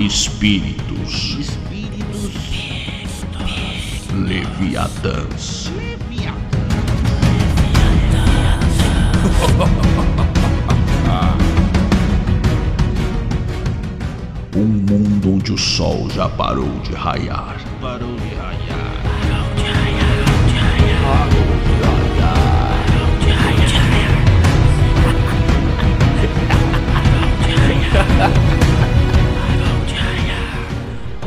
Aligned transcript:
Espíritos. 0.00 1.36
Leviatãs. 4.14 5.70
Um 14.56 14.64
mundo 14.64 15.34
onde 15.34 15.52
o 15.52 15.58
sol 15.58 16.10
já 16.10 16.28
parou 16.28 16.80
de 16.80 16.92
raiar. 16.92 17.69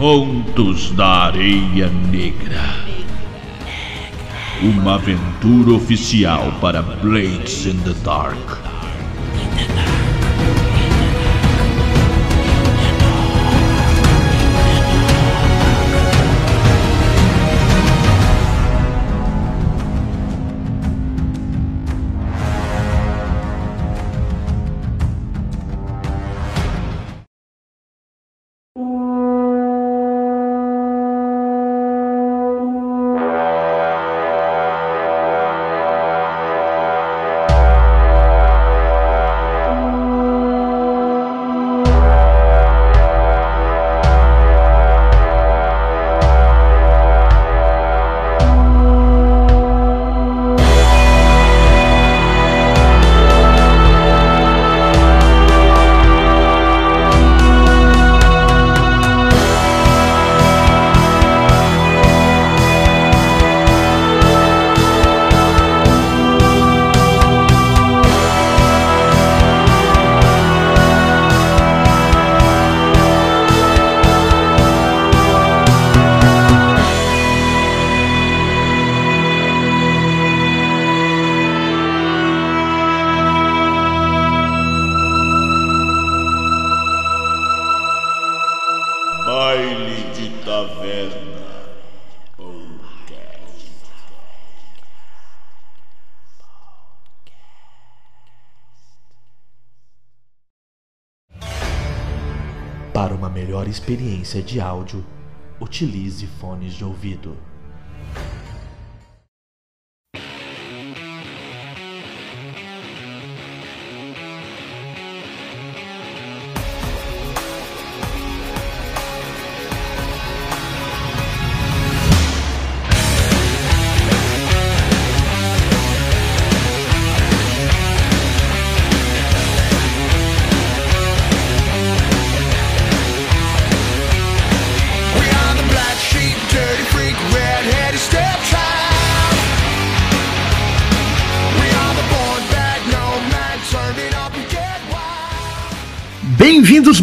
Contos 0.03 0.91
da 0.91 1.27
Areia 1.27 1.87
Negra. 1.87 2.61
Uma 4.61 4.95
aventura 4.95 5.71
oficial 5.71 6.51
para 6.59 6.81
Blades 6.81 7.65
in 7.65 7.77
the 7.83 7.93
Dark. 8.03 8.72
Experiência 103.73 104.39
de 104.39 104.61
áudio, 104.61 105.03
utilize 105.59 106.27
fones 106.27 106.73
de 106.73 106.85
ouvido. 106.85 107.35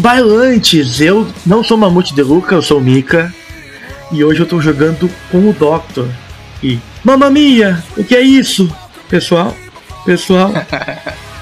Bailantes! 0.01 0.99
Eu 0.99 1.27
não 1.45 1.63
sou 1.63 1.77
Mamute 1.77 2.13
de 2.13 2.23
Luca, 2.23 2.55
eu 2.55 2.61
sou 2.61 2.79
o 2.79 2.81
Mika. 2.81 3.33
E 4.11 4.23
hoje 4.23 4.41
eu 4.41 4.47
tô 4.47 4.59
jogando 4.59 5.09
com 5.31 5.47
o 5.47 5.53
Doctor. 5.53 6.09
E. 6.61 6.79
Mamma 7.03 7.29
mia! 7.29 7.81
O 7.95 8.03
que 8.03 8.15
é 8.15 8.21
isso? 8.21 8.69
Pessoal? 9.07 9.55
Pessoal? 10.03 10.51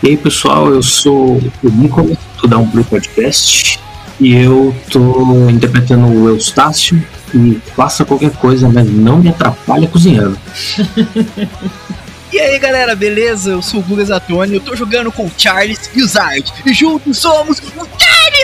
E 0.02 0.08
aí 0.08 0.16
pessoal, 0.16 0.72
eu 0.72 0.82
sou 0.82 1.42
o 1.62 1.70
Nicolas 1.70 2.18
do 2.42 2.48
Downplay 2.48 2.86
Podcast 2.86 3.78
e 4.18 4.34
eu 4.34 4.74
tô 4.90 5.50
interpretando 5.50 6.08
o 6.08 6.30
Eustácio 6.30 7.06
e 7.36 7.60
faça 7.76 8.06
qualquer 8.06 8.32
coisa, 8.32 8.70
mas 8.70 8.90
não 8.90 9.18
me 9.18 9.28
atrapalhe 9.28 9.90
cozinhando. 9.90 10.40
E 12.32 12.40
aí 12.40 12.60
galera, 12.60 12.96
beleza? 12.96 13.50
Eu 13.50 13.62
sou 13.62 13.80
o 13.80 13.84
Gugas 13.84 14.12
Atoni, 14.12 14.54
eu 14.54 14.62
tô 14.62 14.76
jogando 14.76 15.12
com 15.12 15.26
o 15.26 15.32
Charles 15.36 15.90
e 15.96 16.04
o 16.04 16.08
Zard. 16.08 16.54
E 16.64 16.72
juntos 16.72 17.18
somos 17.18 17.58
o 17.58 17.88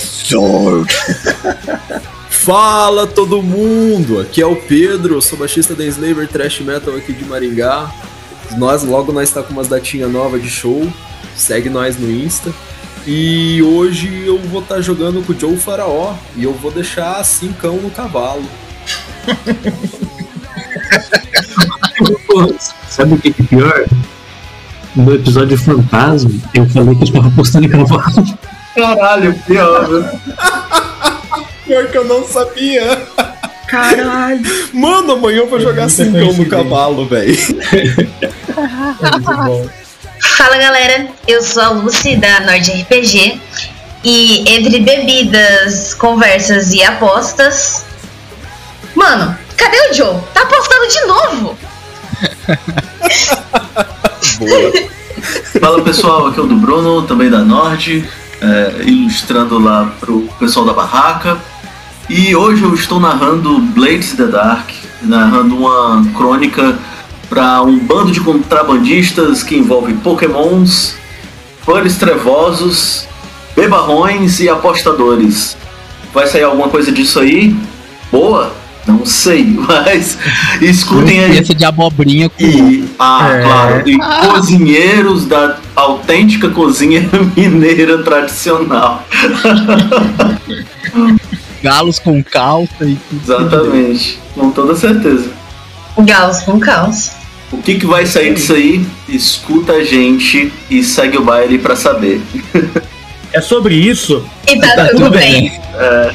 Dinosaur! 0.02 0.86
Fala 2.30 3.08
todo 3.08 3.42
mundo! 3.42 4.20
Aqui 4.20 4.42
é 4.42 4.46
o 4.46 4.56
Pedro, 4.56 5.22
sou 5.22 5.38
baixista 5.38 5.74
da 5.74 5.86
Slaver 5.86 6.28
Trash 6.28 6.60
Metal 6.60 6.96
aqui 6.96 7.14
de 7.14 7.26
Maringá. 7.26 7.92
Nós 8.58 8.84
logo 8.84 9.12
nós 9.12 9.30
está 9.30 9.42
com 9.42 9.54
umas 9.54 9.68
datinhas 9.68 10.12
novas 10.12 10.42
de 10.42 10.50
show. 10.50 10.88
Segue 11.36 11.70
nós 11.70 11.98
no 11.98 12.12
Insta. 12.12 12.54
E 13.08 13.62
hoje 13.62 14.24
eu 14.26 14.40
vou 14.40 14.62
estar 14.62 14.82
jogando 14.82 15.26
com 15.26 15.34
o 15.34 15.40
Joe 15.40 15.58
Faraó 15.58 16.16
e 16.36 16.44
eu 16.44 16.54
vou 16.54 16.72
deixar 16.72 17.24
cincão 17.24 17.78
no 17.78 17.90
cavalo. 17.90 18.44
Sabe 22.90 23.14
o 23.14 23.18
que 23.18 23.30
é 23.30 23.32
pior? 23.32 23.86
No 24.96 25.14
episódio 25.14 25.58
Fantasma, 25.58 26.32
eu 26.54 26.66
falei 26.70 26.96
que 26.96 27.02
eu 27.02 27.06
estava 27.06 27.32
postando 27.32 27.66
em 27.66 27.70
cavalo. 27.70 28.38
Caralho, 28.76 29.34
pior, 29.48 29.88
Pior 31.66 31.88
que 31.88 31.98
eu 31.98 32.06
não 32.06 32.28
sabia. 32.28 33.08
Caralho! 33.68 34.70
Mano, 34.74 35.14
amanhã 35.14 35.38
eu 35.38 35.50
vou 35.50 35.60
jogar 35.60 35.90
cincão 35.90 36.34
no 36.34 36.46
cavalo, 36.48 37.08
velho. 37.08 37.36
É. 38.56 39.86
Fala 40.38 40.58
galera, 40.58 41.08
eu 41.28 41.44
sou 41.44 41.62
a 41.62 41.70
Lucy 41.70 42.16
da 42.16 42.40
Nord 42.42 42.72
RPG 42.72 43.42
e 44.04 44.50
entre 44.50 44.80
bebidas, 44.80 45.94
conversas 45.94 46.72
e 46.72 46.82
apostas. 46.82 47.84
Mano, 48.96 49.38
cadê 49.58 49.78
o 49.90 49.94
Joe? 49.94 50.22
Tá 50.34 50.44
apostando 50.44 50.88
de 50.88 51.02
novo! 51.06 51.58
Boa. 54.40 54.72
Fala 55.60 55.82
pessoal, 55.82 56.28
aqui 56.28 56.40
é 56.40 56.44
o 56.44 56.48
do 56.48 56.56
Bruno, 56.56 57.02
também 57.04 57.30
da 57.30 57.40
Nord, 57.40 58.08
é, 58.42 58.84
ilustrando 58.86 59.60
lá 59.60 59.94
pro 60.00 60.22
pessoal 60.40 60.66
da 60.66 60.74
barraca. 60.74 61.38
E 62.10 62.36
hoje 62.36 62.64
eu 62.64 62.74
estou 62.74 63.00
narrando 63.00 63.60
Blades 63.60 64.14
in 64.14 64.18
the 64.18 64.28
Dark, 64.28 64.70
narrando 65.02 65.58
uma 65.58 66.06
crônica 66.16 66.78
para 67.30 67.62
um 67.64 67.80
bando 67.80 68.12
de 68.12 68.22
contrabandistas 68.22 69.42
que 69.42 69.56
envolve 69.56 69.94
pokémons, 69.96 70.96
fãs 71.64 71.98
trevosos, 71.98 73.08
bebarrões 73.56 74.40
e 74.40 74.48
apostadores. 74.48 75.58
Vai 76.14 76.28
sair 76.28 76.44
alguma 76.44 76.70
coisa 76.70 76.92
disso 76.92 77.20
aí? 77.20 77.56
Boa? 78.12 78.54
Não 78.88 79.04
sei, 79.06 79.46
mas 79.68 80.18
escutem 80.62 81.24
aí. 81.24 81.38
Essa 81.40 81.54
de 81.56 81.66
abobrinha 81.66 82.30
com 82.30 82.44
E, 82.44 82.86
ah, 83.00 83.30
É. 83.32 83.42
claro, 83.42 83.90
e 83.90 83.98
cozinheiros 84.30 85.26
da 85.26 85.58
autêntica 85.76 86.50
cozinha 86.50 87.10
mineira 87.36 88.04
tradicional. 88.04 89.04
galos 91.64 91.98
com 92.00 92.24
calça 92.24 92.86
e 92.86 92.96
tudo. 92.96 93.22
Exatamente, 93.24 94.20
com 94.36 94.52
toda 94.52 94.76
certeza. 94.76 95.30
Galos 95.98 96.40
com 96.42 96.60
caos. 96.60 97.12
O 97.52 97.58
que, 97.58 97.76
que 97.80 97.86
vai 97.86 98.06
sair 98.06 98.34
disso 98.34 98.54
aí? 98.54 98.86
Escuta 99.08 99.74
a 99.74 99.84
gente 99.84 100.52
e 100.70 100.84
segue 100.84 101.18
o 101.18 101.24
baile 101.24 101.58
pra 101.58 101.76
saber. 101.76 102.22
É 103.32 103.42
sobre 103.42 103.76
isso? 103.76 104.24
E 104.48 104.60
tá, 104.60 104.68
Tá 104.76 104.88
tudo, 104.90 105.06
tudo 105.06 105.12
bem. 105.12 105.52
The 105.72 106.12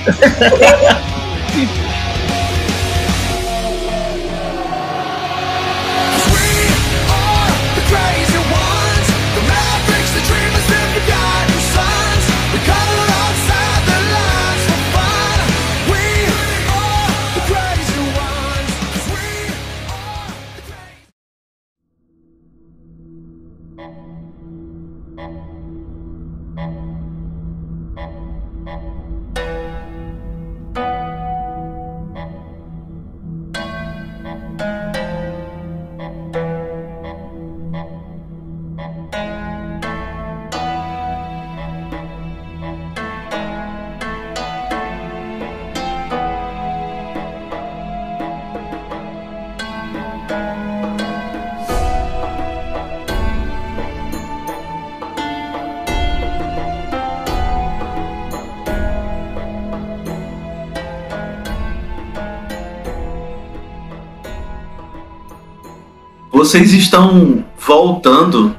Vocês 66.50 66.72
estão 66.74 67.44
voltando 67.64 68.56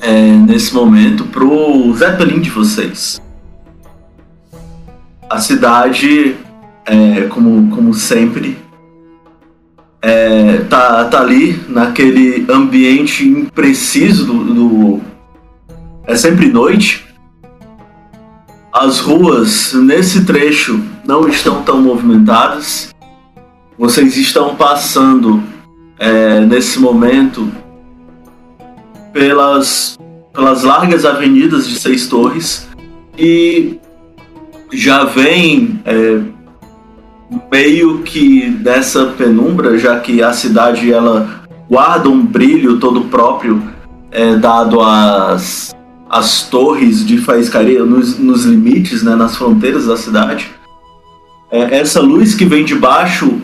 é, 0.00 0.12
nesse 0.12 0.72
momento 0.72 1.24
pro 1.24 1.92
Zeppelin 1.94 2.38
de 2.40 2.48
vocês. 2.48 3.20
A 5.28 5.40
cidade, 5.40 6.36
é, 6.86 7.22
como, 7.22 7.74
como 7.74 7.92
sempre, 7.92 8.56
é, 10.00 10.58
tá, 10.70 11.06
tá 11.06 11.20
ali 11.20 11.60
naquele 11.68 12.46
ambiente 12.48 13.26
impreciso 13.26 14.24
do, 14.24 14.54
do- 14.54 15.00
É 16.06 16.14
sempre 16.14 16.52
noite. 16.52 17.04
As 18.72 19.00
ruas 19.00 19.72
nesse 19.74 20.24
trecho 20.24 20.80
não 21.04 21.26
estão 21.26 21.62
tão 21.62 21.82
movimentadas. 21.82 22.94
Vocês 23.76 24.16
estão 24.16 24.54
passando 24.54 25.50
é, 26.02 26.40
nesse 26.40 26.80
momento 26.80 27.48
pelas, 29.12 29.96
pelas 30.34 30.64
largas 30.64 31.04
avenidas 31.04 31.68
de 31.68 31.76
Seis 31.76 32.08
Torres 32.08 32.66
e 33.16 33.78
já 34.72 35.04
vem 35.04 35.80
é, 35.84 36.20
meio 37.52 38.02
que 38.02 38.50
dessa 38.50 39.06
penumbra, 39.16 39.78
já 39.78 40.00
que 40.00 40.20
a 40.20 40.32
cidade 40.32 40.92
ela 40.92 41.44
guarda 41.70 42.08
um 42.08 42.26
brilho 42.26 42.80
todo 42.80 43.02
próprio 43.02 43.62
é, 44.10 44.34
dado 44.34 44.80
às, 44.80 45.72
às 46.10 46.42
torres 46.48 47.06
de 47.06 47.18
faiscaria 47.18 47.84
nos, 47.84 48.18
nos 48.18 48.44
limites, 48.44 49.04
né, 49.04 49.14
nas 49.14 49.36
fronteiras 49.36 49.86
da 49.86 49.96
cidade. 49.96 50.50
É, 51.48 51.78
essa 51.78 52.00
luz 52.00 52.34
que 52.34 52.44
vem 52.44 52.64
de 52.64 52.74
baixo 52.74 53.40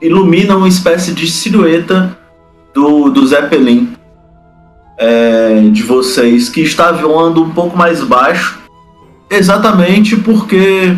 ilumina 0.00 0.56
uma 0.56 0.68
espécie 0.68 1.12
de 1.12 1.30
silhueta 1.30 2.16
do, 2.72 3.10
do 3.10 3.26
Zeppelin 3.26 3.92
é, 4.96 5.60
de 5.72 5.82
vocês, 5.82 6.48
que 6.48 6.60
está 6.60 6.92
voando 6.92 7.42
um 7.42 7.50
pouco 7.50 7.76
mais 7.76 8.02
baixo, 8.02 8.58
exatamente 9.30 10.16
porque 10.16 10.96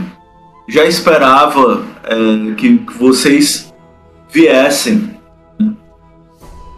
já 0.69 0.85
esperava 0.85 1.83
é, 2.05 2.55
que 2.55 2.81
vocês 2.99 3.73
viessem. 4.31 5.11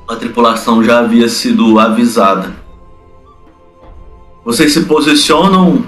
A 0.08 0.16
tripulação 0.16 0.84
já 0.84 0.98
havia 0.98 1.28
sido 1.28 1.78
avisada. 1.78 2.52
Vocês 4.44 4.74
se 4.74 4.82
posicionam 4.82 5.82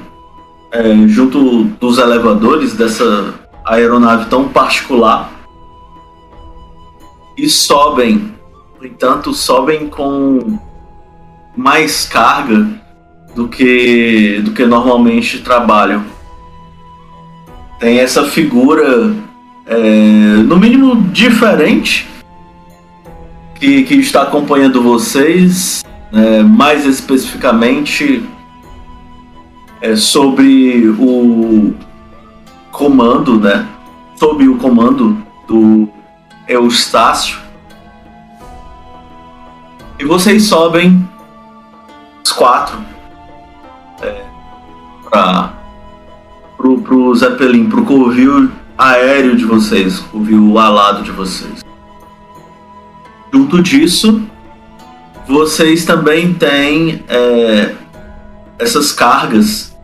é, 0.72 1.06
junto 1.06 1.64
dos 1.64 1.98
elevadores 1.98 2.72
dessa 2.72 3.34
aeronave 3.66 4.26
tão 4.30 4.48
particular 4.48 5.35
e 7.36 7.48
sobem. 7.48 8.34
No 8.80 8.86
entanto, 8.86 9.32
sobem 9.32 9.88
com 9.88 10.58
mais 11.56 12.06
carga 12.06 12.68
do 13.34 13.48
que 13.48 14.40
do 14.42 14.52
que 14.52 14.64
normalmente 14.64 15.40
trabalham. 15.40 16.04
Tem 17.78 17.98
essa 17.98 18.24
figura, 18.24 19.14
é, 19.66 19.78
no 20.44 20.56
mínimo 20.56 20.96
diferente, 21.12 22.08
que, 23.54 23.82
que 23.82 23.94
está 23.96 24.22
acompanhando 24.22 24.82
vocês, 24.82 25.84
é, 26.12 26.42
mais 26.42 26.86
especificamente 26.86 28.22
é, 29.80 29.94
sobre 29.96 30.88
o 30.98 31.74
comando, 32.72 33.38
né? 33.38 33.66
Sob 34.16 34.48
o 34.48 34.56
comando 34.56 35.18
do 35.46 35.88
Eustácio. 36.48 37.38
E 39.98 40.04
vocês 40.04 40.44
sobem 40.44 41.08
os 42.24 42.32
quatro 42.32 42.78
é, 44.02 44.22
para 45.08 45.52
pro, 46.56 46.80
pro 46.82 47.14
Zeppelin, 47.14 47.68
pro 47.68 47.84
covil 47.84 48.50
aéreo 48.76 49.36
de 49.36 49.44
vocês, 49.44 49.98
covil 49.98 50.58
alado 50.58 51.02
de 51.02 51.10
vocês. 51.10 51.64
Junto 53.32 53.62
disso, 53.62 54.22
vocês 55.26 55.84
também 55.84 56.34
têm 56.34 57.02
é, 57.08 57.74
essas 58.58 58.92
cargas 58.92 59.74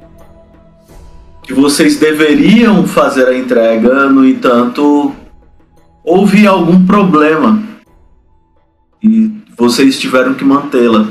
que 1.43 1.53
vocês 1.53 1.97
deveriam 1.97 2.87
fazer 2.87 3.27
a 3.29 3.37
entrega, 3.37 4.09
no 4.09 4.25
entanto, 4.27 5.13
houve 6.05 6.47
algum 6.47 6.85
problema 6.85 7.63
e 9.03 9.31
vocês 9.57 9.99
tiveram 9.99 10.35
que 10.35 10.45
mantê-la. 10.45 11.09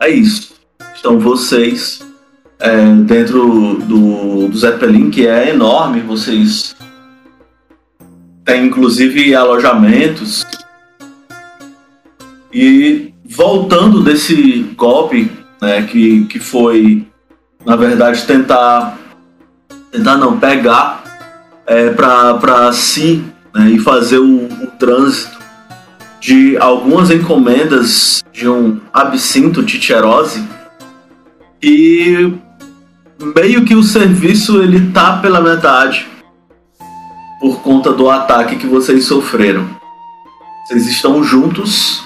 É 0.00 0.08
isso. 0.08 0.54
Estão 0.94 1.18
vocês 1.18 2.00
é, 2.58 2.92
dentro 3.04 3.74
do, 3.76 4.48
do 4.48 4.56
Zeppelin, 4.56 5.10
que 5.10 5.26
é 5.26 5.50
enorme. 5.50 6.00
Vocês 6.00 6.74
tem 8.44 8.64
inclusive 8.64 9.34
alojamentos. 9.34 10.46
E 12.52 13.12
voltando 13.24 14.02
desse 14.02 14.62
golpe, 14.74 15.30
né, 15.60 15.82
que, 15.82 16.24
que 16.24 16.38
foi, 16.38 17.06
na 17.64 17.76
verdade, 17.76 18.26
tentar. 18.26 18.96
Tentar 19.90 20.16
não, 20.18 20.38
pegar 20.38 21.02
é, 21.66 21.90
para 21.90 22.72
si 22.72 23.24
né, 23.54 23.70
e 23.70 23.78
fazer 23.78 24.18
o, 24.18 24.46
o 24.46 24.66
trânsito 24.78 25.38
de 26.20 26.56
algumas 26.58 27.10
encomendas 27.10 28.22
de 28.32 28.48
um 28.48 28.80
absinto 28.92 29.62
titiarose 29.62 30.42
e 31.62 32.32
meio 33.34 33.64
que 33.64 33.74
o 33.74 33.82
serviço 33.82 34.62
ele 34.62 34.90
tá 34.90 35.18
pela 35.18 35.40
metade 35.40 36.06
por 37.40 37.60
conta 37.62 37.92
do 37.92 38.10
ataque 38.10 38.56
que 38.56 38.66
vocês 38.66 39.04
sofreram. 39.04 39.68
Vocês 40.66 40.86
estão 40.86 41.22
juntos 41.22 42.04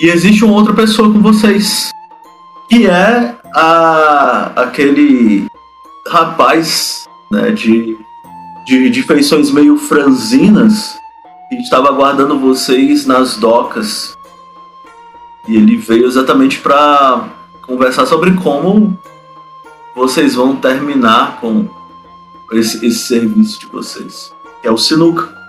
e 0.00 0.08
existe 0.08 0.44
uma 0.44 0.54
outra 0.54 0.74
pessoa 0.74 1.12
com 1.12 1.20
vocês 1.20 1.90
que 2.68 2.86
é 2.86 3.34
a 3.54 4.52
aquele 4.56 5.46
rapaz 6.08 7.04
né, 7.30 7.50
de, 7.50 7.96
de, 8.64 8.90
de 8.90 9.02
feições 9.02 9.50
meio 9.50 9.76
franzinas 9.76 10.96
que 11.48 11.56
estava 11.56 11.88
aguardando 11.88 12.38
vocês 12.38 13.06
nas 13.06 13.36
docas 13.36 14.16
e 15.46 15.56
ele 15.56 15.76
veio 15.76 16.06
exatamente 16.06 16.60
para 16.60 17.28
conversar 17.62 18.06
sobre 18.06 18.32
como 18.34 18.96
vocês 19.94 20.34
vão 20.34 20.56
terminar 20.56 21.40
com 21.40 21.68
esse, 22.52 22.84
esse 22.84 23.00
serviço 23.00 23.60
de 23.60 23.66
vocês, 23.66 24.32
que 24.60 24.68
é 24.68 24.70
o 24.70 24.78
Sinuca. 24.78 25.41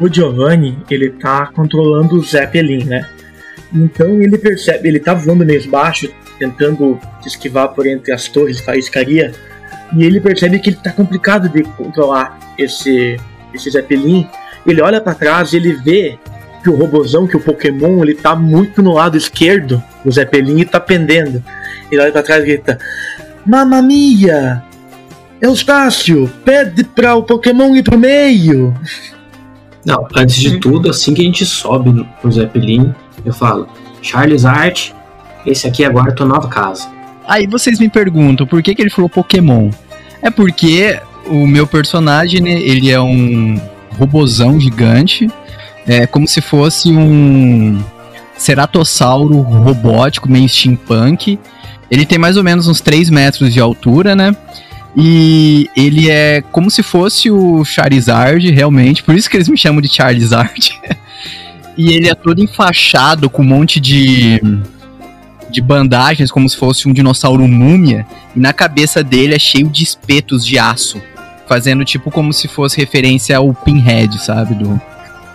O 0.00 0.12
Giovanni, 0.12 0.78
ele 0.90 1.10
tá 1.10 1.46
controlando 1.46 2.16
o 2.16 2.22
Zeppelin, 2.22 2.84
né? 2.84 3.08
Então 3.72 4.22
ele 4.22 4.38
percebe, 4.38 4.88
ele 4.88 5.00
tá 5.00 5.14
voando 5.14 5.44
meio 5.44 5.68
baixo, 5.68 6.08
tentando 6.38 6.98
esquivar 7.26 7.68
por 7.68 7.86
entre 7.86 8.12
as 8.12 8.28
torres 8.28 8.58
da 8.58 8.64
faiscaria, 8.64 9.32
e 9.96 10.04
ele 10.04 10.20
percebe 10.20 10.58
que 10.58 10.70
ele 10.70 10.78
tá 10.82 10.92
complicado 10.92 11.48
de 11.48 11.62
controlar 11.62 12.38
esse, 12.58 13.16
esse 13.52 13.70
Zeppelin. 13.70 14.26
Ele 14.66 14.80
olha 14.80 15.00
para 15.00 15.14
trás 15.14 15.54
ele 15.54 15.72
vê 15.74 16.18
que 16.62 16.70
o 16.70 16.76
robozão, 16.76 17.26
que 17.26 17.36
o 17.36 17.40
Pokémon, 17.40 18.02
ele 18.02 18.14
tá 18.14 18.34
muito 18.34 18.82
no 18.82 18.92
lado 18.92 19.16
esquerdo 19.16 19.82
do 20.04 20.10
Zeppelin 20.10 20.60
e 20.60 20.64
tá 20.64 20.80
pendendo. 20.80 21.42
Ele 21.90 22.00
olha 22.00 22.12
para 22.12 22.22
trás 22.22 22.42
e 22.42 22.46
grita: 22.46 22.78
Mamma 23.44 23.80
mia! 23.82 24.62
Eustácio, 25.40 26.28
pede 26.44 26.82
para 26.82 27.14
o 27.14 27.22
Pokémon 27.22 27.74
ir 27.74 27.82
pro 27.82 27.98
meio! 27.98 28.74
Não, 29.88 30.06
antes 30.14 30.36
de 30.36 30.58
tudo, 30.60 30.90
assim 30.90 31.14
que 31.14 31.22
a 31.22 31.24
gente 31.24 31.46
sobe 31.46 32.06
no 32.22 32.30
Zeppelin, 32.30 32.94
eu 33.24 33.32
falo, 33.32 33.66
Charles 34.02 34.44
Art, 34.44 34.90
esse 35.46 35.66
aqui 35.66 35.82
é 35.82 35.86
agora 35.86 36.10
a 36.10 36.14
tua 36.14 36.26
nova 36.26 36.46
casa. 36.46 36.86
Aí 37.26 37.46
vocês 37.46 37.78
me 37.78 37.88
perguntam 37.88 38.46
por 38.46 38.62
que, 38.62 38.74
que 38.74 38.82
ele 38.82 38.90
falou 38.90 39.08
Pokémon. 39.08 39.70
É 40.20 40.30
porque 40.30 41.00
o 41.26 41.46
meu 41.46 41.66
personagem, 41.66 42.38
né, 42.42 42.52
ele 42.52 42.90
é 42.90 43.00
um 43.00 43.58
robozão 43.96 44.60
gigante, 44.60 45.26
é 45.86 46.06
como 46.06 46.28
se 46.28 46.42
fosse 46.42 46.92
um 46.92 47.82
ceratossauro 48.36 49.40
robótico, 49.40 50.30
meio 50.30 50.50
steampunk. 50.50 51.38
Ele 51.90 52.04
tem 52.04 52.18
mais 52.18 52.36
ou 52.36 52.44
menos 52.44 52.68
uns 52.68 52.82
3 52.82 53.08
metros 53.08 53.54
de 53.54 53.58
altura, 53.58 54.14
né? 54.14 54.36
E 54.96 55.68
ele 55.76 56.10
é 56.10 56.42
como 56.50 56.70
se 56.70 56.82
fosse 56.82 57.30
o 57.30 57.64
Charizard, 57.64 58.50
realmente. 58.50 59.02
Por 59.02 59.14
isso 59.14 59.28
que 59.28 59.36
eles 59.36 59.48
me 59.48 59.56
chamam 59.56 59.80
de 59.80 59.88
Charizard. 59.88 60.80
e 61.76 61.92
ele 61.92 62.08
é 62.08 62.14
todo 62.14 62.42
enfaixado 62.42 63.30
com 63.30 63.42
um 63.42 63.46
monte 63.46 63.78
de 63.78 64.40
de 65.50 65.60
bandagens, 65.60 66.30
como 66.30 66.48
se 66.48 66.56
fosse 66.56 66.88
um 66.88 66.92
dinossauro 66.92 67.46
múmia, 67.48 68.06
e 68.36 68.40
na 68.40 68.52
cabeça 68.52 69.02
dele 69.02 69.34
é 69.34 69.38
cheio 69.38 69.68
de 69.68 69.82
espetos 69.82 70.44
de 70.44 70.58
aço, 70.58 71.00
fazendo 71.48 71.84
tipo 71.84 72.10
como 72.10 72.32
se 72.32 72.46
fosse 72.46 72.76
referência 72.76 73.36
ao 73.36 73.54
Pinhead, 73.54 74.18
sabe? 74.22 74.54
Do 74.54 74.80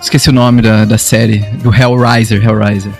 esqueci 0.02 0.30
o 0.30 0.34
nome 0.34 0.62
da, 0.62 0.86
da 0.86 0.98
série, 0.98 1.40
do 1.64 1.74
Hellraiser, 1.74 2.44
Hellraiser. 2.44 2.92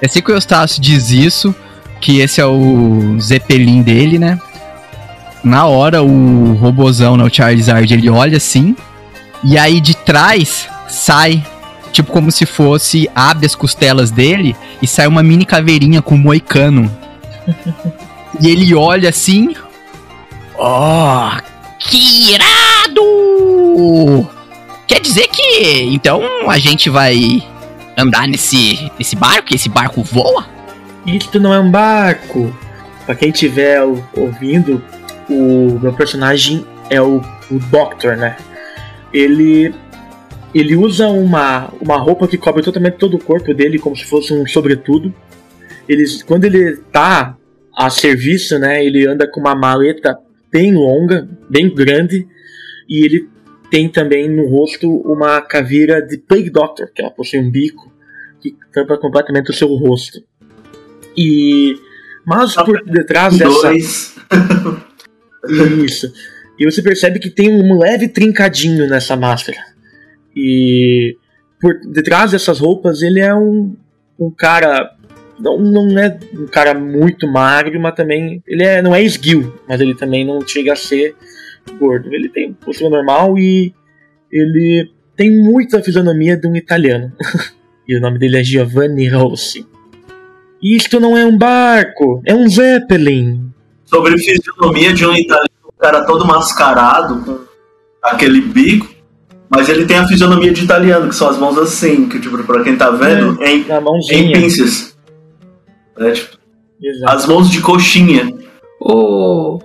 É 0.00 0.06
assim 0.06 0.20
que 0.20 0.30
o 0.30 0.34
Eustácio 0.34 0.80
diz 0.80 1.10
isso, 1.10 1.54
que 2.00 2.20
esse 2.20 2.40
é 2.40 2.46
o 2.46 3.18
Zeppelin 3.18 3.82
dele, 3.82 4.18
né? 4.18 4.38
Na 5.44 5.66
hora 5.66 6.02
o 6.02 6.54
robozão, 6.54 7.16
né, 7.16 7.24
o 7.24 7.32
Charizard, 7.32 7.92
ele 7.92 8.08
olha 8.08 8.38
assim, 8.38 8.74
e 9.42 9.58
aí 9.58 9.78
de 9.80 9.94
trás 9.94 10.68
sai 10.88 11.44
tipo 11.92 12.10
como 12.10 12.32
se 12.32 12.46
fosse 12.46 13.08
abre 13.14 13.44
as 13.46 13.54
costelas 13.54 14.10
dele 14.10 14.56
e 14.80 14.86
sai 14.86 15.06
uma 15.06 15.22
mini 15.22 15.44
caveirinha 15.44 16.00
com 16.00 16.14
um 16.14 16.18
moicano. 16.18 16.90
e 18.40 18.48
ele 18.48 18.74
olha 18.74 19.10
assim, 19.10 19.54
ó, 20.56 21.32
que 21.78 22.32
irado! 22.32 24.26
Quer 24.86 25.00
dizer 25.00 25.28
que 25.28 25.82
então 25.92 26.22
a 26.48 26.58
gente 26.58 26.88
vai 26.88 27.42
andar 27.98 28.26
nesse 28.26 28.90
nesse 28.98 29.14
barco, 29.14 29.48
e 29.52 29.56
esse 29.56 29.68
barco 29.68 30.02
voa? 30.02 30.46
Isso 31.06 31.38
não 31.38 31.52
é 31.52 31.60
um 31.60 31.70
barco. 31.70 32.54
Pra 33.04 33.14
quem 33.14 33.28
estiver 33.28 33.82
ou- 33.82 34.02
ouvindo, 34.16 34.82
o 35.28 35.78
meu 35.80 35.92
personagem 35.92 36.64
é 36.90 37.00
o, 37.00 37.20
o 37.50 37.58
Doctor, 37.70 38.16
né? 38.16 38.36
Ele 39.12 39.74
ele 40.54 40.76
usa 40.76 41.08
uma, 41.08 41.72
uma 41.80 41.96
roupa 41.96 42.28
que 42.28 42.38
cobre 42.38 42.62
totalmente 42.62 42.94
todo 42.94 43.16
o 43.16 43.22
corpo 43.22 43.52
dele, 43.52 43.78
como 43.78 43.96
se 43.96 44.04
fosse 44.04 44.32
um 44.32 44.46
sobretudo. 44.46 45.12
Ele, 45.88 46.04
quando 46.24 46.44
ele 46.44 46.76
tá 46.92 47.36
a 47.76 47.90
serviço, 47.90 48.56
né? 48.58 48.84
Ele 48.84 49.04
anda 49.06 49.28
com 49.28 49.40
uma 49.40 49.54
maleta 49.54 50.16
bem 50.52 50.72
longa, 50.72 51.28
bem 51.50 51.74
grande, 51.74 52.28
e 52.88 53.04
ele 53.04 53.28
tem 53.68 53.88
também 53.88 54.28
no 54.28 54.48
rosto 54.48 54.88
uma 54.88 55.40
caveira 55.40 56.00
de 56.00 56.18
Plague 56.18 56.50
Doctor, 56.50 56.88
que 56.94 57.02
ela 57.02 57.10
possui 57.10 57.40
um 57.40 57.50
bico 57.50 57.92
que 58.40 58.56
tampa 58.72 58.96
completamente 58.96 59.50
o 59.50 59.54
seu 59.54 59.68
rosto. 59.74 60.22
E 61.16 61.74
mas 62.24 62.54
por 62.54 62.82
detrás 62.84 63.36
dessa. 63.36 63.72
isso. 65.84 66.12
E 66.58 66.64
você 66.64 66.82
percebe 66.82 67.18
que 67.18 67.30
tem 67.30 67.50
um 67.50 67.78
leve 67.78 68.08
trincadinho 68.08 68.88
nessa 68.88 69.16
máscara. 69.16 69.58
E 70.36 71.16
por 71.60 71.80
detrás 71.80 72.32
dessas 72.32 72.58
roupas 72.58 73.02
ele 73.02 73.20
é 73.20 73.34
um, 73.34 73.74
um 74.18 74.30
cara. 74.30 74.92
Não, 75.38 75.58
não 75.58 75.98
é 75.98 76.16
um 76.32 76.46
cara 76.46 76.74
muito 76.74 77.26
magro, 77.26 77.80
mas 77.80 77.94
também. 77.94 78.42
Ele 78.46 78.62
é, 78.62 78.80
não 78.80 78.94
é 78.94 79.02
esguio, 79.02 79.58
mas 79.68 79.80
ele 79.80 79.94
também 79.94 80.24
não 80.24 80.46
chega 80.46 80.72
a 80.72 80.76
ser 80.76 81.16
gordo. 81.78 82.12
Ele 82.14 82.28
tem 82.28 82.52
postura 82.52 82.90
normal 82.90 83.36
e 83.38 83.74
ele 84.30 84.90
tem 85.16 85.30
muita 85.30 85.82
fisionomia 85.82 86.36
de 86.36 86.46
um 86.46 86.54
italiano. 86.54 87.12
e 87.88 87.96
o 87.96 88.00
nome 88.00 88.18
dele 88.18 88.38
é 88.38 88.44
Giovanni 88.44 89.08
Rossi. 89.08 89.66
Isto 90.62 90.98
não 90.98 91.16
é 91.16 91.26
um 91.26 91.36
barco, 91.36 92.22
é 92.24 92.34
um 92.34 92.48
Zeppelin. 92.48 93.53
Sobre 93.84 94.18
fisionomia 94.18 94.92
de 94.92 95.06
um 95.06 95.14
italiano, 95.14 95.48
um 95.66 95.78
cara 95.78 96.04
todo 96.04 96.26
mascarado, 96.26 97.22
com 97.24 97.38
aquele 98.02 98.40
bico. 98.40 98.88
Mas 99.48 99.68
ele 99.68 99.84
tem 99.86 99.98
a 99.98 100.08
fisionomia 100.08 100.52
de 100.52 100.64
italiano, 100.64 101.08
que 101.08 101.14
são 101.14 101.28
as 101.28 101.38
mãos 101.38 101.56
assim, 101.58 102.08
que 102.08 102.18
tipo, 102.18 102.42
pra 102.44 102.64
quem 102.64 102.76
tá 102.76 102.90
vendo, 102.90 103.40
em, 103.42 103.70
A 103.70 103.78
em 103.78 103.82
mãozinha. 103.82 104.40
pinças. 104.40 104.96
É, 105.98 106.10
tipo, 106.10 106.36
as 107.06 107.26
mãos 107.26 107.48
de 107.50 107.60
coxinha. 107.60 108.34
Ô, 108.80 109.60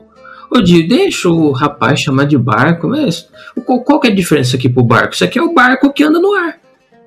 ô 0.52 0.62
Dio, 0.62 0.88
deixa 0.88 1.28
o 1.30 1.52
rapaz 1.52 2.02
chamar 2.02 2.26
de 2.26 2.38
barco, 2.38 2.88
mas 2.88 3.28
qual, 3.66 3.84
qual 3.84 4.00
que 4.00 4.08
é 4.08 4.12
a 4.12 4.16
diferença 4.16 4.58
aqui 4.58 4.70
pro 4.70 4.84
barco? 4.84 5.14
Isso 5.16 5.24
aqui 5.24 5.40
é 5.40 5.42
o 5.42 5.54
barco 5.54 5.92
que 5.92 6.04
anda 6.04 6.20
no 6.20 6.34
ar. 6.36 6.60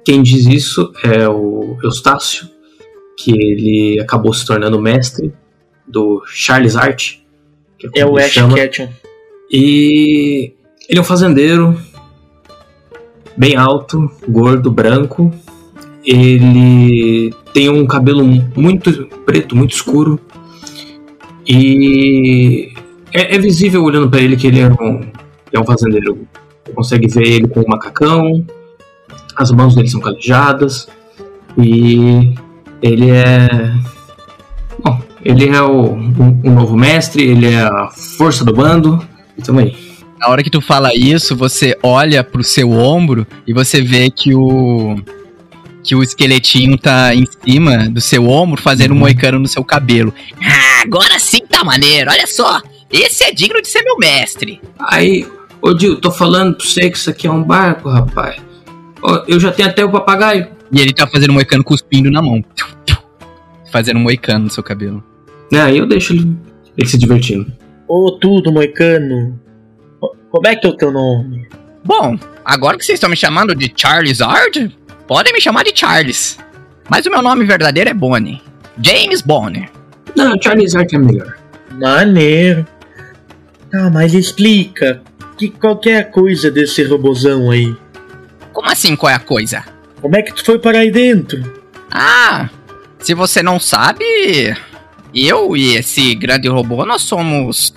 Quem 0.05 0.23
diz 0.23 0.47
isso 0.47 0.93
é 1.05 1.29
o 1.29 1.77
Eustácio, 1.85 2.49
que 3.17 3.31
ele 3.31 4.01
acabou 4.01 4.33
se 4.35 4.45
tornando 4.45 4.81
mestre 4.81 5.33
do 5.87 6.23
Charles 6.27 6.77
Art. 6.77 7.17
É 7.95 8.03
como 8.03 8.15
o 8.15 8.19
Ash. 8.19 8.35
Ketchum. 8.55 8.89
E 9.51 10.53
ele 10.89 10.99
é 10.99 11.01
um 11.01 11.05
fazendeiro, 11.05 11.79
bem 13.37 13.57
alto, 13.57 14.11
gordo, 14.29 14.71
branco. 14.71 15.33
Ele 16.05 17.33
tem 17.53 17.69
um 17.69 17.87
cabelo 17.87 18.25
muito 18.25 19.07
preto, 19.25 19.55
muito 19.55 19.73
escuro. 19.73 20.19
E 21.47 22.73
é, 23.13 23.37
é 23.37 23.39
visível 23.39 23.83
olhando 23.83 24.09
pra 24.09 24.21
ele 24.21 24.37
que 24.37 24.47
ele 24.47 24.61
é 24.61 24.69
um, 24.69 25.01
é 25.53 25.61
um 25.61 25.65
fazendeiro. 25.65 26.27
Você 26.65 26.73
consegue 26.73 27.09
ver 27.09 27.27
ele 27.27 27.49
com 27.49 27.61
um 27.61 27.69
macacão, 27.69 28.47
as 29.37 29.51
mãos 29.51 29.75
dele 29.75 29.89
são 29.89 30.01
calejadas. 30.01 30.89
E 31.59 32.35
ele 32.81 33.11
é. 33.11 33.39
Ele 35.25 35.49
é 35.49 35.63
o, 35.63 35.93
um 35.93 36.55
novo 36.55 36.77
mestre, 36.77 37.23
ele 37.23 37.47
é 37.47 37.63
a 37.63 37.89
força 37.91 38.45
do 38.45 38.53
bando. 38.53 39.07
E 39.37 39.43
tamo 39.43 39.61
aí. 39.61 39.77
Na 40.19 40.29
hora 40.29 40.43
que 40.43 40.51
tu 40.51 40.61
fala 40.61 40.95
isso, 40.95 41.35
você 41.35 41.77
olha 41.83 42.23
pro 42.23 42.45
seu 42.45 42.71
ombro 42.71 43.27
e 43.47 43.53
você 43.53 43.81
vê 43.81 44.11
que 44.11 44.35
o. 44.35 44.97
Que 45.85 45.97
o 45.97 46.03
esqueletinho 46.03 46.79
tá 46.79 47.13
em 47.13 47.27
cima 47.45 47.91
do 47.91 48.01
seu 48.01 48.29
ombro 48.29 48.63
fazendo 48.63 48.95
um 48.95 48.99
moicano 48.99 49.41
no 49.41 49.49
seu 49.49 49.65
cabelo. 49.65 50.15
Ah, 50.41 50.83
agora 50.85 51.19
sim 51.19 51.41
tá 51.41 51.65
maneiro, 51.65 52.09
olha 52.09 52.27
só. 52.29 52.63
Esse 52.89 53.25
é 53.25 53.33
digno 53.33 53.61
de 53.61 53.67
ser 53.67 53.83
meu 53.83 53.97
mestre. 53.97 54.61
Aí, 54.79 55.27
ô 55.61 55.75
Dil, 55.75 56.01
tô 56.01 56.13
falando 56.13 56.55
pra 56.55 56.65
você 56.65 56.89
que 56.89 56.97
isso 56.97 57.11
aqui 57.11 57.27
é 57.27 57.33
um 57.33 57.43
barco, 57.43 57.89
rapaz. 57.89 58.37
Ó, 59.03 59.25
eu 59.27 59.41
já 59.41 59.51
tenho 59.51 59.71
até 59.71 59.85
o 59.85 59.91
papagaio. 59.91 60.47
E 60.71 60.81
ele 60.81 60.93
tá 60.93 61.05
fazendo 61.05 61.31
um 61.31 61.35
moicano 61.35 61.65
cuspindo 61.65 62.13
na 62.13 62.23
mão. 62.23 62.45
Fazendo 63.73 63.97
um 63.97 64.03
moicano 64.03 64.45
no 64.45 64.51
seu 64.51 64.63
cabelo. 64.63 65.03
Né, 65.53 65.61
aí 65.61 65.79
eu 65.79 65.87
deixo 65.87 66.15
ele, 66.15 66.37
ele 66.79 66.89
se 66.89 66.97
divertindo. 66.99 67.53
Ô, 67.87 68.13
tudo, 68.13 68.51
moicano. 68.51 69.39
Co- 70.01 70.17
Como 70.31 70.47
é 70.47 70.57
que 70.57 70.67
é 70.67 70.71
o 70.71 70.77
teu 70.77 70.91
nome? 70.91 71.47
Bom, 71.85 72.17
agora 72.45 72.79
que 72.79 72.85
vocês 72.85 72.97
estão 72.97 73.11
me 73.11 73.17
chamando 73.17 73.55
de 73.55 73.71
Charles 73.77 74.21
Ard, 74.21 74.71
podem 75.07 75.33
me 75.33 75.41
chamar 75.41 75.65
de 75.65 75.73
Charles. 75.79 76.39
Mas 76.89 77.05
o 77.07 77.11
meu 77.11 77.21
nome 77.23 77.45
verdadeiro 77.45 77.91
é 77.91 77.95
Bonnie. 77.95 78.41
James 78.83 79.21
Bonner. 79.21 79.69
Não, 80.17 80.41
Charles 80.41 80.75
Art 80.75 80.93
é 80.93 80.99
melhor. 80.99 81.37
Maneiro. 81.73 82.67
Tá, 83.71 83.91
mas 83.91 84.15
explica. 84.15 85.03
Que 85.37 85.49
qualquer 85.51 86.11
coisa 86.11 86.51
desse 86.51 86.83
robozão 86.85 87.51
aí. 87.51 87.75
Como 88.53 88.69
assim 88.71 88.95
qual 88.97 89.11
é 89.11 89.15
a 89.15 89.19
coisa? 89.19 89.65
Como 90.01 90.17
é 90.17 90.23
que 90.23 90.33
tu 90.35 90.45
foi 90.45 90.59
parar 90.59 90.81
aí 90.81 90.91
dentro? 90.91 91.61
Ah, 91.91 92.49
se 92.99 93.13
você 93.15 93.43
não 93.43 93.59
sabe, 93.59 94.05
eu 95.15 95.57
e 95.57 95.77
esse 95.77 96.15
grande 96.15 96.49
robô, 96.49 96.85
nós 96.85 97.03
somos. 97.03 97.73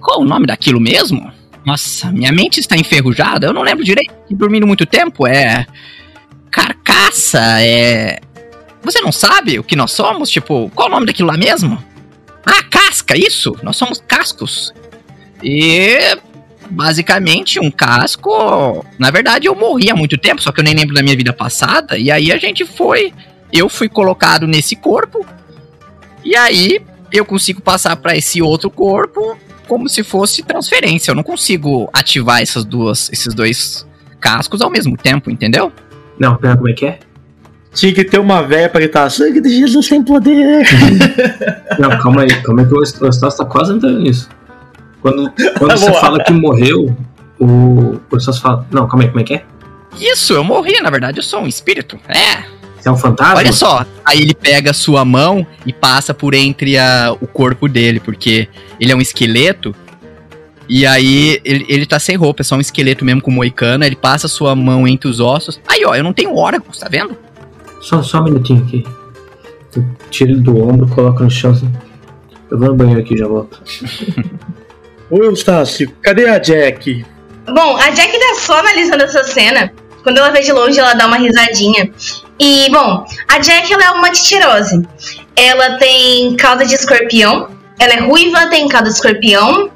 Qual 0.00 0.20
o 0.20 0.24
nome 0.24 0.46
daquilo 0.46 0.80
mesmo? 0.80 1.32
Nossa, 1.64 2.12
minha 2.12 2.30
mente 2.30 2.60
está 2.60 2.76
enferrujada, 2.76 3.46
eu 3.46 3.52
não 3.52 3.62
lembro 3.62 3.84
direito. 3.84 4.14
Dormindo 4.30 4.66
muito 4.66 4.86
tempo 4.86 5.26
é. 5.26 5.66
Carcaça, 6.50 7.40
é. 7.60 8.20
Você 8.82 9.00
não 9.00 9.10
sabe 9.10 9.58
o 9.58 9.64
que 9.64 9.74
nós 9.74 9.90
somos? 9.90 10.30
Tipo, 10.30 10.70
qual 10.74 10.88
o 10.88 10.90
nome 10.90 11.06
daquilo 11.06 11.28
lá 11.28 11.36
mesmo? 11.36 11.82
Ah, 12.44 12.62
casca, 12.62 13.16
isso! 13.16 13.56
Nós 13.62 13.76
somos 13.76 14.00
cascos. 14.06 14.72
E. 15.42 15.98
Basicamente, 16.70 17.60
um 17.60 17.70
casco. 17.70 18.84
Na 18.98 19.10
verdade, 19.10 19.46
eu 19.46 19.54
morri 19.54 19.90
há 19.90 19.94
muito 19.94 20.16
tempo, 20.18 20.42
só 20.42 20.52
que 20.52 20.60
eu 20.60 20.64
nem 20.64 20.74
lembro 20.74 20.94
da 20.94 21.02
minha 21.02 21.16
vida 21.16 21.32
passada. 21.32 21.98
E 21.98 22.10
aí 22.10 22.32
a 22.32 22.38
gente 22.38 22.64
foi 22.64 23.12
eu 23.52 23.68
fui 23.68 23.88
colocado 23.88 24.46
nesse 24.46 24.76
corpo 24.76 25.24
e 26.26 26.34
aí 26.34 26.80
eu 27.12 27.24
consigo 27.24 27.62
passar 27.62 27.94
para 27.96 28.16
esse 28.16 28.42
outro 28.42 28.68
corpo 28.68 29.38
como 29.68 29.88
se 29.88 30.02
fosse 30.02 30.42
transferência. 30.42 31.12
Eu 31.12 31.14
não 31.14 31.22
consigo 31.22 31.88
ativar 31.92 32.42
essas 32.42 32.64
duas, 32.64 33.08
esses 33.12 33.32
dois 33.32 33.86
cascos 34.20 34.60
ao 34.60 34.68
mesmo 34.68 34.96
tempo, 34.96 35.30
entendeu? 35.30 35.72
Não, 36.18 36.36
pera, 36.36 36.56
como 36.56 36.68
é 36.68 36.72
que 36.72 36.86
é? 36.86 36.98
Tinha 37.72 37.92
que 37.92 38.02
ter 38.02 38.18
uma 38.18 38.42
véia 38.42 38.68
pra 38.68 38.80
gritar: 38.80 39.08
sangue 39.08 39.40
de 39.40 39.50
Jesus 39.50 39.88
tem 39.88 40.02
poder. 40.02 40.66
Não, 41.78 41.90
calma 41.98 42.22
aí, 42.22 42.42
calma 42.42 42.62
aí 42.62 42.68
que 42.68 42.74
o 42.74 42.82
Estácio 42.82 43.36
tá 43.36 43.44
quase 43.44 43.72
entrando 43.72 44.00
nisso. 44.00 44.28
Quando, 45.00 45.30
quando 45.58 45.68
Tá 45.68 45.76
você 45.76 45.92
fala 45.92 46.24
que 46.24 46.32
morreu, 46.32 46.96
o, 47.38 48.00
o 48.10 48.16
Estácio 48.16 48.42
fala. 48.42 48.66
Não, 48.72 48.88
calma 48.88 49.04
aí, 49.04 49.08
como 49.10 49.20
é 49.20 49.24
que 49.24 49.34
é? 49.34 49.44
Isso, 50.00 50.32
eu 50.32 50.42
morri, 50.42 50.80
na 50.80 50.90
verdade, 50.90 51.18
eu 51.18 51.22
sou 51.22 51.40
um 51.40 51.46
espírito. 51.46 51.98
É. 52.08 52.55
É 52.86 52.90
um 52.90 52.96
fantasma? 52.96 53.34
Olha 53.36 53.52
só, 53.52 53.84
aí 54.04 54.20
ele 54.22 54.32
pega 54.34 54.70
a 54.70 54.74
sua 54.74 55.04
mão 55.04 55.44
e 55.66 55.72
passa 55.72 56.14
por 56.14 56.34
entre 56.34 56.78
a- 56.78 57.16
o 57.20 57.26
corpo 57.26 57.68
dele, 57.68 57.98
porque 57.98 58.48
ele 58.80 58.92
é 58.92 58.96
um 58.96 59.00
esqueleto. 59.00 59.74
E 60.68 60.86
aí 60.86 61.40
ele, 61.44 61.66
ele 61.68 61.84
tá 61.86 61.98
sem 61.98 62.14
roupa, 62.16 62.42
é 62.42 62.44
só 62.44 62.54
um 62.56 62.60
esqueleto 62.60 63.04
mesmo 63.04 63.20
com 63.20 63.30
moicana. 63.30 63.86
Ele 63.86 63.96
passa 63.96 64.26
a 64.26 64.30
sua 64.30 64.54
mão 64.54 64.86
entre 64.86 65.08
os 65.08 65.18
ossos. 65.20 65.60
Aí, 65.68 65.84
ó, 65.84 65.94
eu 65.96 66.04
não 66.04 66.12
tenho 66.12 66.34
órgãos, 66.36 66.78
tá 66.78 66.88
vendo? 66.88 67.16
Só, 67.80 68.02
só 68.02 68.20
um 68.20 68.24
minutinho 68.24 68.62
aqui. 68.64 68.84
Eu 69.76 69.84
tiro 70.10 70.30
ele 70.32 70.40
do 70.40 70.62
ombro, 70.62 70.86
coloco 70.88 71.22
no 71.24 71.30
chão 71.30 71.50
assim. 71.50 71.70
Eu 72.50 72.58
vou 72.58 72.68
no 72.68 72.74
banheiro 72.76 73.00
aqui 73.00 73.14
e 73.14 73.18
já 73.18 73.26
volto. 73.26 73.60
Ô 75.10 75.22
Eustácio, 75.22 75.90
cadê 76.02 76.28
a 76.28 76.38
Jack? 76.38 77.04
Bom, 77.46 77.76
a 77.76 77.90
Jack 77.90 78.12
tá 78.18 78.34
só 78.40 78.58
analisando 78.58 79.02
essa 79.04 79.22
cena. 79.24 79.72
Quando 80.06 80.18
ela 80.18 80.30
vê 80.30 80.40
de 80.40 80.52
longe, 80.52 80.78
ela 80.78 80.94
dá 80.94 81.04
uma 81.04 81.16
risadinha. 81.16 81.90
E, 82.38 82.70
bom, 82.70 83.04
a 83.26 83.40
Jack 83.40 83.72
ela 83.72 83.86
é 83.86 83.90
uma 83.90 84.08
titirose. 84.08 84.86
Ela 85.34 85.78
tem 85.78 86.36
cauda 86.36 86.64
de 86.64 86.76
escorpião. 86.76 87.48
Ela 87.76 87.94
é 87.94 88.00
ruiva, 88.02 88.46
tem 88.46 88.68
cauda 88.68 88.88
de 88.88 88.94
escorpião. 88.94 89.68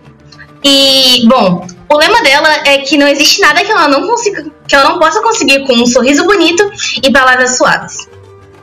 E, 0.62 1.26
bom, 1.26 1.66
o 1.88 1.96
lema 1.96 2.22
dela 2.22 2.48
é 2.64 2.78
que 2.78 2.96
não 2.96 3.08
existe 3.08 3.40
nada 3.40 3.64
que 3.64 3.72
ela 3.72 3.88
não 3.88 4.06
consiga, 4.06 4.46
que 4.68 4.76
ela 4.76 4.90
não 4.90 5.00
possa 5.00 5.20
conseguir 5.20 5.66
com 5.66 5.72
um 5.72 5.84
sorriso 5.84 6.24
bonito 6.24 6.62
e 7.02 7.10
palavras 7.10 7.56
suaves. 7.56 8.08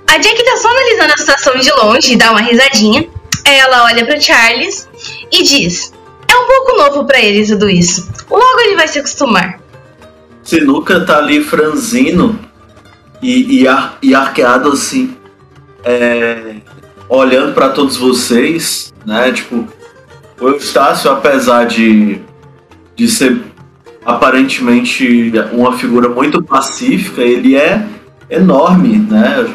A 0.08 0.17
Jack 0.19 0.41
tá 0.45 0.56
só 0.56 0.69
analisando 0.69 1.13
a 1.13 1.17
situação 1.17 1.56
de 1.58 1.69
longe 1.73 2.13
e 2.13 2.15
dá 2.15 2.32
uma 2.32 2.43
risadinha. 2.43 3.10
Ela 3.43 3.84
olha 3.84 4.06
pro 4.06 4.21
Charles 4.21 4.88
e 5.30 5.43
diz: 5.43 5.91
É 6.30 6.34
um 6.34 6.47
pouco 6.47 6.77
novo 6.77 7.06
pra 7.06 7.19
ele 7.19 7.45
tudo 7.45 7.69
isso. 7.69 8.10
Logo 8.30 8.60
ele 8.62 8.77
vai 8.77 8.88
se 8.88 8.99
acostumar. 8.99 9.66
Sinuca 10.48 11.02
tá 11.02 11.18
ali 11.18 11.44
franzino 11.44 12.40
e, 13.22 13.60
e, 13.64 13.68
ar- 13.68 13.98
e 14.02 14.16
arqueado 14.16 14.72
assim, 14.72 15.14
é, 15.84 16.56
olhando 17.10 17.54
pra 17.54 17.68
todos 17.68 17.98
vocês, 17.98 18.94
né? 19.06 19.30
Tipo, 19.34 19.68
o 20.40 20.48
Eustácio, 20.48 21.12
apesar 21.12 21.66
de, 21.66 22.22
de 22.96 23.10
ser 23.10 23.42
aparentemente 24.06 25.34
uma 25.52 25.78
figura 25.78 26.08
muito 26.08 26.42
pacífica, 26.42 27.22
ele 27.22 27.58
é 27.58 27.86
enorme, 28.30 29.00
né? 29.00 29.54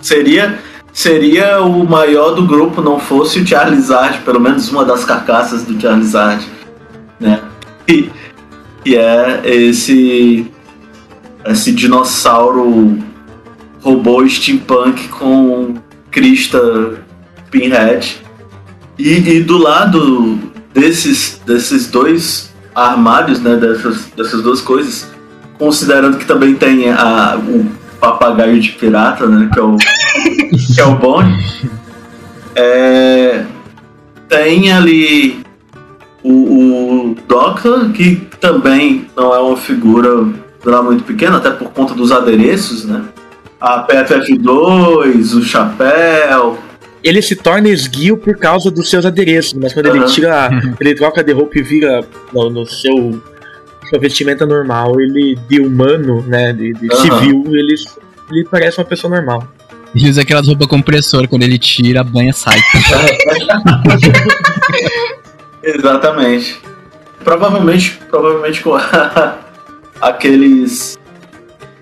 Seria, 0.00 0.58
seria 0.92 1.60
o 1.62 1.88
maior 1.88 2.32
do 2.32 2.44
grupo 2.44 2.82
não 2.82 2.98
fosse 2.98 3.38
o 3.38 3.46
Charizard, 3.46 4.18
pelo 4.24 4.40
menos 4.40 4.68
uma 4.72 4.84
das 4.84 5.04
carcaças 5.04 5.62
do 5.62 5.80
Charizard, 5.80 6.44
né? 7.20 7.40
E, 7.86 8.10
que 8.84 8.96
é 8.96 9.40
esse 9.44 10.46
esse 11.46 11.72
dinossauro 11.72 12.98
robô 13.82 14.26
steampunk 14.28 15.08
com 15.08 15.74
crista 16.10 17.04
pinhead. 17.50 18.22
E, 18.98 19.12
e 19.12 19.42
do 19.42 19.58
lado 19.58 20.38
desses 20.72 21.40
desses 21.44 21.88
dois 21.88 22.52
armários 22.74 23.40
né 23.40 23.56
dessas, 23.56 24.06
dessas 24.16 24.42
duas 24.42 24.60
coisas 24.60 25.10
considerando 25.58 26.18
que 26.18 26.24
também 26.24 26.54
tem 26.54 26.90
a, 26.90 27.36
o 27.36 27.66
papagaio 28.00 28.60
de 28.60 28.72
pirata 28.72 29.26
né 29.26 29.48
que 29.52 29.58
é 29.58 29.62
o 29.62 29.76
que 29.76 30.80
é 30.80 30.84
o 30.84 30.96
Bonnie 30.96 31.36
é, 32.56 33.44
tem 34.28 34.72
ali 34.72 35.44
o, 36.24 37.10
o 37.10 37.16
Doctor, 37.28 37.92
que 37.92 38.16
também 38.40 39.06
não 39.14 39.34
é 39.34 39.38
uma 39.38 39.56
figura 39.56 40.26
lá 40.64 40.82
muito 40.82 41.04
pequena, 41.04 41.36
até 41.36 41.50
por 41.50 41.70
conta 41.70 41.94
dos 41.94 42.10
adereços, 42.10 42.86
né? 42.86 43.04
A 43.60 43.86
PFF2, 43.86 45.38
o 45.38 45.42
chapéu. 45.42 46.58
Ele 47.02 47.20
se 47.20 47.36
torna 47.36 47.68
esguio 47.68 48.16
por 48.16 48.38
causa 48.38 48.70
dos 48.70 48.88
seus 48.88 49.04
adereços, 49.04 49.52
mas 49.52 49.74
quando 49.74 49.86
ele 49.86 49.98
Aham. 49.98 50.06
tira. 50.06 50.50
ele 50.80 50.94
troca 50.94 51.22
de 51.22 51.32
roupa 51.32 51.58
e 51.58 51.62
vira 51.62 52.02
no, 52.32 52.48
no 52.48 52.66
seu. 52.66 53.22
Sua 53.90 53.98
vestimenta 53.98 54.46
normal, 54.46 54.98
ele 54.98 55.38
de 55.46 55.60
humano, 55.60 56.24
né? 56.26 56.54
De, 56.54 56.72
de 56.72 56.90
Aham. 56.90 57.02
civil, 57.02 57.44
ele, 57.48 57.74
ele 58.30 58.48
parece 58.50 58.78
uma 58.78 58.86
pessoa 58.86 59.14
normal. 59.14 59.46
Ele 59.94 60.08
usa 60.08 60.22
aquelas 60.22 60.48
roupas 60.48 60.66
compressoras, 60.66 61.28
quando 61.28 61.42
ele 61.42 61.58
tira, 61.58 62.00
a 62.00 62.04
banha 62.04 62.32
sai. 62.32 62.58
Exatamente. 65.64 66.60
Provavelmente, 67.22 67.98
provavelmente 68.10 68.60
com 68.62 68.76
aqueles 70.00 70.98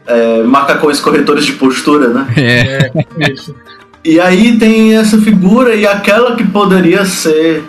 é, 0.06 0.42
macacões 0.42 1.00
corretores 1.00 1.44
de 1.44 1.52
postura, 1.54 2.08
né? 2.08 2.26
É. 2.36 2.92
Isso. 3.32 3.54
E 4.04 4.18
aí 4.18 4.58
tem 4.58 4.96
essa 4.96 5.18
figura 5.18 5.74
e 5.74 5.86
aquela 5.86 6.34
que 6.34 6.44
poderia 6.44 7.04
ser 7.04 7.62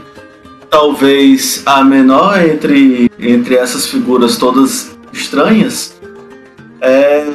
talvez 0.69 1.61
a 1.65 1.83
menor 1.83 2.41
entre, 2.41 3.11
entre 3.19 3.55
essas 3.55 3.85
figuras 3.85 4.37
todas 4.37 4.97
estranhas. 5.11 5.95
É, 6.81 7.27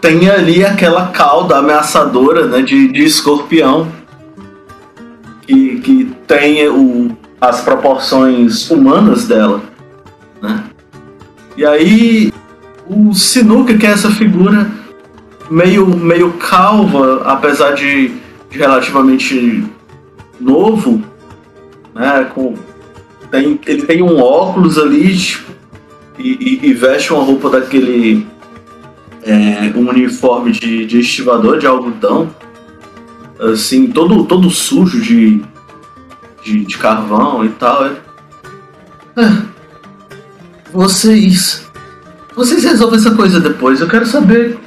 tem 0.00 0.28
ali 0.28 0.64
aquela 0.64 1.08
cauda 1.08 1.58
ameaçadora 1.58 2.46
né, 2.46 2.62
de, 2.62 2.88
de 2.88 3.04
escorpião 3.04 3.88
que, 5.42 5.80
que 5.80 6.12
tem 6.26 6.68
o, 6.68 7.16
as 7.40 7.60
proporções 7.60 8.70
humanas 8.70 9.26
dela. 9.26 9.62
Né? 10.42 10.64
E 11.56 11.64
aí 11.64 12.32
o 12.88 13.12
Sinuca, 13.14 13.76
que 13.76 13.86
é 13.86 13.90
essa 13.90 14.10
figura 14.10 14.70
meio, 15.50 15.86
meio 15.86 16.32
calva, 16.34 17.22
apesar 17.24 17.72
de, 17.72 18.12
de 18.50 18.58
relativamente 18.58 19.64
novo, 20.40 21.02
né? 21.94 22.30
Com, 22.34 22.54
tem, 23.30 23.60
ele 23.66 23.82
tem 23.82 24.02
um 24.02 24.20
óculos 24.20 24.78
ali 24.78 25.16
tipo, 25.16 25.52
e, 26.18 26.30
e- 26.30 26.70
e 26.70 26.74
veste 26.74 27.12
uma 27.12 27.22
roupa 27.22 27.50
daquele 27.50 28.26
é, 29.22 29.72
um 29.76 29.88
uniforme 29.88 30.52
de, 30.52 30.86
de 30.86 31.00
estivador 31.00 31.58
de 31.58 31.66
algodão, 31.66 32.30
assim, 33.40 33.88
todo, 33.88 34.24
todo 34.24 34.48
sujo 34.50 35.00
de, 35.00 35.42
de, 36.42 36.64
de 36.64 36.78
carvão 36.78 37.44
e 37.44 37.48
tal. 37.50 37.86
É, 37.86 37.96
"Ah, 39.16 39.42
vocês. 40.72 41.66
Vocês 42.34 42.62
resolvem 42.62 42.98
essa 42.98 43.10
coisa 43.14 43.40
depois. 43.40 43.80
Eu 43.80 43.88
quero 43.88 44.06
saber 44.06 44.58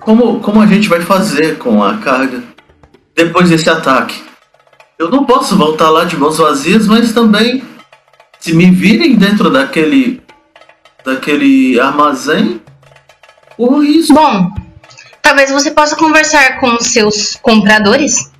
como, 0.00 0.40
como 0.40 0.60
a 0.60 0.66
gente 0.66 0.88
vai 0.88 1.00
fazer 1.00 1.58
com 1.58 1.82
a 1.82 1.96
carga 1.98 2.42
depois 3.14 3.48
desse 3.48 3.68
ataque. 3.68 4.22
Eu 4.98 5.10
não 5.10 5.24
posso 5.24 5.56
voltar 5.56 5.90
lá 5.90 6.04
de 6.04 6.16
mãos 6.16 6.38
vazias, 6.38 6.86
mas 6.86 7.12
também 7.12 7.62
se 8.40 8.52
me 8.52 8.70
virem 8.70 9.16
dentro 9.16 9.50
daquele 9.50 10.20
daquele 11.04 11.78
armazém, 11.80 12.60
ou 13.56 13.82
isso. 13.82 14.12
Bom, 14.12 14.50
talvez 15.22 15.50
você 15.50 15.70
possa 15.70 15.96
conversar 15.96 16.60
com 16.60 16.74
os 16.74 16.86
seus 16.88 17.36
compradores 17.36 18.30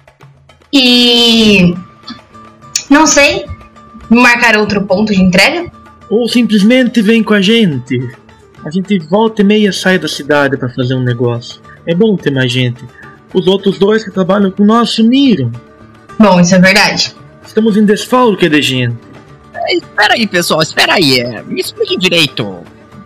e. 0.72 1.74
Não 2.90 3.06
sei. 3.06 3.46
Marcar 4.08 4.56
outro 4.56 4.82
ponto 4.84 5.12
de 5.12 5.20
entrega? 5.20 5.70
Ou 6.08 6.28
simplesmente 6.28 7.02
vem 7.02 7.22
com 7.22 7.34
a 7.34 7.40
gente. 7.40 7.98
A 8.64 8.70
gente 8.70 8.98
volta 8.98 9.42
e 9.42 9.44
meia 9.44 9.72
sai 9.72 9.98
da 9.98 10.08
cidade 10.08 10.56
pra 10.56 10.68
fazer 10.70 10.94
um 10.94 11.02
negócio. 11.02 11.60
É 11.86 11.94
bom 11.94 12.16
ter 12.16 12.30
mais 12.30 12.50
gente. 12.50 12.82
Os 13.32 13.46
outros 13.46 13.78
dois 13.78 14.02
que 14.04 14.10
trabalham 14.10 14.50
com 14.50 14.64
nós 14.64 14.90
sumiram. 14.90 15.52
Bom, 16.18 16.40
isso 16.40 16.54
é 16.54 16.58
verdade. 16.58 17.14
Estamos 17.46 17.76
em 17.76 17.84
desfalque 17.84 18.48
de 18.48 18.60
gente. 18.62 18.96
Espera 19.70 20.14
aí, 20.14 20.26
pessoal, 20.26 20.62
espera 20.62 20.94
aí. 20.94 21.20
é, 21.20 21.42
Me 21.42 21.60
explique 21.60 21.96
direito. 21.98 22.62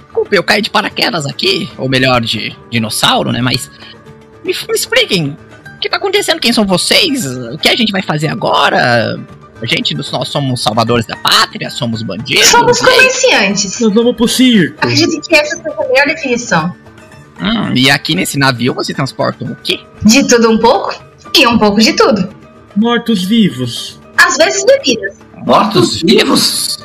Desculpe, 0.07 0.37
eu 0.37 0.45
caí 0.45 0.63
de 0.63 0.71
paraquedas 0.71 1.27
aqui. 1.27 1.69
Ou 1.77 1.89
melhor, 1.89 2.21
de 2.21 2.57
dinossauro, 2.71 3.33
né? 3.33 3.41
Mas. 3.43 3.71
Me, 4.45 4.55
me 4.69 4.75
expliquem. 4.75 5.37
O 5.77 5.79
que 5.81 5.89
tá 5.89 5.97
acontecendo? 5.97 6.39
Quem 6.41 6.53
são 6.53 6.65
vocês? 6.65 7.27
O 7.27 7.59
que 7.59 7.69
a 7.69 7.75
gente 7.77 7.91
vai 7.91 8.03
fazer 8.03 8.29
agora? 8.29 9.19
A 9.63 9.67
gente, 9.67 9.95
nós 9.95 10.29
somos 10.29 10.61
salvadores 10.63 11.07
da 11.07 11.17
pátria? 11.17 11.71
Somos 11.71 12.03
bandidos? 12.03 12.47
Somos 12.47 12.81
E 12.81 12.85
comerciantes. 12.85 13.81
Nós 13.81 13.95
vamos 13.95 14.17
pro 14.17 14.27
circo. 14.27 14.77
Acredito 14.79 15.21
que 15.29 15.35
essa 15.37 15.57
seja 15.57 15.71
a 15.79 15.89
melhor 15.89 16.07
definição. 16.07 16.75
Hum, 17.41 17.73
e 17.75 17.89
aqui 17.91 18.15
nesse 18.15 18.39
navio 18.39 18.75
você 18.75 18.93
transporta 18.93 19.45
o 19.45 19.57
quê? 19.63 19.79
De 20.05 20.27
tudo 20.27 20.51
um 20.51 20.59
pouco 20.59 20.95
e 21.35 21.47
um 21.47 21.59
pouco 21.59 21.81
de 21.81 21.93
tudo. 21.93 22.29
Mortos-vivos. 22.75 24.01
Às 24.17 24.37
vezes 24.37 24.65
bebidas. 24.65 25.17
Mortos-vivos? 25.47 26.79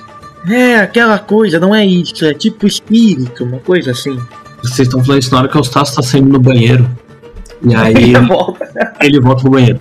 É, 0.48 0.78
aquela 0.78 1.20
coisa, 1.20 1.60
não 1.60 1.74
é 1.76 1.86
isso. 1.86 2.26
É 2.26 2.34
tipo 2.34 2.66
espírito, 2.68 3.44
uma 3.44 3.60
coisa 3.60 3.92
assim. 3.92 4.20
Vocês 4.62 4.88
estão 4.88 5.04
falando 5.04 5.22
isso 5.22 5.32
na 5.32 5.40
hora 5.40 5.48
que 5.48 5.58
o 5.58 5.60
Eustácio 5.60 5.96
tá 5.96 6.02
saindo 6.04 6.30
no 6.30 6.40
banheiro. 6.40 6.90
E 7.64 7.76
aí 7.76 7.94
ele, 8.16 8.20
volta. 8.20 8.94
ele 9.02 9.20
volta 9.20 9.42
pro 9.42 9.52
banheiro. 9.52 9.80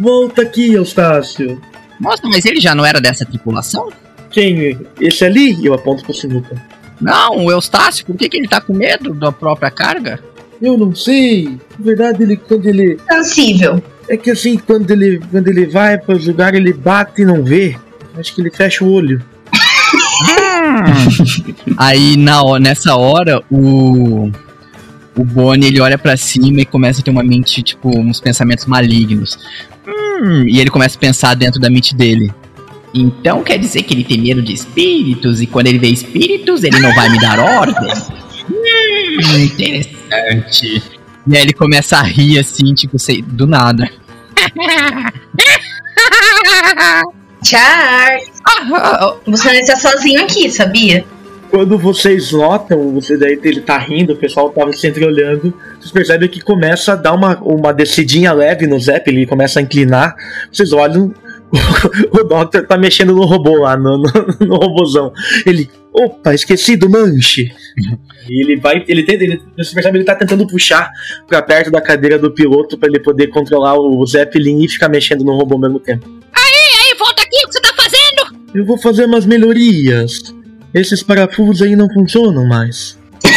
Volta 0.00 0.42
aqui, 0.42 0.72
Eustácio. 0.72 1.60
Nossa, 2.00 2.22
mas 2.24 2.44
ele 2.44 2.60
já 2.60 2.74
não 2.74 2.84
era 2.84 3.00
dessa 3.00 3.24
tripulação? 3.24 3.90
Quem? 4.30 4.78
Esse 5.00 5.24
ali? 5.24 5.64
Eu 5.64 5.74
aponto 5.74 6.04
pro 6.04 6.14
sinuca. 6.14 6.60
Não, 7.00 7.44
o 7.44 7.50
Eustácio, 7.50 8.04
por 8.04 8.16
que, 8.16 8.28
que 8.28 8.36
ele 8.36 8.48
tá 8.48 8.60
com 8.60 8.74
medo 8.74 9.14
da 9.14 9.30
própria 9.30 9.70
carga? 9.70 10.20
Eu 10.60 10.76
não 10.76 10.94
sei. 10.94 11.58
Na 11.78 11.84
verdade, 11.84 12.22
ele 12.22 12.36
quando 12.36 12.66
ele. 12.66 12.98
Sensível. 13.08 13.82
É 14.08 14.16
que 14.16 14.30
assim, 14.30 14.58
quando 14.58 14.90
ele, 14.90 15.20
quando 15.30 15.48
ele 15.48 15.66
vai 15.66 15.98
para 15.98 16.16
lugar, 16.16 16.54
ele 16.54 16.72
bate 16.72 17.22
e 17.22 17.24
não 17.24 17.44
vê. 17.44 17.76
Acho 18.16 18.34
que 18.34 18.40
ele 18.40 18.50
fecha 18.50 18.84
o 18.84 18.92
olho. 18.92 19.22
Aí 21.76 22.16
na, 22.16 22.42
nessa 22.58 22.96
hora, 22.96 23.42
o. 23.50 24.30
O 25.16 25.24
Bonnie 25.24 25.66
ele 25.66 25.80
olha 25.80 25.98
pra 25.98 26.16
cima 26.16 26.60
e 26.60 26.64
começa 26.64 27.00
a 27.00 27.04
ter 27.04 27.10
uma 27.10 27.24
mente, 27.24 27.60
tipo, 27.60 27.88
uns 27.98 28.20
pensamentos 28.20 28.66
malignos. 28.66 29.36
Hum, 30.20 30.44
e 30.46 30.60
ele 30.60 30.70
começa 30.70 30.96
a 30.96 31.00
pensar 31.00 31.34
dentro 31.34 31.60
da 31.60 31.70
mente 31.70 31.94
dele. 31.94 32.32
Então 32.94 33.42
quer 33.42 33.58
dizer 33.58 33.82
que 33.82 33.94
ele 33.94 34.04
tem 34.04 34.18
medo 34.18 34.42
de 34.42 34.52
espíritos 34.52 35.40
e 35.40 35.46
quando 35.46 35.66
ele 35.66 35.78
vê 35.78 35.88
espíritos 35.88 36.64
ele 36.64 36.80
não 36.80 36.94
vai 36.94 37.08
me 37.10 37.20
dar 37.20 37.38
ordens? 37.38 38.08
Hum, 38.50 39.38
interessante. 39.44 40.82
E 41.26 41.36
aí 41.36 41.42
ele 41.42 41.52
começa 41.52 41.98
a 41.98 42.02
rir 42.02 42.38
assim, 42.38 42.72
tipo, 42.74 42.98
sei, 42.98 43.20
do 43.22 43.46
nada. 43.46 43.88
Charles. 47.44 48.28
Ah, 48.46 49.14
Você 49.26 49.52
não 49.52 49.60
está 49.60 49.76
sozinho 49.76 50.22
aqui, 50.22 50.50
sabia? 50.50 51.04
Quando 51.50 51.78
vocês 51.78 52.32
notam, 52.32 52.92
você 52.92 53.16
daí 53.16 53.38
ele 53.42 53.60
tá 53.60 53.78
rindo, 53.78 54.12
o 54.12 54.16
pessoal 54.16 54.50
tava 54.50 54.72
sempre 54.72 55.04
olhando, 55.04 55.54
vocês 55.78 55.90
percebem 55.90 56.28
que 56.28 56.40
começa 56.40 56.92
a 56.92 56.96
dar 56.96 57.14
uma, 57.14 57.38
uma 57.40 57.72
descidinha 57.72 58.32
leve 58.32 58.66
no 58.66 58.78
Zep, 58.78 59.08
ele 59.08 59.26
começa 59.26 59.58
a 59.58 59.62
inclinar, 59.62 60.14
vocês 60.52 60.72
olham, 60.72 61.14
o 62.12 62.24
Doctor 62.24 62.66
tá 62.66 62.76
mexendo 62.76 63.14
no 63.14 63.24
robô 63.24 63.56
lá, 63.56 63.76
no, 63.76 63.98
no, 63.98 64.12
no 64.46 64.56
robôzão. 64.56 65.12
Ele, 65.46 65.70
opa, 65.92 66.34
esqueci 66.34 66.76
do 66.76 66.90
manche. 66.90 67.50
E 68.28 68.44
ele 68.44 68.60
vai, 68.60 68.84
ele 68.86 69.02
tenta, 69.02 69.24
ele, 69.24 69.40
você 69.56 69.72
percebe 69.72 69.92
que 69.92 69.98
ele 69.98 70.04
tá 70.04 70.14
tentando 70.14 70.46
puxar 70.46 70.90
pra 71.26 71.40
perto 71.40 71.70
da 71.70 71.80
cadeira 71.80 72.18
do 72.18 72.30
piloto 72.30 72.76
pra 72.76 72.88
ele 72.88 73.00
poder 73.00 73.28
controlar 73.28 73.78
o 73.78 74.04
Zeppelin 74.06 74.62
e 74.62 74.68
ficar 74.68 74.88
mexendo 74.88 75.24
no 75.24 75.34
robô 75.34 75.54
ao 75.54 75.60
mesmo 75.60 75.80
tempo. 75.80 76.06
Ei, 76.06 76.94
volta 76.98 77.22
aqui, 77.22 77.36
o 77.44 77.48
que 77.48 77.52
você 77.54 77.60
tá 77.60 77.74
fazendo? 77.74 78.38
Eu 78.54 78.66
vou 78.66 78.76
fazer 78.76 79.06
umas 79.06 79.24
melhorias. 79.24 80.34
Esses 80.74 81.02
parafusos 81.02 81.62
aí 81.62 81.74
não 81.76 81.88
funcionam 81.92 82.46
mais. 82.46 82.98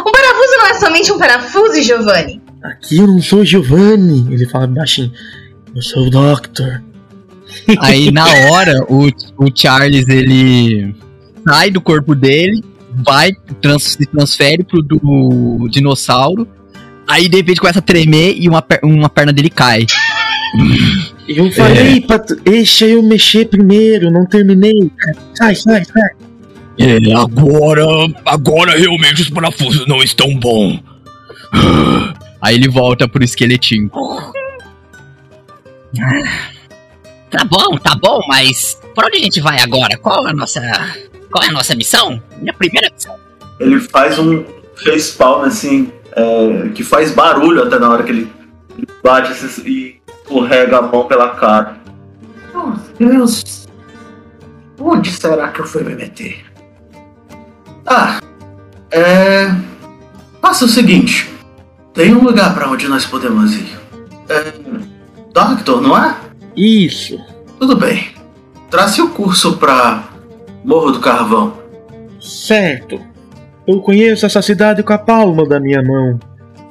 Um 0.00 0.10
parafuso 0.10 0.56
não 0.56 0.66
é 0.66 0.74
somente 0.74 1.12
um 1.12 1.18
parafuso, 1.18 1.82
Giovanni. 1.82 2.40
Aqui 2.62 2.96
eu 2.98 3.06
não 3.06 3.20
sou 3.20 3.44
Giovanni, 3.44 4.26
ele 4.32 4.46
fala 4.48 4.66
baixinho. 4.66 5.12
Eu 5.76 5.82
sou 5.82 6.06
o 6.06 6.10
Doctor. 6.10 6.82
Aí 7.80 8.10
na 8.10 8.24
hora, 8.50 8.84
o, 8.88 9.06
o 9.36 9.50
Charles 9.54 10.08
ele 10.08 10.94
sai 11.46 11.70
do 11.70 11.80
corpo 11.82 12.14
dele, 12.14 12.64
vai, 13.04 13.32
trans, 13.60 13.82
se 13.84 14.06
transfere 14.06 14.64
pro 14.64 14.82
do 14.82 15.68
dinossauro. 15.70 16.48
Aí 17.06 17.28
de 17.28 17.36
repente 17.36 17.60
começa 17.60 17.78
a 17.78 17.82
tremer 17.82 18.34
e 18.38 18.48
uma, 18.48 18.62
per- 18.62 18.80
uma 18.82 19.08
perna 19.10 19.32
dele 19.32 19.50
cai. 19.50 19.84
Eu 21.28 21.52
falei 21.52 22.00
pra 22.00 22.18
tu, 22.18 22.34
deixa 22.36 22.86
eu 22.86 23.02
mexer 23.02 23.46
primeiro, 23.48 24.10
não 24.10 24.24
terminei. 24.24 24.90
Sai, 25.34 25.54
sai, 25.54 25.84
sai. 25.84 26.10
É, 26.78 27.12
agora, 27.14 27.84
agora 28.24 28.78
realmente 28.78 29.20
os 29.20 29.28
parafusos 29.28 29.86
não 29.86 30.02
estão 30.02 30.34
bons. 30.36 30.80
Aí 32.40 32.54
ele 32.54 32.68
volta 32.68 33.06
pro 33.06 33.22
esqueletinho. 33.22 33.90
Tá 37.30 37.44
bom, 37.44 37.76
tá 37.76 37.94
bom, 38.00 38.20
mas 38.26 38.80
por 38.94 39.04
onde 39.04 39.18
a 39.18 39.22
gente 39.22 39.40
vai 39.40 39.60
agora? 39.60 39.98
Qual 39.98 40.26
é 40.26 40.30
a 40.30 40.34
nossa. 40.34 40.60
Qual 41.30 41.44
é 41.44 41.48
a 41.48 41.52
nossa 41.52 41.74
missão? 41.74 42.22
Minha 42.40 42.54
primeira 42.54 42.90
missão. 42.94 43.14
Ele 43.60 43.80
faz 43.80 44.18
um 44.18 44.44
facepalm 44.82 45.44
assim, 45.44 45.92
é, 46.12 46.68
que 46.70 46.82
faz 46.82 47.12
barulho 47.12 47.64
até 47.64 47.78
na 47.78 47.90
hora 47.90 48.02
que 48.02 48.12
ele, 48.12 48.32
ele 48.76 48.88
bate 49.02 49.32
assim, 49.32 49.62
e 49.66 49.98
escorrega 50.28 50.78
a 50.78 50.82
mão 50.82 51.06
pela 51.06 51.30
cara. 51.30 51.76
Oh, 52.54 52.72
Deus. 52.98 53.66
Onde 54.78 55.10
será 55.10 55.48
que 55.48 55.60
eu 55.60 55.66
fui 55.66 55.82
me 55.82 55.94
meter? 55.94 56.44
Ah, 57.86 58.20
é. 58.92 59.48
Faça 60.40 60.66
o 60.66 60.68
seguinte: 60.68 61.32
tem 61.94 62.14
um 62.14 62.22
lugar 62.22 62.54
pra 62.54 62.68
onde 62.70 62.86
nós 62.86 63.06
podemos 63.06 63.54
ir. 63.54 63.78
É. 64.28 64.52
Doctor, 65.32 65.80
não 65.80 65.96
é? 65.96 66.14
Isso. 66.54 67.18
Tudo 67.58 67.76
bem. 67.76 68.10
Trace 68.70 69.00
o 69.00 69.08
curso 69.08 69.56
pra 69.56 70.04
Morro 70.64 70.92
do 70.92 71.00
Carvão. 71.00 71.56
Certo. 72.20 73.00
Eu 73.66 73.80
conheço 73.80 74.26
essa 74.26 74.42
cidade 74.42 74.82
com 74.82 74.92
a 74.92 74.98
palma 74.98 75.46
da 75.46 75.58
minha 75.58 75.82
mão. 75.82 76.18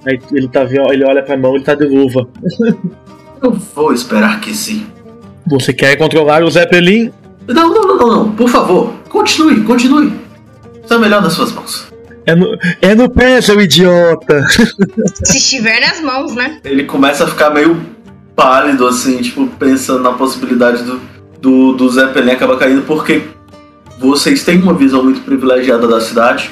Aí 0.05 0.19
ele 0.31 0.47
tá 0.47 0.63
ele 0.63 1.03
olha 1.03 1.23
pra 1.23 1.37
mão, 1.37 1.55
ele 1.55 1.63
tá 1.63 1.75
de 1.75 1.85
luva. 1.85 2.27
Eu 3.41 3.51
vou 3.51 3.93
esperar 3.93 4.39
que 4.39 4.53
sim. 4.55 4.87
Você 5.45 5.73
quer 5.73 5.95
controlar 5.95 6.43
o 6.43 6.51
Zeppelin? 6.51 7.11
Não, 7.47 7.73
não, 7.73 7.81
não, 7.83 7.97
não, 7.97 8.07
não. 8.07 8.31
Por 8.31 8.49
favor, 8.49 8.93
continue, 9.09 9.63
continue. 9.63 10.13
Está 10.81 10.97
melhor 10.97 11.21
nas 11.21 11.33
suas 11.33 11.51
mãos. 11.51 11.87
É 12.25 12.35
no, 12.35 12.57
é 12.81 12.93
no 12.93 13.09
pé, 13.09 13.39
seu 13.39 13.59
idiota! 13.61 14.45
Se 15.23 15.37
estiver 15.37 15.79
nas 15.79 16.01
mãos, 16.01 16.35
né? 16.35 16.59
Ele 16.65 16.83
começa 16.83 17.23
a 17.23 17.27
ficar 17.27 17.51
meio 17.51 17.79
pálido, 18.35 18.85
assim, 18.85 19.21
tipo, 19.21 19.47
pensando 19.47 20.03
na 20.03 20.11
possibilidade 20.11 20.83
do, 20.83 20.99
do, 21.39 21.73
do 21.73 21.89
Zeppelin 21.89 22.31
acabar 22.31 22.57
caindo, 22.57 22.81
porque 22.81 23.23
vocês 23.97 24.43
têm 24.43 24.61
uma 24.61 24.73
visão 24.73 25.03
muito 25.03 25.21
privilegiada 25.21 25.87
da 25.87 26.01
cidade. 26.01 26.51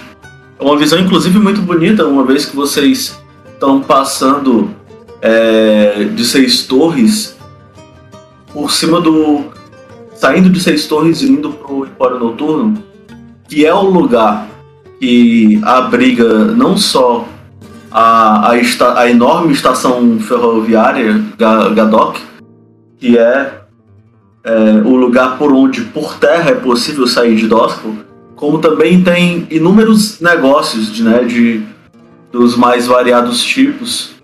É 0.57 0.63
uma 0.63 0.77
visão, 0.77 0.97
inclusive, 0.97 1.37
muito 1.39 1.61
bonita, 1.61 2.07
uma 2.07 2.23
vez 2.23 2.45
que 2.45 2.55
vocês 2.55 3.19
estão 3.53 3.81
passando 3.81 4.73
é, 5.25 6.03
de 6.15 6.23
Seis 6.23 6.63
Torres 6.67 7.35
por 8.53 8.71
cima 8.71 9.01
do. 9.01 9.45
saindo 10.13 10.49
de 10.51 10.59
Seis 10.59 10.85
Torres 10.87 11.21
e 11.23 11.31
indo 11.31 11.49
pro 11.51 11.85
Empório 11.85 12.19
Noturno, 12.19 12.83
que 13.49 13.65
é 13.65 13.73
o 13.73 13.89
lugar 13.89 14.47
que 14.99 15.59
abriga 15.63 16.45
não 16.45 16.77
só 16.77 17.27
a, 17.91 18.51
a, 18.51 18.57
esta- 18.57 18.97
a 18.99 19.09
enorme 19.09 19.51
estação 19.51 20.19
ferroviária 20.19 21.21
Ga- 21.37 21.69
Gadok, 21.69 22.21
que 22.97 23.17
é, 23.17 23.61
é, 24.43 24.51
o 24.85 24.95
lugar 24.95 25.37
por 25.37 25.51
onde 25.51 25.81
por 25.81 26.15
terra 26.17 26.51
é 26.51 26.55
possível 26.55 27.07
sair 27.07 27.35
de 27.35 27.47
Dosco, 27.47 27.93
como 28.35 28.59
também 28.59 29.03
tem 29.03 29.47
inúmeros 29.49 30.19
negócios 30.21 30.91
de, 30.93 31.03
né, 31.03 31.23
de 31.23 31.61
dos 32.31 32.55
mais 32.57 32.85
variados 32.87 33.41
tipos. 33.43 34.14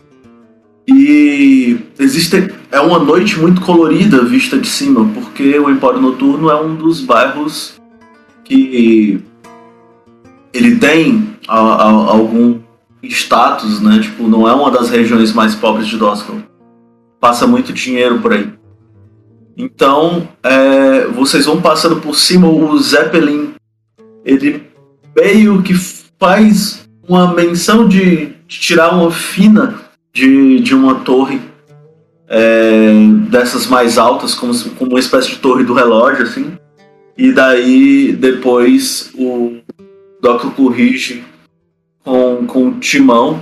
E 0.88 1.80
existe 2.00 2.54
é 2.72 2.80
uma 2.80 3.00
noite 3.00 3.40
muito 3.40 3.62
colorida 3.62 4.24
vista 4.24 4.58
de 4.58 4.68
cima, 4.68 5.06
porque 5.14 5.58
o 5.60 5.70
Empório 5.70 6.02
Noturno 6.02 6.50
é 6.50 6.62
um 6.62 6.76
dos 6.76 7.02
bairros 7.02 7.80
que 8.44 9.22
ele 10.54 10.76
tem 10.78 11.36
a- 11.48 11.60
a- 11.60 12.12
algum 12.12 12.60
status, 13.04 13.82
né? 13.82 14.00
Tipo, 14.00 14.28
não 14.28 14.48
é 14.48 14.54
uma 14.54 14.72
das 14.72 14.90
regiões 14.90 15.34
mais 15.34 15.56
pobres 15.56 15.88
de 15.88 15.98
Dosco. 15.98 16.42
Passa 17.20 17.46
muito 17.48 17.72
dinheiro 17.74 18.20
por 18.20 18.34
aí. 18.34 18.50
Então, 19.58 20.28
é, 20.44 21.06
vocês 21.08 21.46
vão 21.46 21.62
passando 21.62 21.98
por 21.98 22.16
cima, 22.16 22.48
o 22.48 22.78
Zeppelin, 22.80 23.54
ele 24.26 24.64
meio 25.16 25.62
que 25.62 25.74
faz 26.20 26.88
uma 27.08 27.34
menção 27.34 27.88
de 27.88 28.34
tirar 28.48 28.96
uma 28.96 29.12
fina 29.12 29.81
de, 30.14 30.60
de 30.60 30.76
uma 30.76 30.96
torre 30.96 31.42
é, 32.28 32.92
dessas 33.30 33.68
mais 33.68 33.98
altas, 33.98 34.34
como, 34.34 34.54
como 34.72 34.92
uma 34.92 35.00
espécie 35.00 35.32
de 35.32 35.38
torre 35.38 35.64
do 35.64 35.74
relógio, 35.74 36.24
assim. 36.24 36.54
E 37.18 37.32
daí, 37.32 38.14
depois, 38.14 39.12
o 39.16 39.58
Doctor 40.22 40.52
corrige 40.54 41.24
com, 42.04 42.46
com 42.48 42.70
o 42.70 42.80
timão 42.80 43.40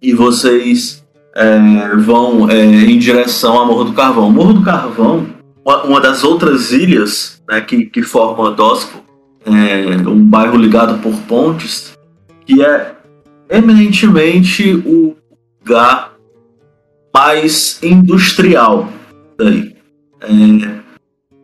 e 0.00 0.12
vocês 0.12 1.04
é, 1.34 1.96
vão 1.96 2.48
é, 2.50 2.64
em 2.64 2.98
direção 2.98 3.60
a 3.60 3.64
Morro 3.64 3.84
do 3.84 3.92
Carvão. 3.92 4.30
Morro 4.30 4.54
do 4.54 4.62
Carvão, 4.62 5.26
uma, 5.64 5.82
uma 5.84 6.00
das 6.00 6.22
outras 6.22 6.72
ilhas 6.72 7.42
né, 7.48 7.60
que, 7.60 7.86
que 7.86 8.02
forma 8.02 8.50
Dosco, 8.50 9.02
é 9.46 10.08
um 10.08 10.22
bairro 10.22 10.56
ligado 10.56 11.00
por 11.00 11.14
pontes, 11.22 11.96
que 12.44 12.62
é 12.62 12.94
eminentemente 13.48 14.74
o 14.84 15.16
lugar 15.68 16.14
mais 17.14 17.78
industrial 17.82 18.88
daí. 19.36 19.76
É, 20.20 20.78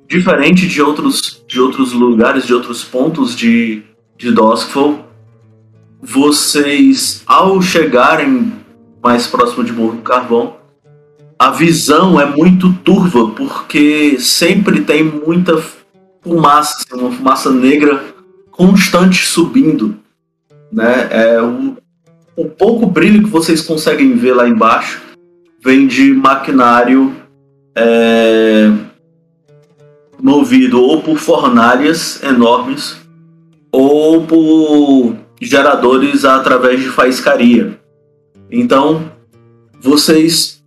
diferente 0.08 0.66
de 0.66 0.80
outros, 0.80 1.44
de 1.46 1.60
outros 1.60 1.92
lugares, 1.92 2.46
de 2.46 2.54
outros 2.54 2.82
pontos 2.82 3.37
de, 3.37 3.82
de 4.16 4.32
Doskville, 4.32 5.00
vocês, 6.00 7.22
ao 7.26 7.60
chegarem 7.60 8.52
mais 9.02 9.26
próximo 9.26 9.62
de 9.62 9.72
Morro 9.72 9.96
do 9.96 10.02
Carvão, 10.02 10.56
a 11.38 11.50
visão 11.50 12.18
é 12.18 12.24
muito 12.24 12.72
turva, 12.72 13.28
porque 13.28 14.18
sempre 14.18 14.80
tem 14.82 15.02
muita 15.02 15.62
fumaça, 16.22 16.78
assim, 16.78 17.00
uma 17.00 17.10
fumaça 17.10 17.50
negra 17.50 18.02
constante 18.50 19.26
subindo. 19.26 19.96
Né? 20.72 21.08
É, 21.10 21.42
o, 21.42 21.76
o 22.37 22.47
pouco 22.47 22.87
brilho 22.87 23.23
que 23.23 23.31
vocês 23.31 23.61
conseguem 23.61 24.14
ver 24.16 24.35
lá 24.35 24.49
embaixo 24.49 25.03
vem 25.62 25.87
de 25.87 26.12
maquinário 26.12 27.14
é, 27.75 28.70
movido 30.20 30.81
ou 30.81 31.03
por 31.03 31.18
fornalhas 31.18 32.23
enormes 32.23 32.97
ou 33.73 34.25
por 34.27 35.16
geradores 35.40 36.25
através 36.25 36.81
de 36.81 36.88
faiscaria. 36.88 37.79
Então, 38.51 39.11
vocês 39.81 40.62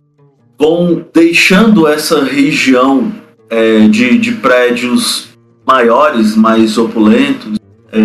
vão 0.58 1.04
deixando 1.14 1.86
essa 1.86 2.24
região 2.24 3.12
é, 3.48 3.88
de, 3.88 4.18
de 4.18 4.32
prédios 4.32 5.28
maiores, 5.66 6.36
mais 6.36 6.76
opulentos 6.76 7.58
é, 7.92 7.98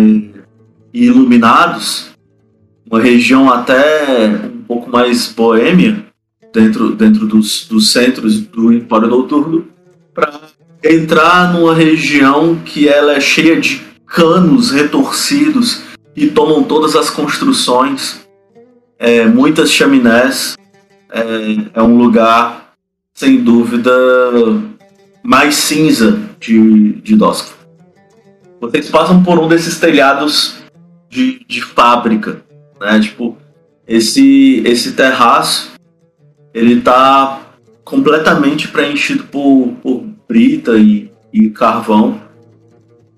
e 0.92 1.06
iluminados, 1.06 2.13
uma 2.94 3.02
região 3.02 3.52
até 3.52 4.28
um 4.54 4.62
pouco 4.62 4.88
mais 4.88 5.26
boêmia, 5.26 6.04
dentro, 6.52 6.94
dentro 6.94 7.26
dos, 7.26 7.66
dos 7.66 7.90
centros 7.90 8.40
do 8.40 8.72
Empório 8.72 9.08
Noturno, 9.08 9.66
para 10.14 10.40
entrar 10.80 11.52
numa 11.52 11.74
região 11.74 12.54
que 12.64 12.88
ela 12.88 13.14
é 13.14 13.20
cheia 13.20 13.60
de 13.60 13.82
canos 14.06 14.70
retorcidos 14.70 15.82
e 16.14 16.28
tomam 16.28 16.62
todas 16.62 16.94
as 16.94 17.10
construções, 17.10 18.24
é, 18.96 19.26
muitas 19.26 19.72
chaminés. 19.72 20.56
É, 21.10 21.80
é 21.80 21.82
um 21.82 21.98
lugar, 21.98 22.74
sem 23.12 23.42
dúvida, 23.42 23.92
mais 25.20 25.56
cinza 25.56 26.20
de, 26.38 26.92
de 27.02 27.16
Dosco. 27.16 27.54
Vocês 28.60 28.88
passam 28.88 29.20
por 29.20 29.36
um 29.40 29.48
desses 29.48 29.80
telhados 29.80 30.62
de, 31.10 31.44
de 31.48 31.60
fábrica, 31.60 32.43
né? 32.84 33.00
Tipo, 33.00 33.36
esse, 33.88 34.62
esse 34.64 34.92
terraço, 34.92 35.72
ele 36.52 36.80
tá 36.80 37.40
completamente 37.82 38.68
preenchido 38.68 39.24
por, 39.24 39.74
por 39.82 40.04
brita 40.28 40.76
e, 40.76 41.10
e 41.32 41.48
carvão. 41.50 42.20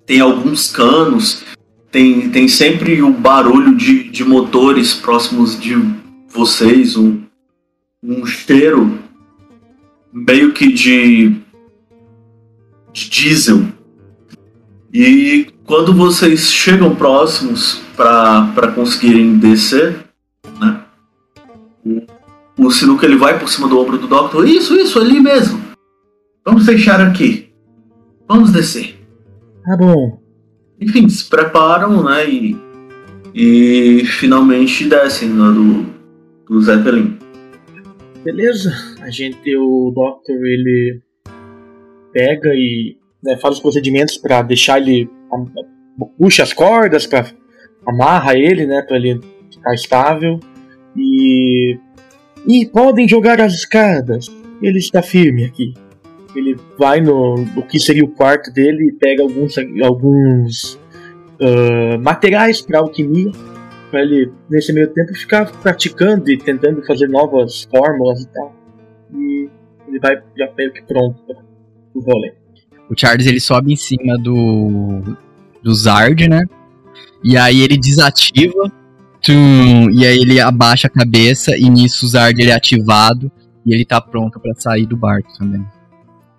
Tem 0.07 0.21
alguns 0.21 0.71
canos, 0.71 1.45
tem, 1.91 2.31
tem 2.31 2.47
sempre 2.47 3.03
o 3.03 3.13
barulho 3.13 3.77
de, 3.77 4.05
de 4.05 4.25
motores 4.25 4.95
próximos 4.95 5.59
de 5.59 5.77
vocês, 6.29 6.97
um, 6.97 7.23
um 8.03 8.25
cheiro 8.25 8.99
meio 10.13 10.53
que 10.53 10.73
de, 10.73 11.37
de 12.93 13.11
diesel. 13.11 13.67
E 14.93 15.49
quando 15.65 15.93
vocês 15.93 16.51
chegam 16.53 16.95
próximos 16.95 17.86
para 17.97 18.73
conseguirem 18.75 19.39
descer, 19.39 20.05
né? 20.61 20.85
O, 21.85 22.67
o 22.67 22.71
Sinuca 22.71 23.07
ele 23.07 23.17
vai 23.17 23.39
por 23.39 23.49
cima 23.49 23.69
do 23.69 23.79
ombro 23.79 23.99
do 23.99 24.07
Doctor. 24.07 24.47
Isso, 24.47 24.75
isso, 24.77 25.01
ali 25.01 25.19
mesmo. 25.21 25.61
Vamos 26.45 26.67
deixar 26.67 27.01
aqui. 27.01 27.49
Vamos 28.29 28.53
descer. 28.53 28.99
Tá 29.65 29.77
bom. 29.77 30.21
Enfim, 30.81 31.09
se 31.09 31.25
preparam, 31.29 32.05
né? 32.05 32.29
E, 32.29 32.57
e 33.35 34.05
finalmente 34.05 34.87
descem 34.89 35.31
né, 35.31 35.53
do, 35.53 35.87
do 36.47 36.61
Zeppelin. 36.61 37.19
Beleza. 38.23 38.73
A 39.01 39.11
gente, 39.11 39.57
o 39.57 39.93
Doctor, 39.95 40.37
ele. 40.37 41.01
pega 42.13 42.51
e 42.55 42.97
né, 43.23 43.37
faz 43.39 43.55
os 43.57 43.61
procedimentos 43.61 44.17
para 44.17 44.43
deixar 44.43 44.81
ele. 44.81 45.09
puxa 46.19 46.43
as 46.43 46.53
cordas, 46.53 47.07
para 47.07 47.27
amarra 47.87 48.37
ele, 48.37 48.66
né, 48.66 48.83
para 48.83 48.96
ele 48.96 49.20
ficar 49.53 49.75
estável. 49.75 50.40
E. 50.96 51.79
E 52.46 52.66
podem 52.66 53.09
jogar 53.09 53.40
as 53.40 53.55
escadas. 53.55 54.29
Ele 54.62 54.79
está 54.79 55.03
firme 55.03 55.44
aqui. 55.44 55.75
Ele 56.35 56.57
vai 56.79 57.01
no, 57.01 57.37
no 57.37 57.62
que 57.62 57.81
seria 57.81 58.05
o 58.05 58.09
quarto 58.09 58.53
dele 58.53 58.88
e 58.88 58.92
pega 58.92 59.22
alguns, 59.22 59.57
alguns 59.83 60.79
ah, 61.40 61.99
materiais 61.99 62.61
para 62.61 62.79
alquimia. 62.79 63.31
Para 63.90 64.03
ele, 64.03 64.33
nesse 64.51 64.72
meio 64.72 64.88
tempo, 64.88 65.14
ficar 65.14 65.51
praticando 65.61 66.31
e 66.31 66.37
tentando 66.37 66.85
fazer 66.85 67.09
novas 67.09 67.64
fórmulas 67.64 68.22
e 68.22 68.29
tal. 68.29 68.55
E 69.14 69.49
ele 69.88 69.99
vai 70.01 70.16
já 70.37 70.51
meio 70.57 70.72
que 70.72 70.83
pronto 70.83 71.22
para 71.25 71.37
o 71.94 72.01
rolê. 72.01 72.33
O 72.90 72.94
Charles 72.96 73.27
ele 73.27 73.40
sobe 73.40 73.72
em 73.72 73.77
cima 73.77 74.18
do 74.18 75.03
do 75.62 75.75
Zard, 75.75 76.29
né? 76.29 76.44
E 77.23 77.37
aí 77.37 77.61
ele 77.61 77.77
desativa, 77.77 78.71
tum, 79.23 79.91
e 79.91 80.07
aí 80.07 80.19
ele 80.19 80.41
abaixa 80.41 80.87
a 80.87 80.91
cabeça 80.91 81.57
e 81.57 81.69
nisso 81.69 82.07
o 82.07 82.09
Zard 82.09 82.41
ele 82.41 82.51
é 82.51 82.55
ativado 82.55 83.31
e 83.65 83.75
ele 83.75 83.85
tá 83.85 84.01
pronto 84.01 84.39
pra 84.39 84.55
sair 84.55 84.87
do 84.87 84.97
barco 84.97 85.29
também. 85.39 85.65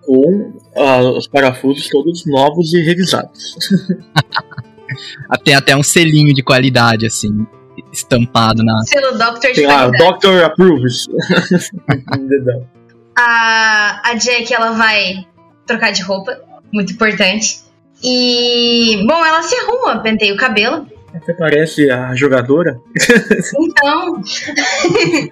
Com 0.05 0.53
ah, 0.75 1.01
os 1.01 1.27
parafusos 1.27 1.89
todos 1.89 2.25
novos 2.25 2.73
e 2.73 2.81
revisados. 2.81 3.55
Tem 5.43 5.53
até 5.53 5.75
um 5.75 5.83
selinho 5.83 6.33
de 6.33 6.41
qualidade 6.41 7.05
assim 7.05 7.45
estampado 7.91 8.63
na 8.63 8.79
Selo 8.83 9.17
Doctor 9.17 9.51
de 9.51 9.63
qualidade. 9.63 9.97
Doctor 9.97 10.43
Approves. 10.43 11.07
A, 13.19 14.11
a 14.11 14.13
Jack, 14.13 14.53
ela 14.53 14.73
vai 14.73 15.25
trocar 15.65 15.91
de 15.91 16.03
roupa, 16.03 16.39
muito 16.71 16.93
importante. 16.93 17.61
E, 18.03 19.03
bom, 19.07 19.25
ela 19.25 19.41
se 19.41 19.55
arruma, 19.55 19.99
penteia 20.01 20.33
o 20.33 20.37
cabelo. 20.37 20.87
Até 21.13 21.33
parece 21.33 21.89
a 21.89 22.15
jogadora. 22.15 22.79
Então. 23.59 24.21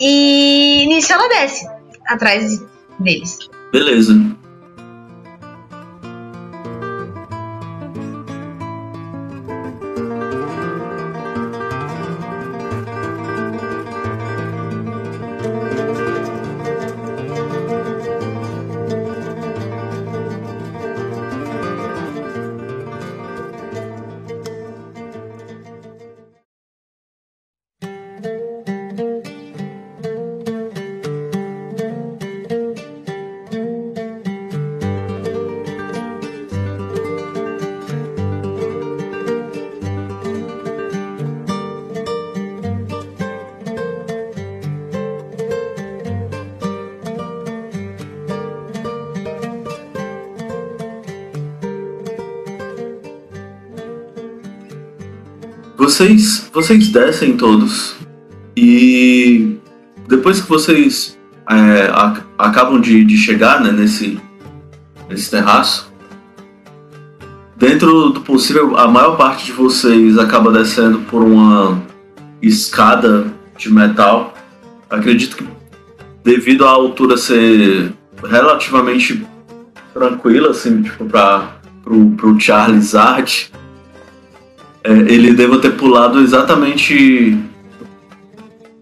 e 0.00 0.86
nisso 0.88 1.12
ela 1.12 1.28
desce, 1.28 1.66
atrás 2.06 2.62
deles. 2.98 3.38
Beleza. 3.72 4.14
Vocês, 55.98 56.48
vocês 56.54 56.88
descem 56.90 57.36
todos 57.36 57.96
e 58.56 59.56
depois 60.06 60.40
que 60.40 60.48
vocês 60.48 61.18
é, 61.50 61.90
ac- 61.92 62.22
acabam 62.38 62.80
de, 62.80 63.04
de 63.04 63.16
chegar 63.16 63.60
né, 63.60 63.72
nesse, 63.72 64.16
nesse 65.10 65.28
terraço, 65.28 65.92
dentro 67.56 68.10
do 68.10 68.20
possível, 68.20 68.76
a 68.76 68.86
maior 68.86 69.16
parte 69.16 69.46
de 69.46 69.52
vocês 69.52 70.16
acaba 70.18 70.52
descendo 70.52 71.00
por 71.00 71.20
uma 71.20 71.82
escada 72.40 73.26
de 73.56 73.68
metal. 73.68 74.34
Acredito 74.88 75.36
que 75.36 75.48
devido 76.22 76.64
à 76.64 76.70
altura 76.70 77.16
ser 77.16 77.92
relativamente 78.22 79.26
tranquila, 79.92 80.50
assim, 80.50 80.80
tipo, 80.80 81.06
para 81.06 81.58
pro 81.82 82.38
Charles 82.38 82.94
Art, 82.94 83.46
é, 84.88 85.12
ele 85.12 85.32
deva 85.34 85.58
ter 85.58 85.70
pulado 85.76 86.20
exatamente 86.20 87.38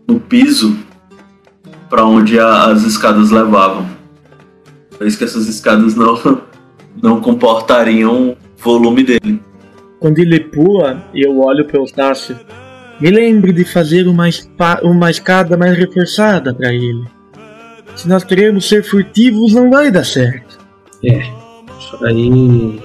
no 0.07 0.21
piso 0.21 0.77
para 1.90 2.05
onde 2.05 2.38
a- 2.38 2.66
as 2.71 2.83
escadas 2.83 3.31
levavam. 3.31 3.87
Por 4.97 5.07
isso 5.07 5.19
que 5.19 5.25
essas 5.25 5.47
escadas 5.49 5.95
não, 5.95 6.40
não 7.03 7.21
comportariam 7.21 8.31
o 8.31 8.37
volume 8.62 9.03
dele. 9.05 9.40
Quando 10.01 10.19
ele 10.19 10.40
pula, 10.40 11.03
eu 11.14 11.40
olho 11.40 11.64
para 11.64 11.81
Eustácio. 11.81 12.37
Me 13.01 13.11
lembre 13.11 13.53
de 13.53 13.64
fazer 13.64 14.07
uma, 14.09 14.29
espa- 14.29 14.81
uma 14.83 15.11
escada 15.11 15.57
mais 15.57 15.77
reforçada 15.77 16.55
para 16.55 16.73
ele. 16.73 17.05
Se 17.95 18.09
nós 18.09 18.25
queremos 18.25 18.69
ser 18.69 18.83
furtivos, 18.85 19.53
não 19.55 19.71
vai 19.71 19.90
dar 19.90 20.05
certo. 20.05 20.59
É, 21.05 21.19
isso 21.79 22.05
aí 22.05 22.81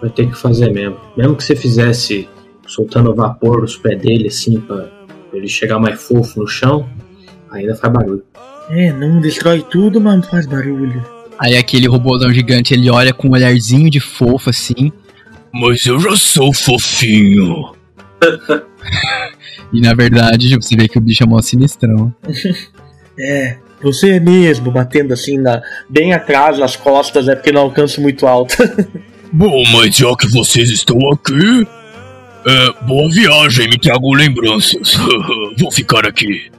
vai 0.00 0.10
ter 0.10 0.28
que 0.28 0.36
fazer 0.36 0.70
mesmo. 0.72 0.96
Mesmo 1.16 1.36
que 1.36 1.44
você 1.44 1.56
fizesse 1.56 2.28
soltando 2.66 3.14
vapor 3.14 3.60
nos 3.60 3.76
pés 3.76 4.00
dele, 4.00 4.28
assim, 4.28 4.60
pra 4.60 4.88
ele 5.32 5.48
chegar 5.48 5.78
mais 5.78 6.00
fofo 6.00 6.40
no 6.40 6.46
chão, 6.46 6.88
ainda 7.50 7.74
faz 7.74 7.92
barulho. 7.92 8.24
É, 8.68 8.92
não 8.92 9.20
destrói 9.20 9.64
tudo, 9.68 10.00
mas 10.00 10.26
faz 10.26 10.46
barulho. 10.46 11.04
Aí 11.38 11.56
aquele 11.56 11.88
robôzão 11.88 12.32
gigante 12.32 12.74
ele 12.74 12.90
olha 12.90 13.12
com 13.12 13.28
um 13.28 13.32
olharzinho 13.32 13.90
de 13.90 13.98
fofo 13.98 14.50
assim. 14.50 14.92
Mas 15.52 15.84
eu 15.86 15.98
já 15.98 16.14
sou 16.16 16.52
fofinho. 16.52 17.74
E 19.72 19.80
na 19.80 19.94
verdade 19.94 20.56
você 20.56 20.74
vê 20.74 20.88
que 20.88 20.98
o 20.98 21.00
bicho 21.00 21.22
é 21.22 21.26
mó 21.26 21.40
sinistrão. 21.40 22.12
É, 23.22 23.58
você 23.82 24.12
é 24.12 24.20
mesmo, 24.20 24.70
batendo 24.70 25.12
assim 25.12 25.36
na, 25.36 25.60
bem 25.90 26.14
atrás 26.14 26.58
nas 26.58 26.74
costas, 26.74 27.28
é 27.28 27.34
porque 27.34 27.52
não 27.52 27.62
alcanço 27.62 28.00
muito 28.00 28.26
alto. 28.26 28.54
Bom, 29.32 29.62
mas 29.72 29.96
já 29.96 30.14
que 30.16 30.26
vocês 30.26 30.70
estão 30.70 30.98
aqui, 31.10 31.66
é, 32.46 32.84
boa 32.84 33.10
viagem, 33.10 33.68
me 33.68 33.78
tragam 33.78 34.10
lembranças. 34.12 34.94
Vou 35.58 35.70
ficar 35.70 36.06
aqui. 36.06 36.50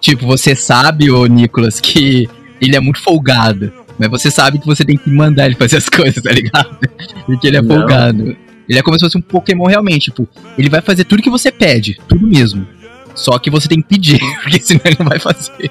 Tipo, 0.00 0.26
você 0.26 0.54
sabe, 0.54 1.10
ô 1.10 1.26
Nicolas, 1.26 1.80
que 1.80 2.28
ele 2.60 2.76
é 2.76 2.80
muito 2.80 3.00
folgado. 3.00 3.72
Mas 3.98 4.10
você 4.10 4.30
sabe 4.30 4.58
que 4.58 4.66
você 4.66 4.84
tem 4.84 4.96
que 4.96 5.10
mandar 5.10 5.46
ele 5.46 5.54
fazer 5.54 5.78
as 5.78 5.88
coisas, 5.90 6.22
tá 6.22 6.30
ligado? 6.30 6.78
Porque 7.24 7.46
ele 7.46 7.56
é 7.56 7.62
Não. 7.62 7.76
folgado. 7.76 8.36
Ele 8.68 8.78
é 8.78 8.82
como 8.82 8.98
se 8.98 9.04
fosse 9.04 9.16
um 9.16 9.22
Pokémon 9.22 9.64
realmente, 9.66 10.06
tipo, 10.06 10.28
ele 10.58 10.68
vai 10.68 10.80
fazer 10.80 11.04
tudo 11.04 11.22
que 11.22 11.30
você 11.30 11.50
pede, 11.52 11.98
tudo 12.08 12.26
mesmo. 12.26 12.66
Só 13.14 13.38
que 13.38 13.48
você 13.48 13.68
tem 13.68 13.80
que 13.80 13.88
pedir, 13.88 14.20
porque 14.42 14.60
senão 14.60 14.80
ele 14.84 14.96
não 14.98 15.06
vai 15.06 15.18
fazer. 15.18 15.70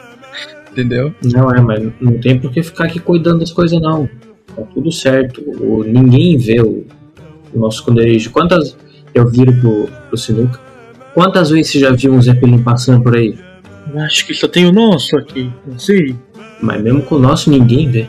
Entendeu? 0.72 1.14
Não 1.24 1.52
é, 1.52 1.62
mas 1.62 1.84
não 2.02 2.18
tem 2.20 2.40
por 2.40 2.52
que 2.52 2.64
ficar 2.64 2.86
aqui 2.86 3.00
cuidando 3.00 3.40
das 3.40 3.52
coisas, 3.52 3.80
não. 3.82 4.10
Tá 4.56 4.64
tudo 4.74 4.92
certo. 4.92 5.42
O, 5.42 5.84
ninguém 5.84 6.38
vê 6.38 6.62
o, 6.62 6.86
o 7.54 7.60
nosso 7.60 7.80
esconderijo. 7.80 8.32
Quantas. 8.32 8.78
Eu 9.14 9.28
viro 9.30 9.54
pro, 9.62 9.88
pro 10.10 10.18
Sinuca. 10.18 10.60
Quantas 11.14 11.50
vezes 11.50 11.72
você 11.72 11.80
já 11.80 11.92
viu 11.92 12.14
um 12.14 12.22
Zeppelin 12.22 12.62
passando 12.62 13.02
por 13.02 13.16
aí? 13.16 13.38
Eu 13.94 14.02
acho 14.02 14.28
que 14.28 14.34
só 14.34 14.48
tem 14.48 14.66
o 14.66 14.74
nosso 14.74 15.16
aqui, 15.18 15.50
não 15.66 15.80
sei. 15.80 16.14
Mas 16.62 16.82
mesmo 16.82 17.02
com 17.04 17.16
o 17.16 17.20
nosso, 17.20 17.50
ninguém 17.50 17.90
vê. 17.90 18.08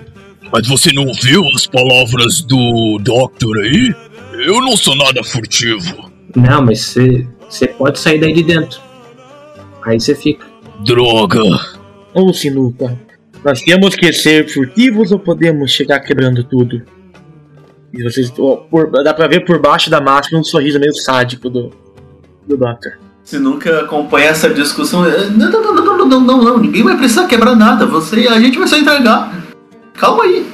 Mas 0.53 0.67
você 0.67 0.93
não 0.93 1.07
ouviu 1.07 1.45
as 1.55 1.67
palavras 1.67 2.41
do 2.41 2.99
Doctor 3.01 3.59
aí? 3.59 3.95
Eu 4.33 4.61
não 4.61 4.77
sou 4.77 4.97
nada 4.97 5.23
furtivo. 5.23 6.11
Não, 6.35 6.63
mas 6.63 6.81
você 6.81 7.27
você 7.49 7.69
pode 7.69 7.99
sair 7.99 8.19
daí 8.19 8.33
de 8.33 8.43
dentro. 8.43 8.81
Aí 9.85 10.01
você 10.01 10.15
fica. 10.15 10.47
Droga. 10.85 11.41
Ô 12.13 12.33
Sinuca, 12.33 12.99
nós 13.47 13.63
temos 13.63 13.95
que 13.95 14.13
ser 14.13 14.53
furtivos 14.53 15.13
ou 15.13 15.21
podemos 15.21 15.71
chegar 15.71 16.01
quebrando 16.01 16.43
tudo? 16.43 16.83
E 17.95 18.03
vocês. 18.03 18.33
Oh, 18.37 18.57
por, 18.57 18.91
dá 18.91 19.15
pra 19.15 19.29
ver 19.29 19.45
por 19.45 19.61
baixo 19.61 19.89
da 19.89 20.01
máscara 20.01 20.41
um 20.41 20.43
sorriso 20.43 20.81
meio 20.81 20.93
sádico 20.93 21.49
do, 21.49 21.71
do 22.45 22.57
Doctor. 22.57 22.99
Você 23.23 23.39
nunca 23.39 23.83
acompanha 23.83 24.31
essa 24.31 24.51
discussão. 24.51 25.07
Eh, 25.07 25.27
não, 25.31 25.49
não, 25.49 25.63
não, 25.63 25.85
não, 25.85 26.09
não, 26.09 26.21
não, 26.21 26.43
não. 26.43 26.59
Ninguém 26.59 26.83
vai 26.83 26.97
precisar 26.97 27.29
quebrar 27.29 27.55
nada. 27.55 27.87
Você, 27.87 28.27
a 28.27 28.41
gente 28.41 28.59
vai 28.59 28.67
só 28.67 28.79
entregar. 28.79 29.33
Calma 29.95 30.25
aí. 30.25 30.45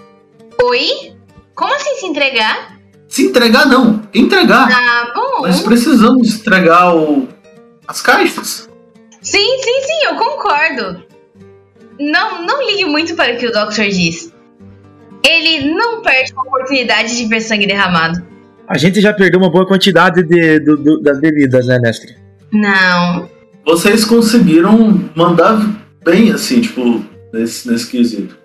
Oi? 0.62 1.14
Como 1.54 1.74
assim 1.74 1.96
se 1.96 2.06
entregar? 2.06 2.76
Se 3.08 3.24
entregar 3.24 3.68
não, 3.68 4.02
entregar. 4.12 4.68
Ah, 4.70 5.12
bom. 5.14 5.46
Nós 5.46 5.62
precisamos 5.62 6.34
entregar 6.34 6.94
o... 6.94 7.26
as 7.88 8.02
caixas. 8.02 8.68
Sim, 9.22 9.58
sim, 9.62 9.80
sim, 9.80 10.08
eu 10.10 10.16
concordo. 10.16 11.11
Não, 12.00 12.44
não 12.46 12.66
ligue 12.66 12.84
muito 12.86 13.14
para 13.14 13.34
o 13.34 13.36
que 13.38 13.46
o 13.46 13.52
Doctor 13.52 13.86
diz. 13.88 14.32
ele 15.24 15.72
não 15.74 16.02
perde 16.02 16.32
a 16.36 16.40
oportunidade 16.40 17.16
de 17.16 17.26
ver 17.26 17.40
sangue 17.40 17.66
derramado. 17.66 18.20
A 18.66 18.76
gente 18.78 19.00
já 19.00 19.12
perdeu 19.12 19.38
uma 19.38 19.50
boa 19.50 19.66
quantidade 19.66 20.22
de, 20.24 20.58
do- 20.60 20.76
do- 20.76 21.00
das 21.00 21.20
bebidas, 21.20 21.66
né, 21.66 21.78
mestre? 21.78 22.16
Não. 22.52 23.28
Vocês 23.64 24.04
conseguiram 24.04 25.00
mandar 25.14 25.60
bem, 26.04 26.32
assim, 26.32 26.60
tipo, 26.60 27.04
nesse, 27.32 27.70
nesse 27.70 27.88
quesito. 27.88 28.36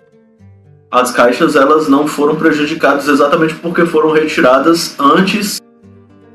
As 0.90 1.10
caixas, 1.10 1.56
elas 1.56 1.88
não 1.88 2.06
foram 2.06 2.36
prejudicadas 2.36 3.08
exatamente 3.08 3.54
porque 3.56 3.84
foram 3.84 4.12
retiradas 4.12 4.94
antes 4.98 5.60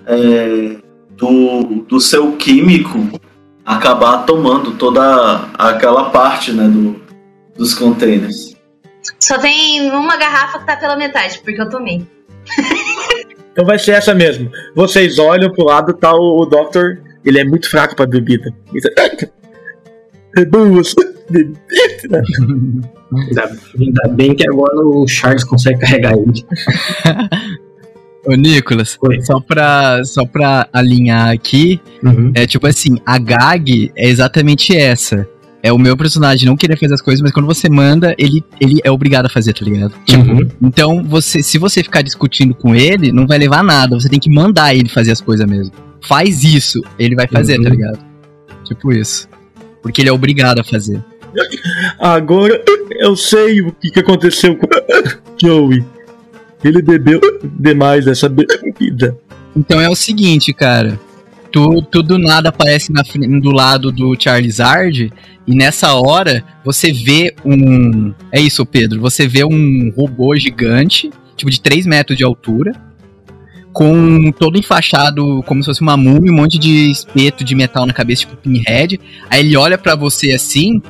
é, 0.06 0.76
do, 1.16 1.86
do 1.88 2.00
seu 2.02 2.34
químico 2.34 3.00
acabar 3.66 4.26
tomando 4.26 4.72
toda 4.72 5.46
aquela 5.58 6.10
parte, 6.10 6.52
né, 6.52 6.68
do, 6.68 7.02
dos 7.58 7.74
containers. 7.74 8.56
Só 9.20 9.38
tem 9.38 9.90
uma 9.92 10.18
garrafa 10.18 10.60
que 10.60 10.66
tá 10.66 10.76
pela 10.78 10.96
metade, 10.96 11.40
porque 11.44 11.62
eu 11.62 11.70
tomei. 11.70 12.06
Então 13.52 13.66
vai 13.66 13.78
ser 13.78 13.92
essa 13.92 14.14
mesmo. 14.14 14.50
Vocês 14.76 15.20
olham 15.20 15.52
pro 15.52 15.66
lado, 15.66 15.94
tá 15.94 16.14
o, 16.14 16.42
o 16.42 16.46
Doctor, 16.46 17.02
ele 17.24 17.40
é 17.40 17.44
muito 17.46 17.70
fraco 17.70 17.96
pra 17.96 18.06
bebida. 18.06 18.54
É 20.38 20.46
boas. 20.46 20.94
Bebida. 21.30 22.24
Ainda, 23.16 23.52
ainda 23.80 24.08
bem 24.10 24.36
que 24.36 24.48
agora 24.50 24.76
o 24.78 25.08
Charles 25.08 25.44
consegue 25.44 25.80
carregar 25.80 26.14
ele. 26.14 26.34
Ô, 28.26 28.36
Nicolas, 28.36 28.98
Oi. 29.02 29.22
só 29.22 29.40
pra, 29.42 30.02
só 30.06 30.26
pra 30.26 30.68
alinhar 30.72 31.30
aqui, 31.30 31.82
Uhum. 32.04 32.32
é 32.34 32.48
tipo 32.48 32.66
assim, 32.66 32.98
a 33.06 33.20
gag 33.20 33.92
é 33.98 34.08
exatamente 34.10 34.76
essa. 34.76 35.28
É 35.66 35.72
o 35.72 35.78
meu 35.80 35.96
personagem 35.96 36.46
não 36.46 36.58
querer 36.58 36.78
fazer 36.78 36.94
as 36.94 37.02
coisas, 37.02 37.22
mas 37.22 37.32
quando 37.32 37.46
você 37.46 37.70
manda, 37.70 38.14
ele, 38.18 38.44
ele 38.60 38.82
é 38.84 38.92
obrigado 38.92 39.28
a 39.28 39.30
fazer, 39.30 39.54
tá 39.54 39.64
ligado? 39.64 39.94
Tipo, 40.06 40.22
Uhum. 40.30 40.48
então, 40.62 41.02
você, 41.06 41.42
se 41.42 41.58
você 41.58 41.82
ficar 41.82 42.02
discutindo 42.02 42.54
com 42.54 42.76
ele, 42.76 43.14
não 43.14 43.26
vai 43.26 43.38
levar 43.38 43.60
a 43.60 43.64
nada. 43.64 43.98
Você 43.98 44.10
tem 44.10 44.20
que 44.20 44.30
mandar 44.30 44.76
ele 44.76 44.90
fazer 44.90 45.12
as 45.14 45.22
coisas 45.22 45.50
mesmo. 45.50 45.74
Faz 46.06 46.44
isso, 46.44 46.82
ele 47.00 47.16
vai 47.16 47.28
fazer, 47.28 47.58
Uhum. 47.58 47.64
tá 47.64 47.70
ligado? 47.70 48.00
Tipo 48.66 48.92
isso. 48.92 49.30
Porque 49.82 50.02
ele 50.02 50.10
é 50.10 50.14
obrigado 50.14 50.60
a 50.60 50.64
fazer. 50.66 51.02
Agora 52.00 52.62
eu 53.00 53.16
sei 53.16 53.62
o 53.62 53.72
que, 53.72 53.90
que 53.90 54.00
aconteceu 54.00 54.56
com 54.58 54.68
Joey. 55.42 55.84
Ele 56.64 56.82
bebeu 56.82 57.20
demais 57.60 58.06
essa 58.08 58.28
bebida. 58.30 59.18
Então 59.56 59.80
é 59.82 59.90
o 59.90 59.96
seguinte, 59.96 60.54
cara. 60.54 61.00
Tu, 61.54 61.84
tu 61.84 62.02
do 62.02 62.18
nada 62.18 62.50
aparece 62.50 62.92
na, 62.92 63.04
do 63.40 63.52
lado 63.52 63.92
do 63.92 64.20
Charizard 64.20 65.14
e 65.46 65.54
nessa 65.54 65.94
hora 65.94 66.44
você 66.66 66.92
vê 66.92 67.36
um. 67.46 68.12
É 68.32 68.42
isso, 68.42 68.66
Pedro. 68.66 69.00
Você 69.02 69.28
vê 69.28 69.46
um 69.46 69.94
robô 69.96 70.36
gigante, 70.36 71.12
tipo 71.38 71.52
de 71.52 71.62
3 71.62 71.86
metros 71.86 72.18
de 72.18 72.24
altura, 72.24 72.74
com 73.72 74.32
todo 74.32 74.58
enfaixado 74.58 75.44
como 75.46 75.62
se 75.62 75.68
fosse 75.68 75.82
uma 75.82 75.96
múmia, 75.96 76.32
um 76.32 76.36
monte 76.36 76.58
de 76.58 76.90
espeto 76.90 77.44
de 77.44 77.54
metal 77.54 77.86
na 77.86 77.94
cabeça, 77.94 78.22
tipo 78.22 78.36
pinhead. 78.36 79.00
Aí 79.30 79.42
ele 79.42 79.56
olha 79.56 79.78
pra 79.78 79.94
você 79.94 80.32
assim. 80.32 80.82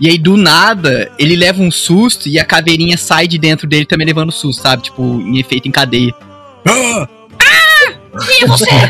E 0.00 0.08
aí, 0.08 0.16
do 0.16 0.36
nada, 0.36 1.12
ele 1.18 1.36
leva 1.36 1.62
um 1.62 1.70
susto 1.70 2.26
e 2.26 2.38
a 2.38 2.44
caveirinha 2.44 2.96
sai 2.96 3.28
de 3.28 3.38
dentro 3.38 3.68
dele 3.68 3.84
também 3.84 4.06
levando 4.06 4.32
susto, 4.32 4.62
sabe? 4.62 4.84
Tipo, 4.84 5.20
em 5.20 5.38
efeito 5.38 5.68
em 5.68 5.70
cadeia. 5.70 6.12
Ah, 6.66 7.06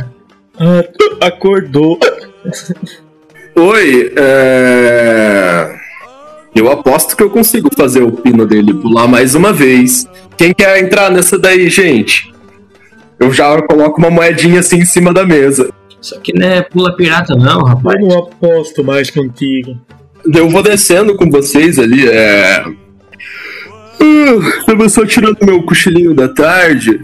acordou. 1.20 1.98
Oi, 3.57 4.12
é... 4.16 5.74
Eu 6.55 6.70
aposto 6.70 7.16
que 7.16 7.22
eu 7.22 7.30
consigo 7.30 7.68
fazer 7.76 8.02
o 8.02 8.12
pino 8.12 8.46
dele 8.46 8.72
pular 8.74 9.09
mais 9.09 9.34
uma 9.34 9.52
vez. 9.52 10.09
Quem 10.36 10.55
quer 10.55 10.82
entrar 10.82 11.11
nessa 11.11 11.36
daí, 11.36 11.68
gente? 11.68 12.32
Eu 13.18 13.32
já 13.32 13.61
coloco 13.62 13.98
uma 13.98 14.11
moedinha 14.11 14.61
assim 14.61 14.78
em 14.78 14.84
cima 14.84 15.12
da 15.12 15.24
mesa. 15.24 15.68
Isso 16.00 16.14
aqui 16.14 16.32
não 16.32 16.46
é 16.46 16.62
pula 16.62 16.94
pirata, 16.94 17.34
não, 17.34 17.62
rapaz. 17.62 18.00
Eu 18.00 18.09
não 18.09 18.18
aposto 18.18 18.84
mais 18.84 19.11
contigo. 19.11 19.80
Eu 20.32 20.48
vou 20.48 20.62
descendo 20.62 21.16
com 21.16 21.30
vocês 21.30 21.78
ali, 21.78 22.09
é. 22.09 22.64
Uh, 24.00 24.64
tava 24.66 24.88
só 24.88 25.05
tirando 25.05 25.38
meu 25.42 25.62
cochilinho 25.62 26.14
da 26.14 26.28
tarde. 26.28 27.00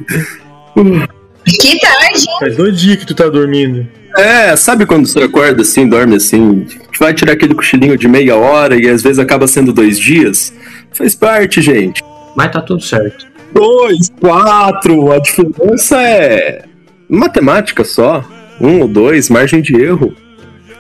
Que 1.59 1.79
tarde! 1.81 2.27
Faz 2.39 2.57
dois 2.57 2.81
dias 2.81 2.97
que 2.97 3.07
tu 3.07 3.15
tá 3.15 3.29
dormindo. 3.29 3.87
É, 4.17 4.57
sabe 4.57 4.87
quando 4.87 5.07
você 5.07 5.21
acorda 5.21 5.63
assim, 5.63 5.89
dorme 5.89 6.17
assim, 6.17 6.67
vai 6.99 7.15
tirar 7.15 7.33
aquele 7.33 7.55
cochilinho 7.55 7.97
de 7.97 8.09
meia 8.09 8.37
hora 8.37 8.77
e 8.77 8.89
às 8.89 9.03
vezes 9.03 9.19
acaba 9.19 9.47
sendo 9.47 9.73
dois 9.73 9.99
dias? 9.99 10.53
Faz 10.93 11.15
parte, 11.15 11.63
gente. 11.63 12.03
Mas 12.37 12.53
tá 12.53 12.61
tudo 12.61 12.83
certo. 12.83 13.27
Dois, 13.53 14.11
quatro, 14.21 15.13
a 15.13 15.19
diferença 15.19 16.01
é 16.01 16.65
matemática 17.09 17.85
só. 17.85 18.25
Um 18.61 18.81
ou 18.81 18.89
dois, 18.89 19.31
margem 19.31 19.63
de 19.63 19.75
erro. 19.75 20.15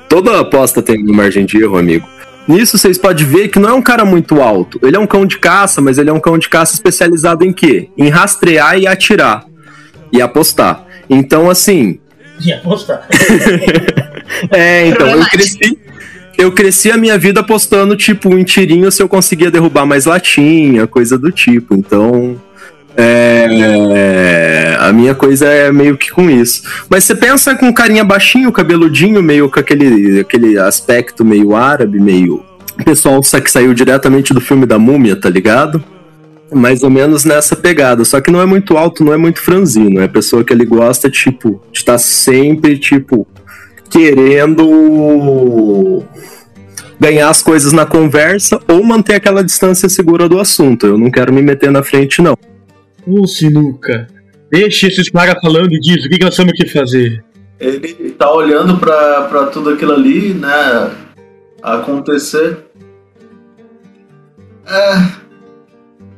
Toda 0.09 0.41
aposta 0.41 0.83
tem 0.83 1.03
uma 1.03 1.15
margem 1.15 1.47
de 1.47 1.63
erro, 1.63 1.79
amigo. 1.79 2.07
Nisso 2.47 2.77
vocês 2.77 2.99
podem 2.99 3.25
ver 3.25 3.49
que 3.49 3.59
não 3.59 3.71
é 3.71 3.73
um 3.73 3.83
cara 3.83 4.05
muito 4.05 4.41
alto. 4.41 4.79
Ele 4.83 4.97
é 4.97 4.99
um 4.99 5.07
cão 5.07 5.25
de 5.25 5.39
caça, 5.39 5.81
mas 5.81 5.99
ele 5.99 6.11
é 6.11 6.13
um 6.13 6.21
cão 6.21 6.37
de 6.37 6.49
caça 6.49 6.75
especializado 6.75 7.45
em 7.45 7.53
quê? 7.53 7.89
Em 7.97 8.09
rastrear 8.09 8.79
e 8.79 8.87
atirar. 8.87 9.47
E 10.13 10.21
apostar. 10.21 10.85
Então, 11.09 11.49
assim, 11.51 11.99
Ia 12.41 12.57
apostar. 12.57 13.07
é, 14.51 14.87
então, 14.87 15.09
eu 15.09 15.25
cresci. 15.27 15.79
Eu 16.39 16.53
cresci 16.53 16.91
a 16.91 16.97
minha 16.97 17.19
vida 17.19 17.41
apostando, 17.41 17.95
tipo, 17.95 18.31
em 18.31 18.43
tirinho 18.45 18.91
se 18.91 19.03
eu 19.03 19.09
conseguia 19.09 19.51
derrubar 19.51 19.85
mais 19.85 20.07
latinha, 20.07 20.87
coisa 20.87 21.19
do 21.19 21.31
tipo. 21.31 21.75
Então. 21.75 22.41
É, 22.97 24.77
a 24.81 24.93
minha 24.93 25.15
coisa 25.15 25.47
é 25.47 25.71
meio 25.71 25.97
que 25.97 26.11
com 26.11 26.31
isso. 26.31 26.63
Mas 26.89 27.05
você 27.05 27.15
pensa 27.15 27.55
com 27.55 27.67
um 27.67 27.73
carinha 27.73 28.05
baixinho, 28.05 28.51
cabeludinho, 28.51 29.23
meio 29.23 29.51
com 29.51 29.61
aquele, 29.61 30.21
aquele 30.21 30.59
aspecto 30.59 31.25
meio 31.25 31.55
árabe, 31.55 32.01
meio. 32.01 32.45
O 32.79 32.85
pessoal 32.85 33.21
que 33.21 33.51
saiu 33.51 33.75
diretamente 33.75 34.33
do 34.33 34.41
filme 34.41 34.65
da 34.65 34.79
múmia, 34.79 35.15
tá 35.15 35.29
ligado? 35.29 35.83
Mais 36.53 36.83
ou 36.83 36.91
menos 36.91 37.25
nessa 37.25 37.55
pegada. 37.55 38.05
Só 38.05 38.21
que 38.21 38.31
não 38.31 38.41
é 38.41 38.47
muito 38.47 38.77
alto, 38.77 39.05
não 39.05 39.13
é 39.13 39.17
muito 39.17 39.41
franzino. 39.41 40.01
É 40.01 40.09
pessoa 40.09 40.45
que 40.45 40.53
ele 40.53 40.65
gosta, 40.65 41.11
tipo, 41.11 41.63
de 41.71 41.79
estar 41.79 41.99
sempre, 41.99 42.79
tipo, 42.79 43.27
querendo 43.89 46.03
ganhar 46.99 47.31
as 47.31 47.43
coisas 47.43 47.73
na 47.73 47.87
conversa 47.87 48.61
ou 48.69 48.85
manter 48.85 49.15
aquela 49.15 49.43
distância 49.43 49.89
segura 49.89 50.29
do 50.29 50.39
assunto. 50.39 50.87
Eu 50.87 50.99
não 50.99 51.11
quero 51.11 51.33
me 51.33 51.41
meter 51.41 51.71
na 51.71 51.83
frente, 51.83 52.21
não. 52.21 52.37
Ô, 53.07 53.27
Sinuca. 53.27 54.09
Deixa 54.51 54.89
esses 54.89 55.09
caras 55.09 55.41
falando 55.41 55.69
disso. 55.69 56.07
O 56.07 56.11
que, 56.11 56.19
que 56.19 56.25
nós 56.25 56.37
temos 56.37 56.53
que 56.53 56.67
fazer? 56.67 57.25
Ele 57.59 58.11
tá 58.13 58.33
olhando 58.33 58.79
pra, 58.79 59.23
pra 59.23 59.47
tudo 59.47 59.71
aquilo 59.71 59.93
ali, 59.93 60.35
né? 60.35 60.91
Acontecer. 61.63 62.59
É, 64.67 65.30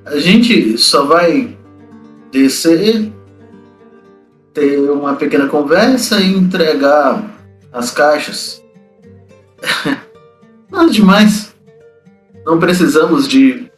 a 0.04 0.18
gente 0.18 0.76
só 0.78 1.04
vai 1.04 1.56
descer, 2.30 3.12
ter 4.54 4.78
uma 4.90 5.14
pequena 5.16 5.46
conversa 5.48 6.20
e 6.20 6.32
entregar 6.34 7.22
as 7.72 7.90
caixas. 7.90 8.62
Nada 10.70 10.90
demais. 10.90 11.54
Não 12.44 12.58
precisamos 12.58 13.28
de 13.28 13.70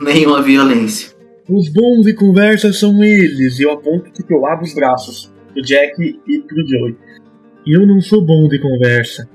nenhuma 0.00 0.40
violência. 0.42 1.10
Os 1.48 1.68
bons 1.68 2.04
de 2.04 2.14
conversa 2.14 2.72
são 2.72 3.02
eles. 3.02 3.58
E 3.58 3.64
eu 3.64 3.72
aponto 3.72 4.10
que 4.12 4.32
eu 4.32 4.46
abro 4.46 4.64
os 4.64 4.74
braços. 4.74 5.32
Pro 5.52 5.62
Jack 5.62 6.20
e 6.28 6.38
pro 6.40 6.68
Joey. 6.68 6.96
Eu 7.66 7.86
não 7.86 8.00
sou 8.00 8.24
bom 8.24 8.48
de 8.48 8.58
conversa. 8.60 9.28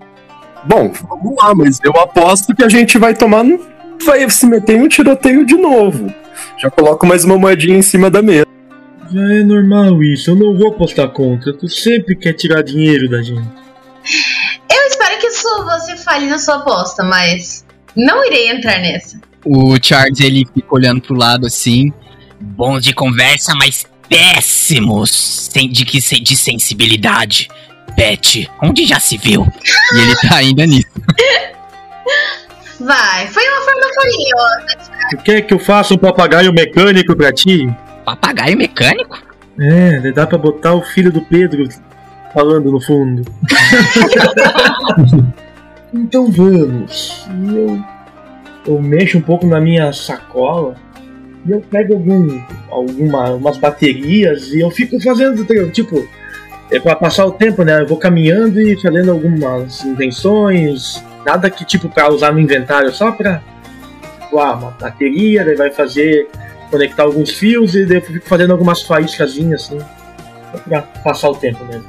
Bom, 0.66 0.90
vamos 1.10 1.36
lá, 1.38 1.54
mas 1.54 1.80
eu 1.84 1.92
aposto 1.92 2.56
que 2.56 2.64
a 2.64 2.70
gente 2.70 2.98
vai 2.98 3.14
tomar. 3.14 3.44
no- 3.44 3.60
Vai 4.04 4.30
se 4.30 4.46
meter 4.46 4.78
em 4.78 4.84
um 4.84 4.88
tiroteio 4.88 5.46
de 5.46 5.56
novo. 5.56 6.14
Já 6.58 6.70
coloco 6.70 7.06
mais 7.06 7.24
uma 7.24 7.38
moedinha 7.38 7.78
em 7.78 7.82
cima 7.82 8.10
da 8.10 8.22
mesa. 8.22 8.46
Já 9.12 9.22
é 9.34 9.44
normal 9.44 10.02
isso. 10.04 10.32
Eu 10.32 10.36
não 10.36 10.58
vou 10.58 10.70
apostar 10.70 11.10
contra. 11.10 11.54
Tu 11.54 11.68
sempre 11.70 12.16
quer 12.16 12.34
tirar 12.34 12.62
dinheiro 12.62 13.10
da 13.10 13.22
gente. 13.22 13.48
Eu 14.70 14.88
espero 14.88 15.20
que 15.20 15.28
isso 15.28 15.48
você 15.64 15.96
fale 15.98 16.28
na 16.28 16.38
sua 16.38 16.56
aposta, 16.56 17.04
mas 17.04 17.66
não 17.96 18.26
irei 18.26 18.50
entrar 18.50 18.80
nessa. 18.80 19.20
O 19.44 19.76
Charles, 19.82 20.20
ele 20.20 20.46
fica 20.54 20.68
olhando 20.70 21.02
pro 21.02 21.16
lado 21.16 21.46
assim. 21.46 21.94
Bons 22.40 22.84
de 22.84 22.94
conversa, 22.94 23.54
mas 23.56 23.86
péssimos 24.10 25.50
sem, 25.52 25.70
de, 25.70 25.86
que, 25.86 26.00
de 26.00 26.36
sensibilidade. 26.36 27.48
Pet, 27.96 28.50
onde 28.62 28.86
já 28.86 29.00
se 29.00 29.18
viu? 29.18 29.48
E 29.94 30.00
ele 30.00 30.16
tá 30.18 30.36
ainda 30.38 30.66
nisso. 30.66 30.90
Vai, 32.80 33.28
foi 33.28 33.44
uma 33.48 33.62
forma 33.62 33.82
carinhosa. 33.96 34.66
Tu 35.10 35.18
quer 35.18 35.42
que 35.42 35.54
eu 35.54 35.60
faça 35.60 35.94
um 35.94 35.98
papagaio 35.98 36.52
mecânico 36.52 37.16
pra 37.16 37.32
ti? 37.32 37.70
Papagaio 38.04 38.58
mecânico? 38.58 39.18
É, 39.60 40.12
dá 40.12 40.28
pra 40.28 40.38
botar 40.38 40.74
o 40.74 40.82
filho 40.82 41.12
do 41.12 41.22
Pedro 41.22 41.68
falando 42.34 42.72
no 42.72 42.82
fundo. 42.82 43.24
então 45.94 46.30
vamos. 46.30 47.26
E 47.30 47.56
Eu, 47.56 47.84
eu 48.68 48.82
mexo 48.82 49.18
um 49.18 49.22
pouco 49.22 49.46
na 49.46 49.62
minha 49.62 49.94
sacola 49.94 50.76
E 51.48 51.52
eu 51.52 51.62
pego 51.62 51.94
algum, 51.94 52.42
alguma, 52.70 53.30
umas 53.32 53.58
baterias 53.58 54.52
e 54.52 54.60
eu 54.60 54.70
fico 54.70 55.02
fazendo, 55.02 55.46
tipo, 55.72 56.06
é 56.72 56.80
pra 56.80 56.96
passar 56.96 57.26
o 57.26 57.32
tempo, 57.32 57.64
né? 57.64 57.82
Eu 57.82 57.88
vou 57.88 57.98
caminhando 57.98 58.60
e 58.60 58.80
fazendo 58.82 59.12
algumas 59.12 59.84
invenções, 59.86 61.02
nada 61.26 61.50
que 61.50 61.66
tipo 61.66 61.90
pra 61.90 62.10
usar 62.10 62.32
no 62.32 62.40
inventário, 62.40 62.94
só 62.94 63.12
pra 63.12 63.42
tipo, 64.22 64.40
ah, 64.40 64.54
uma 64.54 64.72
bateria, 64.72 65.44
daí 65.44 65.56
vai 65.56 65.72
fazer, 65.72 66.28
conectar 66.70 67.04
alguns 67.04 67.32
fios 67.32 67.76
e 67.76 67.86
daí 67.86 67.98
eu 67.98 68.02
fico 68.02 68.28
fazendo 68.28 68.52
algumas 68.52 68.82
faíscazinhas 68.84 69.64
assim, 69.64 69.80
só 70.52 70.58
pra 70.60 70.82
passar 70.82 71.30
o 71.30 71.36
tempo 71.36 71.64
mesmo. 71.66 71.86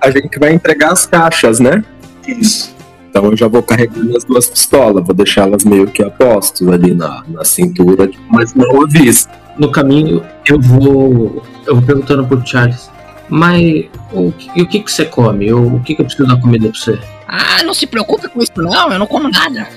A 0.00 0.10
gente 0.10 0.38
vai 0.38 0.52
entregar 0.52 0.92
as 0.92 1.06
caixas, 1.06 1.58
né? 1.58 1.82
Isso. 2.26 2.74
Então 3.08 3.24
eu 3.30 3.36
já 3.36 3.48
vou 3.48 3.62
carregando 3.62 4.14
as 4.16 4.24
duas 4.24 4.46
pistolas, 4.48 5.04
vou 5.04 5.14
deixá-las 5.14 5.64
meio 5.64 5.86
que 5.86 6.02
a 6.02 6.10
postos 6.10 6.68
ali 6.68 6.94
na, 6.94 7.24
na 7.26 7.44
cintura, 7.44 8.10
mas 8.28 8.54
não 8.54 8.82
à 8.82 8.86
vista. 8.86 9.32
No 9.56 9.70
caminho, 9.70 10.22
eu 10.46 10.60
vou. 10.60 11.42
Eu 11.66 11.76
vou 11.76 11.82
perguntando 11.82 12.26
pro 12.26 12.46
Charles. 12.46 12.90
Mas 13.28 13.86
o, 14.12 14.32
e 14.54 14.62
o 14.62 14.68
que, 14.68 14.80
que 14.80 14.92
você 14.92 15.06
come? 15.06 15.50
O, 15.50 15.76
o 15.76 15.80
que, 15.80 15.94
que 15.94 16.02
eu 16.02 16.04
preciso 16.04 16.28
dar 16.28 16.40
comida 16.40 16.68
pra 16.68 16.78
você? 16.78 16.98
Ah, 17.28 17.62
não 17.64 17.74
se 17.74 17.86
preocupe 17.86 18.28
com 18.28 18.40
isso 18.42 18.52
não, 18.56 18.92
eu 18.92 18.98
não 18.98 19.06
como 19.06 19.28
nada. 19.28 19.68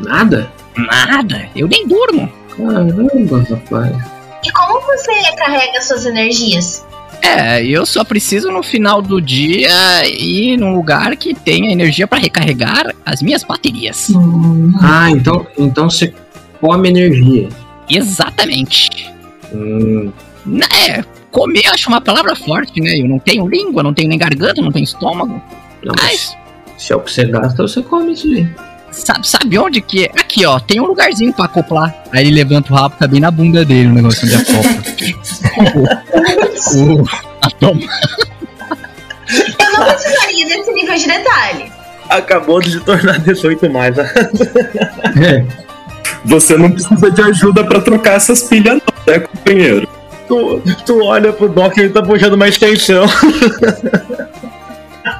Nada? 0.00 0.50
Nada, 0.76 1.48
eu 1.56 1.66
nem 1.68 1.86
durmo. 1.86 2.30
Caramba, 2.56 3.44
rapaz. 3.48 3.96
E 4.44 4.52
como 4.52 4.80
você 4.80 5.12
recarrega 5.12 5.80
suas 5.80 6.06
energias? 6.06 6.84
É, 7.20 7.64
eu 7.64 7.84
só 7.84 8.04
preciso 8.04 8.50
no 8.52 8.62
final 8.62 9.02
do 9.02 9.20
dia 9.20 9.68
ir 10.08 10.56
num 10.56 10.74
lugar 10.74 11.16
que 11.16 11.34
tenha 11.34 11.72
energia 11.72 12.06
pra 12.06 12.18
recarregar 12.18 12.94
as 13.04 13.20
minhas 13.22 13.42
baterias. 13.42 14.08
Ah, 14.80 15.10
então, 15.10 15.44
então 15.58 15.90
você 15.90 16.14
come 16.60 16.88
energia. 16.88 17.48
Exatamente. 17.90 19.12
Hum, 19.52 20.12
É, 20.86 21.02
comer 21.30 21.66
eu 21.66 21.72
acho 21.72 21.88
uma 21.88 22.00
palavra 22.00 22.34
forte, 22.36 22.80
né? 22.80 22.96
Eu 22.98 23.08
não 23.08 23.18
tenho 23.18 23.46
língua, 23.48 23.82
não 23.82 23.92
tenho 23.92 24.08
nem 24.08 24.18
garganta, 24.18 24.62
não 24.62 24.70
tenho 24.72 24.84
estômago. 24.84 25.42
não, 25.84 25.94
Mas 26.00 26.36
mas 26.36 26.36
se 26.78 26.92
é 26.92 26.96
o 26.96 27.00
que 27.00 27.12
você 27.12 27.24
gasta, 27.26 27.62
você 27.62 27.82
come 27.82 28.12
isso 28.12 28.26
aí. 28.28 28.48
sabe, 28.90 29.28
sabe 29.28 29.58
onde 29.58 29.80
que 29.80 30.04
é? 30.04 30.10
Aqui, 30.18 30.46
ó, 30.46 30.58
tem 30.60 30.80
um 30.80 30.86
lugarzinho 30.86 31.32
pra 31.32 31.44
acoplar. 31.46 31.94
Aí 32.12 32.26
ele 32.26 32.36
levanta 32.36 32.72
o 32.72 32.76
rabo, 32.76 32.94
tá 32.98 33.06
bem 33.06 33.20
na 33.20 33.30
bunda 33.30 33.64
dele 33.64 33.88
o 33.88 33.92
negócio 33.94 34.26
de 34.26 34.34
acopla. 34.34 34.70
o, 36.74 37.04
a 37.42 37.50
toma. 37.58 37.80
Eu 39.30 39.72
não 39.78 39.86
precisaria 39.86 40.46
desse 40.46 40.72
nível 40.72 40.94
de 40.96 41.06
detalhe. 41.06 41.72
Acabou 42.08 42.60
de 42.60 42.70
se 42.72 42.80
tornar 42.80 43.18
18 43.18 43.68
mais. 43.70 43.94
né? 43.96 44.08
É, 45.22 45.44
Você 46.24 46.56
não 46.56 46.70
precisa 46.70 47.10
de 47.10 47.20
ajuda 47.22 47.64
pra 47.64 47.80
trocar 47.80 48.14
essas 48.14 48.42
pilhas, 48.44 48.80
não, 49.06 49.12
né, 49.14 49.20
companheiro? 49.20 49.88
Tu, 50.26 50.62
tu 50.86 51.02
olha 51.04 51.32
pro 51.32 51.48
Doc 51.48 51.76
e 51.76 51.80
ele 51.80 51.88
tá 51.90 52.02
puxando 52.02 52.34
uma 52.34 52.48
extensão. 52.48 53.04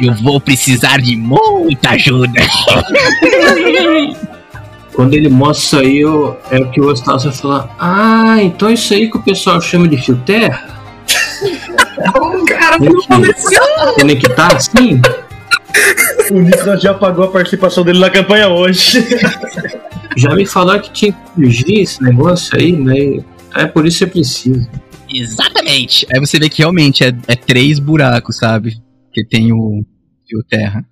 Eu 0.00 0.14
vou 0.14 0.40
precisar 0.40 1.00
de 1.00 1.16
muita 1.16 1.90
ajuda. 1.90 2.40
Quando 4.94 5.14
ele 5.14 5.28
mostra 5.28 5.64
isso 5.64 5.78
aí, 5.78 5.98
eu, 5.98 6.36
é 6.50 6.58
o 6.58 6.70
que 6.70 6.80
o 6.80 6.90
Eustácio 6.90 7.30
vai 7.30 7.38
falar. 7.38 7.76
Ah, 7.78 8.42
então 8.42 8.70
isso 8.70 8.92
aí 8.92 9.08
que 9.10 9.16
o 9.16 9.22
pessoal 9.22 9.60
chama 9.60 9.86
de 9.86 9.96
fio 9.96 10.16
terra? 10.26 10.76
Cara, 12.46 12.78
Tem 13.96 14.16
que 14.16 14.28
tá 14.30 14.48
assim? 14.48 15.00
O 16.30 16.40
Nicolas 16.40 16.82
já 16.82 16.94
pagou 16.94 17.24
a 17.24 17.28
participação 17.28 17.84
dele 17.84 18.00
na 18.00 18.10
campanha 18.10 18.48
hoje. 18.48 19.06
Já 20.16 20.34
me 20.34 20.44
falaram 20.44 20.80
que 20.80 20.90
tinha 20.90 21.12
que 21.12 21.18
fugir 21.34 21.80
esse 21.80 22.02
negócio 22.02 22.58
aí, 22.58 22.72
mas 22.72 23.22
é 23.54 23.66
por 23.66 23.86
isso 23.86 23.98
que 23.98 24.04
você 24.04 24.10
precisa. 24.10 24.68
Exatamente. 25.08 26.06
Aí 26.12 26.20
você 26.20 26.38
vê 26.38 26.48
que 26.48 26.58
realmente 26.58 27.04
é, 27.04 27.14
é 27.28 27.36
três 27.36 27.78
buracos, 27.78 28.36
sabe? 28.36 28.80
Que 29.18 29.26
tem 29.26 29.52
o 29.52 29.84
fio 30.28 30.44
terra. 30.48 30.84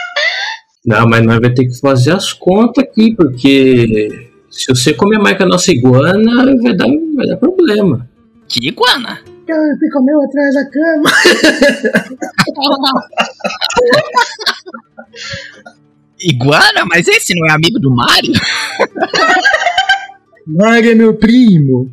Não, 0.86 1.06
mas 1.06 1.22
nós 1.26 1.40
vamos 1.40 1.54
ter 1.54 1.66
que 1.66 1.78
fazer 1.78 2.12
as 2.12 2.32
contas 2.32 2.82
aqui, 2.82 3.14
porque 3.14 4.30
se 4.50 4.68
você 4.68 4.94
comer 4.94 5.18
mais 5.18 5.36
que 5.36 5.42
a 5.42 5.46
nossa 5.46 5.70
iguana, 5.70 6.56
vai 6.62 6.74
dar, 6.74 6.88
vai 7.14 7.26
dar 7.26 7.36
problema. 7.36 8.08
Que 8.48 8.66
iguana? 8.66 9.20
Você 9.46 9.90
comeu 9.92 10.22
atrás 10.22 10.54
da 10.54 10.64
cama. 10.70 11.10
Iguana? 16.22 16.84
Mas 16.88 17.08
esse 17.08 17.34
não 17.34 17.46
é 17.48 17.52
amigo 17.52 17.78
do 17.78 17.90
Mario? 17.90 18.32
Mário 20.46 20.92
é 20.92 20.94
meu 20.94 21.14
primo. 21.14 21.90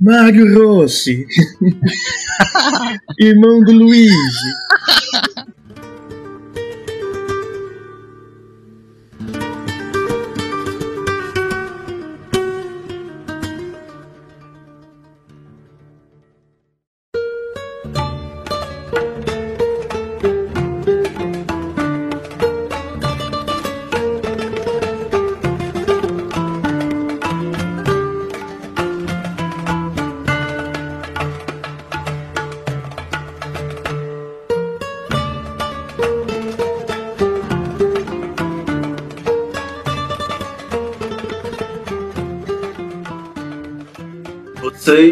Mário 0.00 0.46
Rossi. 0.56 1.26
Irmão 3.20 3.62
do 3.62 3.72
Luigi. 3.72 4.10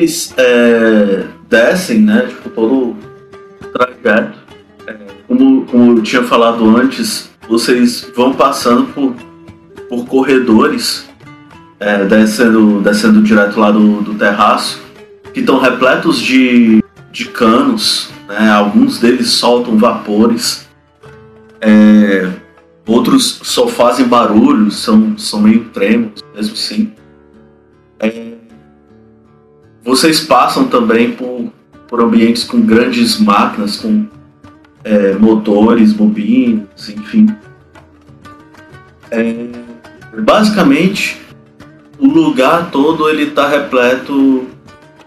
Vocês 0.08 0.32
é, 0.38 1.26
descem, 1.50 1.98
né? 2.00 2.22
Tipo, 2.28 2.48
todo 2.48 2.74
o 2.74 2.96
trajeto. 3.74 4.38
É, 4.86 4.96
como, 5.26 5.66
como 5.66 5.98
eu 5.98 6.02
tinha 6.02 6.22
falado 6.22 6.64
antes, 6.78 7.30
vocês 7.46 8.10
vão 8.16 8.32
passando 8.32 8.86
por, 8.94 9.14
por 9.86 10.06
corredores, 10.06 11.06
é, 11.78 12.06
descendo, 12.06 12.80
descendo 12.80 13.22
direto 13.22 13.60
lá 13.60 13.70
do, 13.70 14.00
do 14.00 14.14
terraço, 14.14 14.80
que 15.34 15.40
estão 15.40 15.60
repletos 15.60 16.18
de, 16.18 16.82
de 17.12 17.26
canos, 17.26 18.08
né? 18.26 18.50
Alguns 18.50 18.98
deles 18.98 19.28
soltam 19.28 19.76
vapores. 19.76 20.66
É, 21.60 22.30
outros 22.86 23.40
só 23.42 23.68
fazem 23.68 24.08
barulho, 24.08 24.70
são, 24.70 25.18
são 25.18 25.42
meio 25.42 25.64
trêmulos, 25.66 26.22
mesmo 26.34 26.54
assim. 26.54 26.94
É, 28.00 28.37
vocês 29.88 30.20
passam 30.20 30.68
também 30.68 31.12
por, 31.12 31.50
por 31.88 32.02
ambientes 32.02 32.44
com 32.44 32.60
grandes 32.60 33.18
máquinas, 33.18 33.78
com 33.78 34.04
é, 34.84 35.14
motores, 35.14 35.94
bobinas, 35.94 36.90
enfim. 36.90 37.26
É, 39.10 39.46
basicamente, 40.20 41.18
o 41.98 42.06
lugar 42.06 42.70
todo 42.70 43.08
ele 43.08 43.24
está 43.24 43.48
repleto 43.48 44.46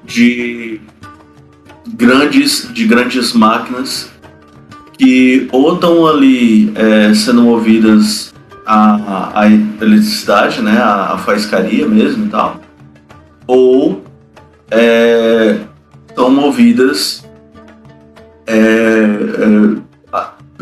de 0.03 0.81
grandes, 1.93 2.67
de 2.73 2.87
grandes 2.87 3.33
máquinas 3.33 4.09
que 4.97 5.47
ou 5.51 5.75
estão 5.75 6.07
ali 6.07 6.73
é, 6.73 7.13
sendo 7.13 7.43
movidas 7.43 8.33
a, 8.65 9.41
a 9.41 9.47
eletricidade, 9.47 10.59
né, 10.59 10.79
a, 10.79 11.13
a 11.13 11.17
faiscaria 11.19 11.87
mesmo 11.87 12.25
e 12.25 12.29
tal, 12.29 12.59
ou 13.45 14.00
é, 14.71 15.57
são 16.15 16.31
movidas 16.31 17.23
é, 18.47 18.55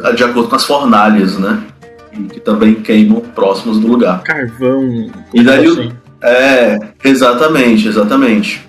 é, 0.03 0.13
de 0.13 0.23
acordo 0.23 0.49
com 0.49 0.55
as 0.55 0.65
fornalhas, 0.65 1.37
né? 1.37 1.63
Que, 2.11 2.39
também 2.39 2.75
queimam 2.75 3.21
próximos 3.21 3.79
do 3.79 3.87
lugar. 3.87 4.23
Carvão. 4.23 5.11
E 5.33 5.43
daí 5.43 5.67
assim. 5.67 5.91
É, 6.21 6.77
exatamente, 7.03 7.87
exatamente. 7.87 8.67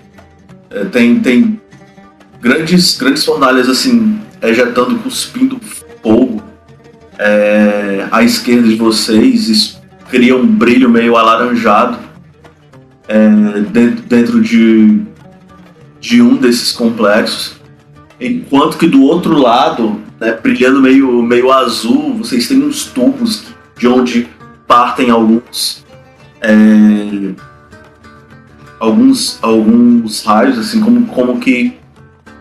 É, 0.69 0.85
tem, 0.85 1.19
tem 1.19 1.59
grandes, 2.39 2.97
grandes 2.97 3.25
fornalhas 3.25 3.67
assim, 3.67 4.19
ejetando, 4.41 4.97
cuspindo 4.99 5.59
fogo. 6.01 6.41
É, 7.17 8.07
à 8.09 8.23
esquerda 8.23 8.67
de 8.67 8.75
vocês, 8.75 9.47
isso 9.47 9.81
cria 10.09 10.35
um 10.35 10.47
brilho 10.47 10.89
meio 10.89 11.15
alaranjado 11.15 11.97
é, 13.07 13.29
dentro, 13.69 14.01
dentro 14.03 14.41
de, 14.41 15.01
de 16.01 16.21
um 16.21 16.35
desses 16.35 16.73
complexos. 16.73 17.53
Enquanto 18.19 18.77
que 18.77 18.87
do 18.87 19.03
outro 19.03 19.37
lado, 19.37 20.01
né, 20.19 20.37
brilhando 20.41 20.81
meio, 20.81 21.23
meio 21.23 21.51
azul, 21.51 22.17
vocês 22.17 22.47
têm 22.47 22.61
uns 22.61 22.85
tubos 22.85 23.45
de 23.77 23.87
onde 23.87 24.27
partem 24.67 25.09
alguns 25.09 25.85
é, 26.41 27.33
alguns, 28.79 29.37
alguns 29.43 30.23
raios, 30.23 30.57
assim 30.57 30.81
como, 30.81 31.05
como 31.05 31.39
que 31.39 31.73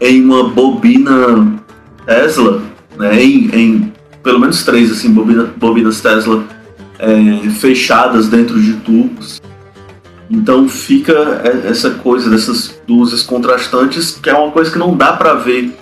em 0.01 0.25
uma 0.25 0.49
bobina 0.49 1.61
Tesla, 2.07 2.63
né, 2.99 3.23
em, 3.23 3.51
em 3.55 3.93
pelo 4.23 4.41
menos 4.41 4.65
três 4.65 4.91
assim, 4.91 5.13
bobina, 5.13 5.53
bobinas 5.57 6.01
Tesla 6.01 6.45
é, 6.99 7.51
fechadas 7.51 8.29
dentro 8.29 8.61
de 8.61 8.75
tubos. 8.75 9.40
Então 10.31 10.69
fica 10.69 11.43
e- 11.45 11.67
essa 11.67 11.91
coisa 11.91 12.31
dessas 12.31 12.81
luzes 12.89 13.23
contrastantes, 13.23 14.13
que 14.13 14.31
é 14.31 14.35
uma 14.35 14.53
coisa 14.53 14.71
que 14.71 14.79
não 14.79 14.97
dá 14.97 15.13
para 15.13 15.35
ver 15.35 15.77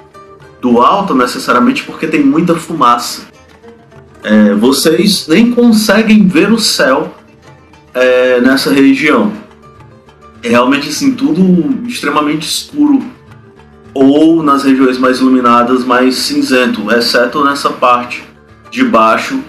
do 0.60 0.80
alto 0.80 1.14
necessariamente 1.14 1.84
porque 1.84 2.06
tem 2.06 2.24
muita 2.24 2.54
fumaça. 2.54 3.28
É, 4.22 4.54
vocês 4.54 5.28
nem 5.28 5.52
conseguem 5.52 6.26
ver 6.26 6.50
o 6.50 6.58
céu 6.58 7.14
é, 7.94 8.40
nessa 8.40 8.72
região. 8.72 9.32
É 10.42 10.48
realmente 10.48 10.88
assim, 10.88 11.12
tudo 11.12 11.86
extremamente 11.86 12.48
escuro. 12.48 13.02
Ou 13.94 14.42
nas 14.42 14.64
regiões 14.64 14.98
mais 14.98 15.18
iluminadas, 15.18 15.84
mais 15.84 16.16
cinzento, 16.16 16.90
exceto 16.92 17.44
nessa 17.44 17.70
parte 17.70 18.24
de 18.70 18.84
baixo. 18.84 19.40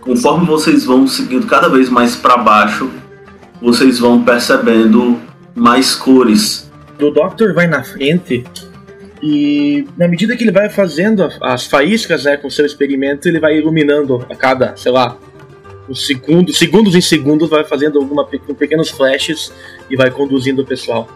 Conforme 0.00 0.46
vocês 0.46 0.84
vão 0.84 1.06
seguindo 1.06 1.46
cada 1.46 1.68
vez 1.68 1.88
mais 1.88 2.14
para 2.14 2.36
baixo, 2.36 2.88
vocês 3.60 3.98
vão 3.98 4.22
percebendo 4.22 5.20
mais 5.54 5.94
cores. 5.94 6.70
O 7.00 7.10
Doctor 7.10 7.54
vai 7.54 7.66
na 7.66 7.82
frente 7.82 8.44
e, 9.22 9.86
na 9.96 10.06
medida 10.06 10.36
que 10.36 10.44
ele 10.44 10.52
vai 10.52 10.68
fazendo 10.68 11.28
as 11.40 11.66
faíscas 11.66 12.24
né, 12.24 12.36
com 12.36 12.50
seu 12.50 12.66
experimento, 12.66 13.28
ele 13.28 13.40
vai 13.40 13.56
iluminando 13.56 14.24
a 14.30 14.34
cada, 14.34 14.76
sei 14.76 14.92
lá, 14.92 15.16
uns 15.88 16.06
segundos, 16.06 16.58
segundos 16.58 16.94
em 16.94 17.00
segundos, 17.00 17.48
vai 17.48 17.64
fazendo 17.64 17.98
alguma, 17.98 18.26
pequenos 18.26 18.90
flashes 18.90 19.52
e 19.90 19.96
vai 19.96 20.10
conduzindo 20.10 20.62
o 20.62 20.66
pessoal. 20.66 21.08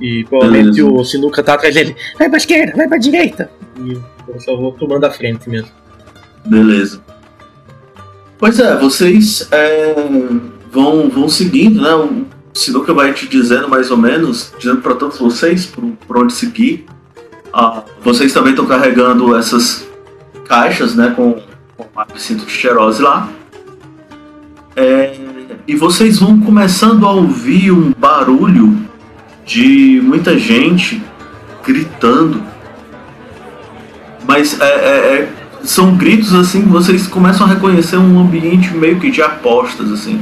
E 0.00 0.24
provavelmente 0.24 0.82
Beleza. 0.82 1.00
o 1.00 1.04
Sinuca 1.04 1.42
tá 1.42 1.54
atrás 1.54 1.74
dele. 1.74 1.94
Vai 2.18 2.28
pra 2.28 2.38
esquerda, 2.38 2.76
vai 2.76 2.88
pra 2.88 2.98
direita. 2.98 3.50
E 3.78 3.92
eu 4.28 4.40
só 4.40 4.56
vou 4.56 4.72
tomando 4.72 5.04
a 5.04 5.10
frente 5.10 5.48
mesmo. 5.48 5.70
Beleza. 6.44 7.00
Pois 8.38 8.58
é, 8.58 8.76
vocês 8.76 9.48
é, 9.52 9.94
vão, 10.74 11.08
vão 11.08 11.28
seguindo, 11.28 11.80
né? 11.80 11.94
O 11.94 12.26
Sinuca 12.52 12.92
vai 12.92 13.12
te 13.12 13.28
dizendo 13.28 13.68
mais 13.68 13.90
ou 13.90 13.96
menos, 13.96 14.52
dizendo 14.58 14.82
para 14.82 14.94
todos 14.96 15.18
vocês 15.18 15.64
por, 15.64 15.84
por 16.06 16.18
onde 16.18 16.32
seguir. 16.32 16.84
Ah, 17.52 17.84
vocês 18.02 18.32
também 18.32 18.50
estão 18.50 18.66
carregando 18.66 19.36
essas 19.36 19.86
caixas, 20.46 20.96
né? 20.96 21.12
Com, 21.14 21.40
com 21.76 21.86
a 21.96 22.06
cinto 22.16 22.44
de 22.44 22.50
cheirose 22.50 23.00
lá. 23.00 23.28
É, 24.74 25.14
e 25.68 25.76
vocês 25.76 26.18
vão 26.18 26.40
começando 26.40 27.06
a 27.06 27.12
ouvir 27.12 27.70
um 27.70 27.92
barulho 27.96 28.76
de 29.46 30.00
muita 30.02 30.36
gente 30.36 31.00
gritando. 31.64 32.42
Mas 34.26 34.60
é, 34.60 34.64
é- 34.64 35.14
é- 35.14 35.32
são 35.62 35.96
gritos 35.96 36.34
assim 36.34 36.62
que 36.62 36.68
vocês 36.68 37.06
começam 37.06 37.46
a 37.46 37.50
reconhecer 37.50 37.96
um 37.96 38.20
ambiente 38.20 38.74
meio 38.74 38.98
que 39.00 39.10
de 39.10 39.22
apostas 39.22 39.90
assim. 39.90 40.20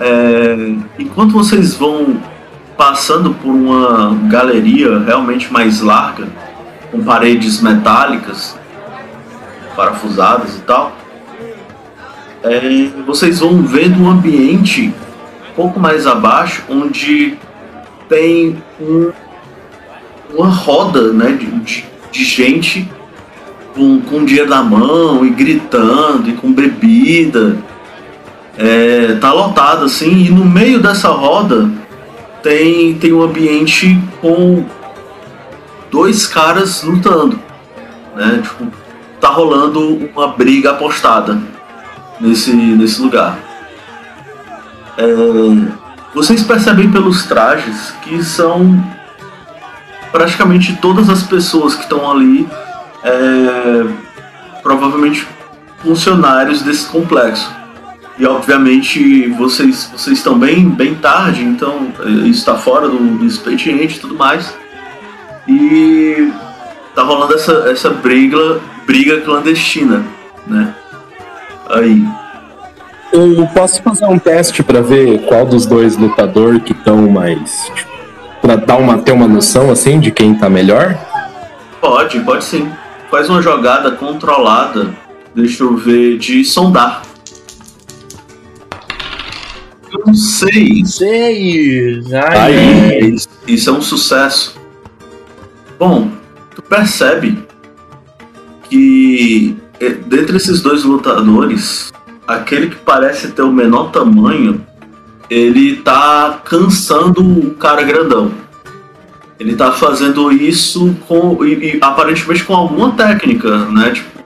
É, 0.00 0.56
enquanto 0.98 1.32
vocês 1.32 1.74
vão 1.74 2.20
passando 2.76 3.32
por 3.34 3.50
uma 3.50 4.14
galeria 4.28 4.98
realmente 4.98 5.50
mais 5.52 5.80
larga, 5.80 6.26
com 6.90 7.02
paredes 7.02 7.60
metálicas, 7.62 8.58
parafusadas 9.74 10.56
e 10.56 10.60
tal, 10.60 10.92
é, 12.42 12.90
vocês 13.06 13.40
vão 13.40 13.62
vendo 13.62 14.02
um 14.02 14.10
ambiente 14.10 14.92
um 15.50 15.54
pouco 15.54 15.80
mais 15.80 16.06
abaixo, 16.06 16.62
onde 16.68 17.34
tem 18.08 18.62
um- 18.80 19.10
uma 20.34 20.48
roda 20.48 21.12
né, 21.12 21.32
de, 21.32 21.46
de- 22.12 22.24
gente 22.24 22.88
com, 23.74 24.00
com 24.02 24.24
dinheiro 24.24 24.48
na 24.50 24.62
mão 24.62 25.24
e 25.24 25.30
gritando 25.30 26.28
e 26.28 26.34
com 26.34 26.52
bebida. 26.52 27.56
É, 28.58 29.16
tá 29.20 29.32
lotado 29.32 29.84
assim, 29.84 30.24
e 30.24 30.30
no 30.30 30.44
meio 30.44 30.80
dessa 30.80 31.08
roda 31.08 31.70
tem, 32.42 32.94
tem 32.94 33.12
um 33.12 33.22
ambiente 33.22 34.00
com 34.20 34.64
dois 35.90 36.26
caras 36.26 36.82
lutando. 36.82 37.38
Né? 38.14 38.40
Tipo, 38.42 38.66
tá 39.20 39.28
rolando 39.28 40.10
uma 40.14 40.28
briga 40.28 40.70
apostada 40.70 41.38
nesse, 42.20 42.52
nesse 42.52 43.00
lugar. 43.00 43.38
É, 44.96 45.04
vocês 46.14 46.42
percebem 46.42 46.90
pelos 46.90 47.24
trajes 47.24 47.92
que 48.02 48.22
são 48.24 48.82
praticamente 50.10 50.74
todas 50.80 51.10
as 51.10 51.22
pessoas 51.22 51.74
que 51.74 51.82
estão 51.82 52.10
ali 52.10 52.48
é, 53.02 53.86
provavelmente 54.62 55.26
funcionários 55.82 56.62
desse 56.62 56.86
complexo. 56.88 57.55
E 58.18 58.26
obviamente 58.26 59.28
vocês, 59.28 59.90
vocês 59.94 60.18
estão 60.18 60.38
bem, 60.38 60.68
bem 60.68 60.94
tarde, 60.94 61.42
então 61.42 61.88
isso 62.24 62.38
está 62.38 62.54
fora 62.56 62.88
do, 62.88 62.96
do 62.96 63.24
expediente 63.26 63.96
e 63.96 64.00
tudo 64.00 64.14
mais. 64.14 64.56
E 65.46 66.32
tá 66.94 67.02
rolando 67.02 67.34
essa, 67.34 67.52
essa 67.70 67.90
briga, 67.90 68.60
briga 68.86 69.20
clandestina, 69.20 70.02
né? 70.46 70.74
Aí. 71.68 72.02
Eu 73.12 73.46
posso 73.54 73.82
fazer 73.82 74.06
um 74.06 74.18
teste 74.18 74.62
pra 74.62 74.80
ver 74.80 75.26
qual 75.26 75.44
dos 75.44 75.66
dois 75.66 75.96
lutadores 75.96 76.62
que 76.62 76.72
estão 76.72 77.08
mais. 77.08 77.70
Tipo, 77.74 77.90
pra 78.40 78.56
dar 78.56 78.76
uma, 78.76 78.98
ter 78.98 79.12
uma 79.12 79.28
noção 79.28 79.70
assim 79.70 80.00
de 80.00 80.10
quem 80.10 80.34
tá 80.34 80.48
melhor? 80.48 80.98
Pode, 81.80 82.18
pode 82.20 82.44
sim. 82.44 82.70
Faz 83.10 83.28
uma 83.28 83.42
jogada 83.42 83.92
controlada. 83.92 84.88
Deixa 85.34 85.62
eu 85.62 85.76
ver. 85.76 86.18
De 86.18 86.44
sondar. 86.44 87.02
Eu 90.06 90.12
não 90.12 90.14
sei. 90.14 90.84
Seis! 90.84 92.12
Aí. 92.12 93.14
Isso, 93.14 93.28
isso 93.46 93.70
é 93.70 93.72
um 93.72 93.82
sucesso. 93.82 94.56
Bom, 95.78 96.10
tu 96.54 96.62
percebe 96.62 97.36
que 98.70 99.56
eh, 99.80 99.96
dentre 100.06 100.36
esses 100.36 100.60
dois 100.60 100.84
lutadores, 100.84 101.92
aquele 102.26 102.68
que 102.68 102.76
parece 102.76 103.32
ter 103.32 103.42
o 103.42 103.52
menor 103.52 103.90
tamanho, 103.90 104.64
ele 105.28 105.76
tá 105.76 106.40
cansando 106.44 107.20
o 107.20 107.54
cara 107.54 107.82
grandão. 107.82 108.30
Ele 109.40 109.56
tá 109.56 109.72
fazendo 109.72 110.30
isso 110.32 110.96
com 111.08 111.44
e, 111.44 111.76
e 111.76 111.78
aparentemente 111.80 112.44
com 112.44 112.54
alguma 112.54 112.92
técnica, 112.92 113.66
né? 113.66 113.90
Tipo, 113.90 114.24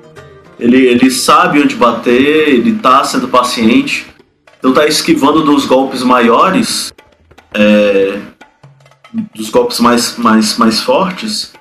ele, 0.59 0.77
ele 0.77 1.11
sabe 1.11 1.61
onde 1.63 1.75
bater, 1.75 2.51
ele 2.51 2.75
tá 2.75 3.03
sendo 3.03 3.29
paciente. 3.29 4.10
Então 4.61 4.75
tá 4.75 4.87
esquivando 4.87 5.43
dos 5.43 5.65
golpes 5.65 6.03
maiores, 6.03 6.93
é, 7.55 8.19
dos 9.35 9.49
golpes 9.49 9.81
mais, 9.81 10.19
mais, 10.19 10.59
mais 10.59 10.81
fortes, 10.81 11.53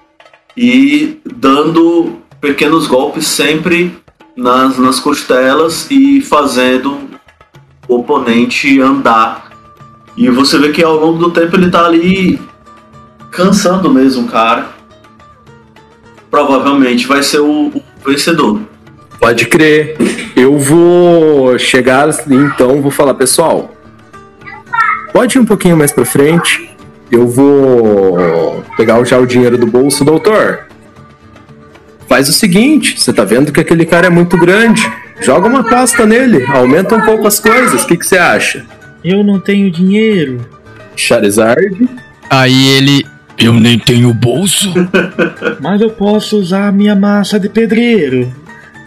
e 0.56 1.18
dando 1.26 2.18
pequenos 2.42 2.88
golpes 2.88 3.26
sempre 3.26 3.98
nas, 4.36 4.78
nas 4.78 5.00
costelas 5.00 5.90
e 5.90 6.20
fazendo 6.22 7.10
o 7.88 7.96
oponente 7.96 8.80
andar. 8.82 9.50
E 10.18 10.30
você 10.30 10.58
vê 10.58 10.70
que 10.70 10.84
ao 10.84 10.98
longo 10.98 11.18
do 11.18 11.32
tempo 11.32 11.56
ele 11.56 11.72
tá 11.72 11.86
ali 11.86 12.38
cansando 13.32 13.90
mesmo 13.90 14.28
cara. 14.28 14.70
Provavelmente 16.30 17.08
vai 17.08 17.24
ser 17.24 17.40
o, 17.40 17.68
o 17.68 17.84
vencedor. 18.06 18.60
Pode 19.20 19.46
crer. 19.46 19.96
Eu 20.40 20.58
vou 20.58 21.60
chegar 21.60 22.08
então, 22.32 22.82
vou 22.82 22.90
falar, 22.90 23.14
pessoal. 23.14 23.76
Pode 25.12 25.38
ir 25.38 25.42
um 25.42 25.46
pouquinho 25.46 25.76
mais 25.76 25.92
pra 25.92 26.06
frente. 26.06 26.70
Eu 27.12 27.28
vou 27.28 28.64
pegar 28.78 29.04
já 29.04 29.18
o 29.20 29.26
dinheiro 29.26 29.58
do 29.58 29.68
bolso, 29.68 30.06
doutor. 30.06 30.62
Faz 32.08 32.30
o 32.30 32.32
seguinte, 32.32 32.98
você 32.98 33.12
tá 33.12 33.26
vendo 33.26 33.52
que 33.52 33.60
aquele 33.60 33.86
cara 33.86 34.08
é 34.08 34.10
muito 34.10 34.38
grande. 34.38 34.90
Joga 35.20 35.50
uma 35.50 35.62
pasta 35.62 36.06
nele, 36.06 36.46
aumenta 36.46 36.96
um 36.96 37.02
pouco 37.02 37.28
as 37.28 37.38
coisas. 37.38 37.84
O 37.84 37.88
que, 37.88 37.98
que 37.98 38.06
você 38.06 38.18
acha? 38.18 38.66
Eu 39.04 39.22
não 39.26 39.42
tenho 39.42 39.70
dinheiro. 39.70 40.40
Charizard? 40.96 41.86
Aí 42.30 42.78
ele. 42.78 43.06
Eu 43.38 43.54
nem 43.54 43.78
tenho 43.78 44.14
bolso. 44.14 44.74
Mas 45.60 45.82
eu 45.82 45.90
posso 45.90 46.38
usar 46.38 46.70
a 46.70 46.72
minha 46.72 46.96
massa 46.96 47.38
de 47.38 47.50
pedreiro. 47.50 48.34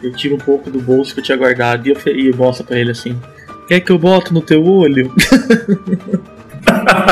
Eu 0.03 0.13
tiro 0.13 0.35
um 0.35 0.39
pouco 0.39 0.69
do 0.71 0.81
bolso 0.81 1.15
que 1.15 1.21
eu 1.21 1.25
tinha 1.25 1.37
guardado 1.39 1.87
e, 1.87 1.93
ofe- 1.93 2.11
e 2.13 2.33
mostro 2.35 2.65
pra 2.65 2.79
ele 2.79 2.91
assim. 2.91 3.17
Quer 3.69 3.81
que 3.81 3.91
eu 3.93 3.99
boto 3.99 4.35
no 4.35 4.41
teu 4.43 4.65
olho? 4.65 5.13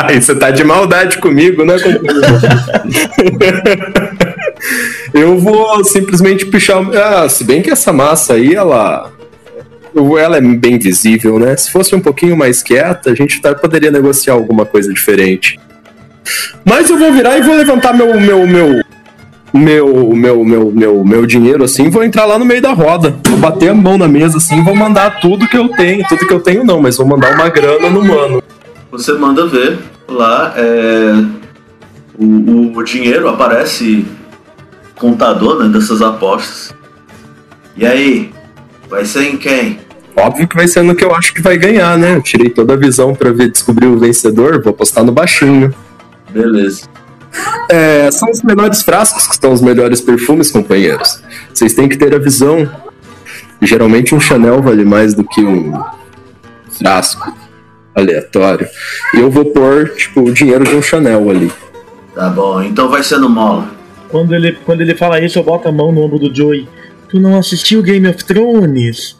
Aí 0.04 0.20
você 0.20 0.34
tá 0.34 0.50
de 0.50 0.64
maldade 0.64 1.18
comigo, 1.18 1.64
né? 1.64 1.74
Eu 5.12 5.38
vou 5.38 5.82
simplesmente 5.84 6.46
puxar. 6.46 6.78
Ah, 6.94 7.28
se 7.28 7.44
bem 7.44 7.62
que 7.62 7.70
essa 7.70 7.92
massa 7.92 8.34
aí, 8.34 8.54
ela. 8.54 9.10
Ela 10.18 10.36
é 10.36 10.40
bem 10.40 10.78
visível, 10.78 11.38
né? 11.38 11.56
Se 11.56 11.70
fosse 11.70 11.94
um 11.96 12.00
pouquinho 12.00 12.36
mais 12.36 12.62
quieta, 12.62 13.10
a 13.10 13.14
gente 13.14 13.40
tá- 13.40 13.54
poderia 13.54 13.90
negociar 13.90 14.34
alguma 14.34 14.64
coisa 14.64 14.92
diferente. 14.92 15.58
Mas 16.64 16.88
eu 16.88 16.96
vou 16.98 17.12
virar 17.12 17.38
e 17.38 17.42
vou 17.42 17.56
levantar 17.56 17.92
meu 17.92 18.20
meu 18.20 18.46
meu 18.46 18.80
meu 19.52 20.10
meu 20.14 20.44
meu 20.44 20.70
meu, 20.72 21.04
meu 21.04 21.26
dinheiro 21.26 21.64
assim, 21.64 21.90
vou 21.90 22.04
entrar 22.04 22.24
lá 22.24 22.38
no 22.38 22.44
meio 22.44 22.62
da 22.62 22.72
roda, 22.72 23.16
vou 23.28 23.38
bater 23.38 23.70
a 23.70 23.74
mão 23.74 23.98
na 23.98 24.06
mesa 24.08 24.36
assim, 24.38 24.62
vou 24.62 24.74
mandar 24.76 25.20
tudo 25.20 25.46
que 25.48 25.56
eu 25.56 25.68
tenho, 25.70 26.06
tudo 26.08 26.26
que 26.26 26.32
eu 26.32 26.40
tenho 26.40 26.64
não, 26.64 26.80
mas 26.80 26.96
vou 26.96 27.06
mandar 27.06 27.34
uma 27.34 27.48
grana 27.48 27.90
no 27.90 28.04
mano. 28.04 28.42
Você 28.92 29.12
manda 29.12 29.46
ver 29.46 29.78
lá, 30.08 30.52
é, 30.56 31.12
o, 32.18 32.24
o- 32.24 32.76
o 32.76 32.82
dinheiro 32.84 33.28
aparece 33.28 34.04
contador 34.96 35.62
né, 35.62 35.68
dessas 35.68 36.02
apostas. 36.02 36.74
E 37.76 37.86
aí, 37.86 38.30
vai 38.88 39.04
ser 39.04 39.24
em 39.24 39.36
quem? 39.36 39.78
Óbvio 40.16 40.46
que 40.46 40.56
vai 40.56 40.66
ser 40.68 40.82
no 40.82 40.94
que 40.94 41.04
eu 41.04 41.14
acho 41.14 41.32
que 41.32 41.40
vai 41.40 41.56
ganhar, 41.56 41.96
né? 41.96 42.16
Eu 42.16 42.20
tirei 42.22 42.50
toda 42.50 42.74
a 42.74 42.76
visão 42.76 43.14
pra 43.14 43.30
ver 43.30 43.48
descobrir 43.50 43.86
o 43.86 43.98
vencedor, 43.98 44.60
vou 44.62 44.70
apostar 44.72 45.04
no 45.04 45.12
baixinho. 45.12 45.72
Beleza. 46.30 46.82
É, 47.68 48.10
são 48.10 48.30
os 48.30 48.42
melhores 48.42 48.82
frascos 48.82 49.26
que 49.26 49.36
são 49.36 49.52
os 49.52 49.60
melhores 49.60 50.00
perfumes, 50.00 50.50
companheiros. 50.50 51.22
Vocês 51.52 51.74
têm 51.74 51.88
que 51.88 51.96
ter 51.96 52.14
a 52.14 52.18
visão. 52.18 52.68
Geralmente 53.62 54.14
um 54.14 54.20
Chanel 54.20 54.62
vale 54.62 54.84
mais 54.84 55.14
do 55.14 55.22
que 55.24 55.40
um 55.40 55.72
frasco 56.78 57.36
aleatório. 57.94 58.66
E 59.14 59.20
eu 59.20 59.30
vou 59.30 59.46
pôr, 59.46 59.90
tipo, 59.94 60.22
o 60.22 60.32
dinheiro 60.32 60.64
de 60.64 60.74
um 60.74 60.82
Chanel 60.82 61.28
ali. 61.30 61.52
Tá 62.14 62.28
bom, 62.28 62.62
então 62.62 62.88
vai 62.88 63.02
ser 63.02 63.18
no 63.18 63.28
mola. 63.28 63.70
Quando 64.08 64.34
ele, 64.34 64.52
quando 64.64 64.80
ele 64.80 64.94
fala 64.96 65.20
isso, 65.20 65.38
eu 65.38 65.44
boto 65.44 65.68
a 65.68 65.72
mão 65.72 65.92
no 65.92 66.00
ombro 66.00 66.18
do 66.18 66.34
Joey. 66.34 66.68
Tu 67.08 67.20
não 67.20 67.38
assistiu 67.38 67.82
Game 67.82 68.08
of 68.08 68.24
Thrones? 68.24 69.16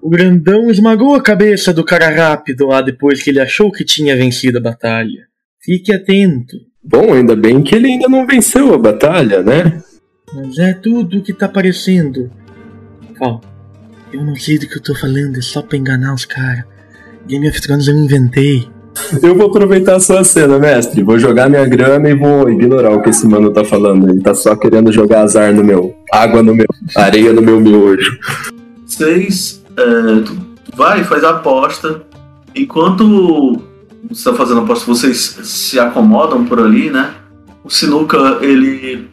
O 0.00 0.10
grandão 0.10 0.68
esmagou 0.68 1.14
a 1.14 1.22
cabeça 1.22 1.72
do 1.72 1.84
cara 1.84 2.08
rápido 2.08 2.66
lá 2.66 2.80
depois 2.82 3.22
que 3.22 3.30
ele 3.30 3.40
achou 3.40 3.70
que 3.70 3.84
tinha 3.84 4.16
vencido 4.16 4.58
a 4.58 4.60
batalha. 4.60 5.28
Fique 5.62 5.94
atento. 5.94 6.56
Bom, 6.84 7.12
ainda 7.12 7.36
bem 7.36 7.62
que 7.62 7.74
ele 7.74 7.86
ainda 7.88 8.08
não 8.08 8.26
venceu 8.26 8.74
a 8.74 8.78
batalha, 8.78 9.42
né? 9.42 9.82
Mas 10.34 10.58
é 10.58 10.72
tudo 10.72 11.18
o 11.18 11.22
que 11.22 11.32
tá 11.32 11.46
aparecendo. 11.46 12.30
Ó, 13.20 13.40
eu 14.12 14.24
não 14.24 14.34
sei 14.34 14.58
do 14.58 14.66
que 14.66 14.76
eu 14.76 14.82
tô 14.82 14.94
falando, 14.94 15.38
é 15.38 15.42
só 15.42 15.62
pra 15.62 15.78
enganar 15.78 16.14
os 16.14 16.24
caras. 16.24 16.64
Game 17.26 17.48
of 17.48 17.60
Thrones 17.60 17.86
eu 17.86 17.96
inventei. 17.96 18.68
Eu 19.22 19.34
vou 19.34 19.46
aproveitar 19.46 19.96
a 19.96 20.00
sua 20.00 20.24
cena, 20.24 20.58
mestre. 20.58 21.02
Vou 21.02 21.18
jogar 21.18 21.48
minha 21.48 21.64
grana 21.66 22.10
e 22.10 22.14
vou 22.14 22.50
ignorar 22.50 22.90
o 22.90 23.00
que 23.00 23.10
esse 23.10 23.26
mano 23.26 23.50
tá 23.50 23.64
falando. 23.64 24.10
Ele 24.10 24.20
tá 24.20 24.34
só 24.34 24.54
querendo 24.56 24.92
jogar 24.92 25.22
azar 25.22 25.52
no 25.52 25.64
meu. 25.64 25.94
Água 26.12 26.42
no 26.42 26.54
meu. 26.54 26.66
Areia 26.96 27.32
no 27.32 27.40
meu 27.40 27.60
miojo. 27.60 28.18
Vocês. 28.84 29.62
é, 29.76 30.76
vai 30.76 31.04
faz 31.04 31.24
a 31.24 31.30
aposta. 31.30 32.02
Enquanto 32.54 33.62
tá 34.24 34.34
fazendo 34.34 34.60
aposta, 34.60 34.86
vocês 34.86 35.38
se 35.42 35.78
acomodam 35.78 36.44
por 36.44 36.60
ali, 36.60 36.90
né? 36.90 37.14
O 37.64 37.70
Sinuca, 37.70 38.38
ele. 38.40 39.08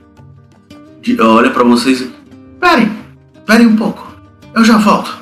olha 1.20 1.52
pra 1.52 1.64
vocês 1.64 2.02
e. 2.02 2.12
Peraí, 2.60 2.92
peraí 3.46 3.66
um 3.66 3.76
pouco. 3.76 4.08
Eu 4.56 4.64
já 4.64 4.78
volto. 4.78 5.18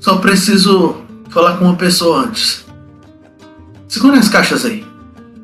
Só 0.00 0.16
preciso 0.16 0.96
falar 1.28 1.56
com 1.58 1.66
uma 1.66 1.76
pessoa 1.76 2.20
antes. 2.20 2.64
Segura 3.86 4.18
as 4.18 4.28
caixas 4.28 4.64
aí. 4.64 4.84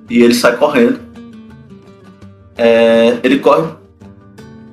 E 0.09 0.23
ele 0.23 0.35
sai 0.35 0.57
correndo. 0.57 1.01
É, 2.57 3.19
ele 3.23 3.41
corre 3.41 3.69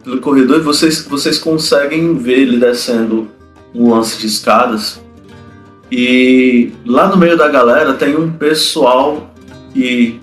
pelo 0.03 0.21
corredor 0.21 0.59
e 0.59 0.63
vocês, 0.63 1.05
vocês 1.05 1.37
conseguem 1.37 2.15
ver 2.17 2.39
ele 2.39 2.57
descendo 2.57 3.27
um 3.73 3.89
lance 3.89 4.19
de 4.19 4.27
escadas. 4.27 5.00
E 5.91 6.71
lá 6.85 7.09
no 7.09 7.17
meio 7.17 7.37
da 7.37 7.49
galera 7.49 7.93
tem 7.93 8.15
um 8.15 8.31
pessoal 8.31 9.29
que, 9.73 10.21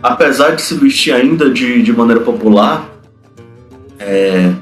apesar 0.00 0.54
de 0.54 0.62
se 0.62 0.74
vestir 0.74 1.12
ainda 1.12 1.50
de, 1.50 1.82
de 1.82 1.92
maneira 1.92 2.20
popular, 2.20 2.88
é, 3.98 4.52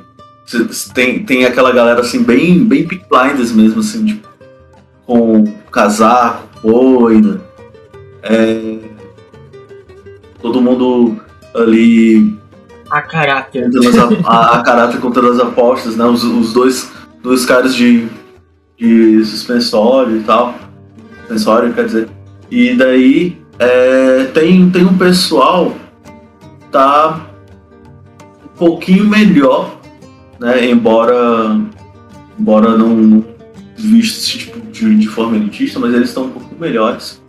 tem, 0.95 1.23
tem 1.25 1.45
aquela 1.45 1.71
galera 1.71 2.01
assim, 2.01 2.23
bem, 2.23 2.65
bem 2.65 2.87
Peaky 2.87 3.05
blinders 3.11 3.53
mesmo, 3.53 3.81
assim, 3.81 4.07
tipo, 4.07 4.29
com 5.05 5.45
casaco, 5.71 6.49
boina. 6.63 7.41
É, 8.23 8.79
todo 10.41 10.63
mundo 10.63 11.17
ali 11.55 12.39
A 12.91 13.03
caráter. 13.03 13.67
as 13.67 14.27
a, 14.27 14.59
a, 14.59 14.63
caráter 14.63 15.01
contando 15.01 15.29
as 15.29 15.41
apostas, 15.41 15.97
né? 15.97 16.05
Os, 16.05 16.25
os 16.25 16.53
dois, 16.53 16.91
dois 17.23 17.45
caras 17.45 17.75
de, 17.75 18.09
de 18.83 19.25
suspensório 19.25 20.17
e 20.17 20.25
tal. 20.25 20.55
Suspensório, 21.21 21.73
quer 21.73 21.87
dizer. 21.87 22.09
E 22.51 22.75
daí 22.75 23.41
é, 23.59 24.25
tem, 24.35 24.69
tem 24.71 24.85
um 24.85 24.99
pessoal 24.99 25.73
tá 26.73 27.27
um 28.45 28.59
pouquinho 28.59 29.07
melhor, 29.09 29.79
né? 30.41 30.69
Embora, 30.69 31.61
embora 32.39 32.77
não, 32.77 33.25
visto 33.77 34.39
tipo, 34.39 34.61
de, 34.73 34.97
de 34.97 35.07
forma 35.07 35.37
elitista, 35.37 35.79
mas 35.79 35.95
eles 35.95 36.09
estão 36.09 36.25
um 36.25 36.31
pouco 36.31 36.55
melhores. 36.59 37.23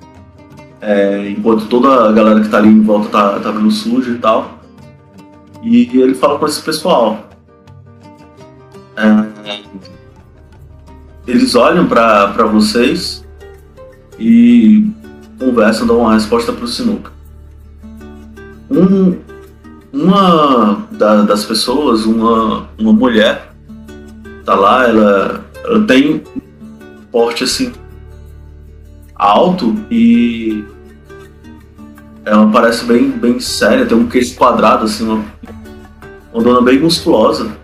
É, 0.81 1.29
enquanto 1.29 1.67
toda 1.67 2.09
a 2.09 2.11
galera 2.11 2.41
que 2.41 2.49
tá 2.49 2.57
ali 2.57 2.69
em 2.69 2.81
volta 2.81 3.09
tá, 3.09 3.39
tá 3.39 3.51
meio 3.51 3.69
e 3.69 4.17
tal. 4.17 4.59
E 5.61 5.89
ele 5.93 6.15
fala 6.15 6.39
com 6.39 6.45
esse 6.45 6.61
pessoal. 6.61 7.29
É, 8.97 9.33
eles 11.27 11.55
olham 11.55 11.87
pra 11.87 12.27
vocês 12.45 13.23
e 14.19 14.89
conversam, 15.39 15.87
dão 15.87 15.99
uma 15.99 16.13
resposta 16.13 16.51
pro 16.51 16.67
Sinuca. 16.67 17.11
Um, 18.69 19.17
uma 19.91 20.85
da- 20.91 21.21
das 21.23 21.45
pessoas, 21.45 22.05
uma, 22.05 22.67
uma 22.77 22.93
mulher, 22.93 23.53
tá 24.45 24.55
lá, 24.55 24.87
ela, 24.87 25.45
ela 25.63 25.85
tem 25.85 26.23
porte 27.11 27.43
assim 27.43 27.71
alto 29.15 29.75
e 29.91 30.63
ela 32.25 32.49
parece 32.49 32.85
bem, 32.85 33.09
bem 33.11 33.39
séria, 33.39 33.85
tem 33.85 33.97
um 33.97 34.07
queixo 34.07 34.35
quadrado, 34.35 34.85
assim, 34.85 35.05
uma, 35.05 35.23
uma 36.33 36.43
dona 36.43 36.61
bem 36.61 36.79
musculosa, 36.79 37.55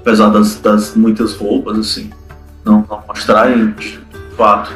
apesar 0.00 0.30
das, 0.30 0.56
das 0.60 0.94
muitas 0.96 1.34
roupas, 1.34 1.78
assim, 1.78 2.10
não, 2.68 2.84
não 2.88 3.02
mostrarem 3.08 3.70
de 3.72 3.98
fato 4.36 4.72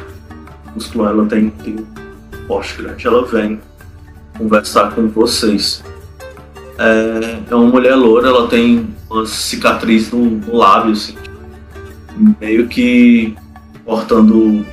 músculo, 0.73 1.07
ela 1.07 1.25
tem, 1.27 1.51
tem 1.51 1.75
um 1.75 2.47
porte 2.47 2.81
grande, 2.81 3.05
ela 3.05 3.25
vem 3.25 3.61
conversar 4.37 4.91
com 4.91 5.07
vocês. 5.07 5.83
É, 6.79 7.39
é 7.51 7.55
uma 7.55 7.67
mulher 7.67 7.95
loura, 7.95 8.27
ela 8.27 8.47
tem 8.47 8.89
uma 9.09 9.25
cicatriz 9.27 10.11
no, 10.11 10.25
no 10.25 10.55
lábio, 10.55 10.93
assim, 10.93 11.15
meio 12.41 12.67
que 12.67 13.35
cortando 13.85 14.65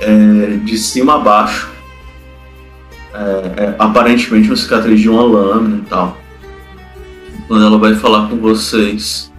é, 0.00 0.56
de 0.64 0.78
cima 0.78 1.16
a 1.16 1.18
baixo. 1.18 1.70
É, 3.12 3.62
é, 3.62 3.74
aparentemente 3.78 4.48
uma 4.48 4.56
cicatriz 4.56 4.98
de 4.98 5.10
uma 5.10 5.22
lâmina 5.22 5.76
e 5.76 5.88
tal. 5.88 6.16
Quando 7.46 7.66
ela 7.66 7.76
vai 7.76 7.94
falar 7.94 8.30
com 8.30 8.36
vocês, 8.36 9.30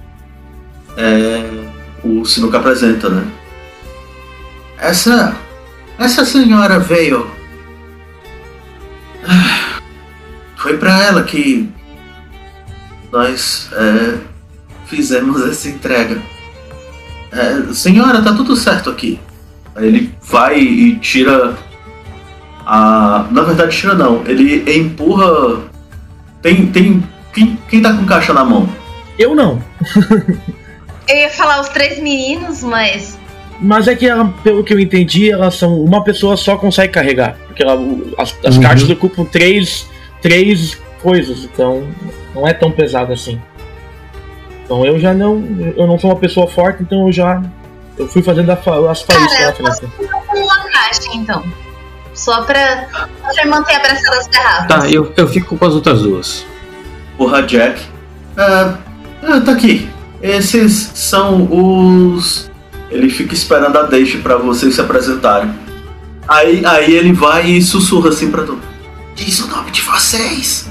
é, 0.96 1.73
o 2.04 2.26
Sinuca 2.26 2.58
apresenta, 2.58 3.10
né? 3.10 3.26
Essa. 4.78 5.36
Essa 5.97 6.26
senhora 6.26 6.80
veio. 6.80 7.30
Foi 10.58 10.78
pra 10.78 11.04
ela 11.04 11.24
que 11.24 11.70
nós 13.12 13.70
é, 13.74 14.18
fizemos 14.86 15.41
essa 15.47 15.70
entrega. 15.70 16.22
É, 17.32 17.74
senhora, 17.74 18.22
tá 18.22 18.34
tudo 18.34 18.56
certo 18.56 18.89
aqui. 18.89 19.20
Aí 19.76 19.88
ele 19.88 20.16
vai 20.22 20.60
e 20.60 20.95
tira 20.97 21.56
a. 22.66 23.26
Na 23.32 23.43
verdade, 23.43 23.76
tira 23.76 23.93
não. 23.95 24.24
Ele 24.26 24.78
empurra. 24.78 25.62
Tem. 26.41 26.68
tem 26.68 27.04
quem, 27.34 27.58
quem 27.68 27.82
tá 27.82 27.93
com 27.93 28.06
caixa 28.06 28.34
na 28.34 28.45
mão? 28.45 28.70
Eu 29.18 29.34
não. 29.34 29.64
Eu 31.08 31.16
ia 31.16 31.30
falar 31.30 31.62
os 31.62 31.70
três 31.70 31.99
meninos, 31.99 32.64
mas. 32.64 33.18
Mas 33.60 33.88
é 33.88 33.95
que 33.95 34.08
ela, 34.08 34.34
pelo 34.43 34.64
que 34.64 34.74
eu 34.74 34.80
entendi, 34.80 35.32
elas 35.32 35.56
são. 35.56 35.82
Uma 35.84 36.04
pessoa 36.04 36.36
só 36.38 36.58
consegue 36.58 36.93
carregar. 36.93 37.36
Porque 37.47 37.62
ela, 37.64 37.78
as, 38.18 38.36
as 38.45 38.56
Uhum. 38.56 38.62
caixas 38.64 38.89
ocupam 38.89 39.26
três, 39.26 39.88
três 40.22 40.78
coisas, 41.01 41.43
então 41.43 41.88
não 42.34 42.47
é 42.47 42.54
tão 42.54 42.72
pesado 42.72 43.14
assim. 43.14 43.39
Então 44.66 44.86
eu 44.86 44.99
já 44.99 45.14
não. 45.14 45.43
Eu 45.78 45.86
não 45.86 45.99
sou 45.99 46.10
uma 46.10 46.16
pessoa 46.20 46.47
forte, 46.47 46.82
então 46.84 47.08
eu 47.08 47.12
já. 47.12 47.41
Eu 47.97 48.08
fui 48.08 48.24
fazendo 48.24 48.49
a 48.49 48.54
as 48.54 49.01
faíscas 49.04 49.80
ficar 49.80 50.22
com 50.26 50.39
uma 50.39 50.64
caixa, 50.72 51.10
então. 51.14 51.43
Só 52.16 52.43
pra, 52.43 52.88
só 52.91 53.34
pra 53.34 53.45
manter 53.47 53.76
abraçado 53.76 54.18
as 54.18 54.28
garrafas. 54.28 54.68
Tá, 54.68 54.89
eu, 54.89 55.12
eu 55.18 55.28
fico 55.28 55.58
com 55.58 55.66
as 55.66 55.74
outras 55.74 56.01
duas. 56.01 56.45
Porra, 57.18 57.43
Jack. 57.43 57.82
Ah, 58.38 58.78
ah, 59.24 59.41
tá 59.41 59.51
aqui. 59.51 59.89
Esses 60.24 60.92
são 60.96 61.50
os. 61.52 62.50
Ele 62.90 63.10
fica 63.10 63.34
esperando 63.34 63.78
a 63.78 63.84
deixa 63.84 64.18
pra 64.20 64.38
vocês 64.38 64.76
se 64.76 64.82
apresentarem. 64.82 65.54
Aí, 66.26 66.66
aí 66.66 66.94
ele 66.96 67.12
vai 67.12 67.46
e 67.52 67.62
sussurra 67.62 68.08
assim 68.08 68.32
pra 68.32 68.44
tu. 68.44 68.58
Diz 69.16 69.42
o 69.42 69.48
nome 69.48 69.70
de 69.72 69.82
vocês. 69.82 70.70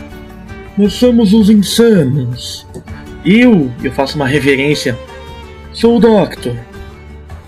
Nós 0.78 0.94
somos 0.94 1.34
os 1.34 1.50
insanos. 1.50 2.66
Eu, 3.26 3.70
eu 3.84 3.92
faço 3.92 4.16
uma 4.16 4.26
reverência. 4.26 4.98
Sou 5.74 5.98
o 5.98 6.00
Doctor. 6.00 6.56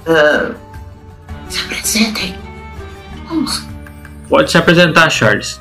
É, 0.07 0.51
Se 1.49 1.61
apresentem. 1.61 2.37
Vamos. 3.27 3.63
Pode 4.29 4.51
se 4.51 4.59
apresentar, 4.59 5.09
Charles. 5.09 5.59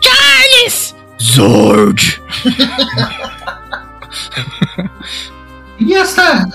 Charles! 0.00 0.94
Zord! 1.20 2.22
E 5.78 5.94
essa. 5.94 6.48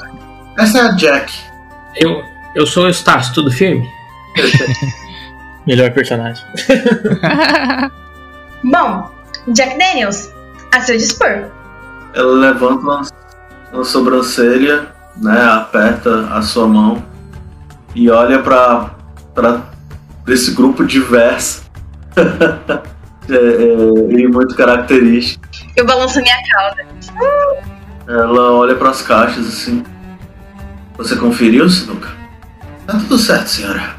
Essa 0.57 0.77
é 0.77 0.81
a 0.81 0.91
Jack. 0.91 1.33
Eu, 1.95 2.23
eu 2.55 2.65
sou 2.65 2.83
o 2.83 2.87
Eustácio, 2.87 3.33
tudo 3.33 3.51
firme? 3.51 3.89
Melhor 5.67 5.91
personagem. 5.91 6.43
Bom, 8.63 9.09
Jack 9.49 9.77
Daniels, 9.77 10.31
a 10.73 10.81
seu 10.81 10.97
dispor. 10.97 11.49
ela 12.13 12.33
levanta 12.33 12.81
uma, 12.81 13.01
uma 13.71 13.83
sobrancelha, 13.83 14.87
né? 15.17 15.41
Aperta 15.51 16.27
a 16.33 16.41
sua 16.41 16.67
mão 16.67 17.03
e 17.95 18.09
olha 18.09 18.39
pra, 18.39 18.91
pra 19.33 19.61
esse 20.27 20.51
grupo 20.51 20.85
diverso. 20.85 21.63
é, 22.17 23.33
é, 23.33 24.19
e 24.19 24.27
muito 24.27 24.55
característico. 24.55 25.47
Eu 25.75 25.85
balanço 25.85 26.21
minha 26.21 26.37
cauda. 26.51 26.85
Ela 28.09 28.53
olha 28.53 28.75
pras 28.75 29.03
caixas 29.03 29.47
assim. 29.47 29.83
Você 30.97 31.15
conferiu, 31.15 31.69
Sinuca? 31.69 32.09
Tá 32.87 32.93
tudo 32.93 33.19
certo, 33.19 33.45
senhora. 33.45 33.97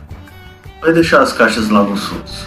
Vai 0.80 0.92
deixar 0.92 1.22
as 1.22 1.32
caixas 1.32 1.70
lá 1.70 1.84
nos 1.84 2.06
fundos. 2.06 2.44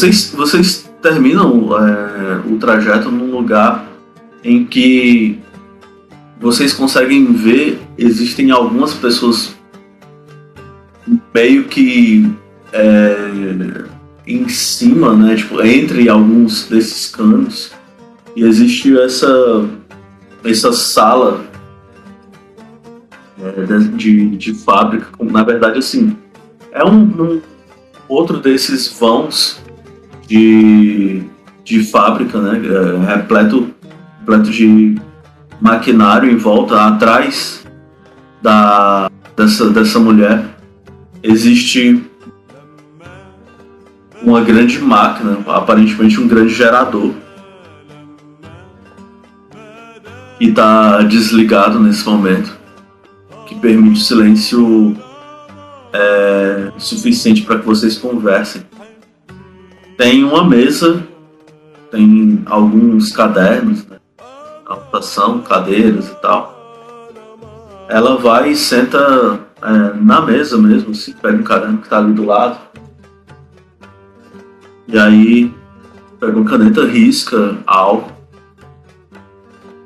Vocês, 0.00 0.30
vocês 0.34 0.90
terminam 1.02 1.76
é, 1.76 2.40
o 2.50 2.56
trajeto 2.56 3.10
num 3.10 3.36
lugar 3.36 3.86
em 4.42 4.64
que 4.64 5.38
vocês 6.40 6.72
conseguem 6.72 7.34
ver 7.34 7.78
existem 7.98 8.50
algumas 8.50 8.94
pessoas 8.94 9.54
meio 11.34 11.64
que 11.64 12.26
é, 12.72 13.14
em 14.26 14.48
cima, 14.48 15.14
né? 15.14 15.36
Tipo, 15.36 15.60
entre 15.60 16.08
alguns 16.08 16.66
desses 16.66 17.14
canos. 17.14 17.70
E 18.34 18.42
existe 18.42 18.98
essa, 18.98 19.68
essa 20.42 20.72
sala 20.72 21.44
é, 23.38 23.78
de, 23.98 24.34
de, 24.34 24.54
fábrica. 24.54 25.08
Na 25.20 25.44
verdade, 25.44 25.78
assim, 25.78 26.16
é 26.72 26.82
um, 26.82 27.02
um 27.22 27.40
outro 28.08 28.38
desses 28.38 28.88
vãos 28.98 29.60
de, 30.30 31.24
de 31.64 31.82
fábrica, 31.82 32.40
né? 32.40 32.62
é, 32.64 33.14
repleto, 33.16 33.74
repleto 34.20 34.48
de 34.48 34.94
maquinário 35.60 36.30
em 36.30 36.36
volta, 36.36 36.86
atrás 36.86 37.66
da, 38.40 39.10
dessa, 39.36 39.68
dessa 39.70 39.98
mulher 39.98 40.44
existe 41.20 42.00
uma 44.22 44.40
grande 44.40 44.78
máquina, 44.78 45.38
aparentemente 45.48 46.20
um 46.20 46.28
grande 46.28 46.54
gerador. 46.54 47.12
E 50.38 50.48
está 50.48 51.02
desligado 51.02 51.80
nesse 51.80 52.08
momento, 52.08 52.56
que 53.46 53.56
permite 53.56 54.00
silêncio 54.00 54.96
é, 55.92 56.70
suficiente 56.78 57.42
para 57.42 57.58
que 57.58 57.66
vocês 57.66 57.98
conversem. 57.98 58.69
Tem 60.00 60.24
uma 60.24 60.42
mesa, 60.42 61.06
tem 61.90 62.42
alguns 62.46 63.12
cadernos, 63.12 63.84
né? 63.84 63.98
cadeiras 65.46 66.08
e 66.08 66.14
tal. 66.22 67.86
Ela 67.86 68.16
vai 68.16 68.52
e 68.52 68.56
senta 68.56 69.40
é, 69.60 69.68
na 70.00 70.22
mesa 70.22 70.56
mesmo, 70.56 70.92
assim, 70.92 71.12
pega 71.12 71.36
um 71.36 71.42
caderno 71.42 71.78
que 71.82 71.88
tá 71.90 71.98
ali 71.98 72.14
do 72.14 72.24
lado. 72.24 72.58
E 74.88 74.98
aí 74.98 75.54
pega 76.18 76.34
uma 76.34 76.48
caneta, 76.48 76.86
risca 76.86 77.58
algo. 77.66 78.10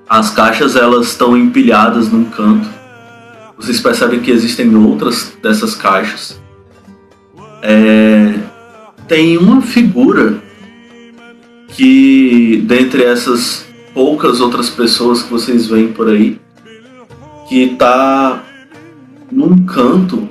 As 0.08 0.30
caixas 0.30 0.76
elas 0.76 1.08
estão 1.08 1.36
empilhadas 1.36 2.08
num 2.12 2.26
canto. 2.26 2.68
Vocês 3.56 3.80
percebem 3.80 4.20
que 4.20 4.30
existem 4.30 4.76
outras 4.76 5.36
dessas 5.42 5.74
caixas. 5.74 6.40
É, 7.60 8.53
tem 9.06 9.36
uma 9.36 9.60
figura 9.60 10.42
que, 11.68 12.62
dentre 12.66 13.04
essas 13.04 13.66
poucas 13.92 14.40
outras 14.40 14.70
pessoas 14.70 15.22
que 15.22 15.30
vocês 15.30 15.66
veem 15.66 15.88
por 15.88 16.08
aí, 16.08 16.38
que 17.48 17.76
tá 17.76 18.42
num 19.30 19.64
canto 19.64 20.28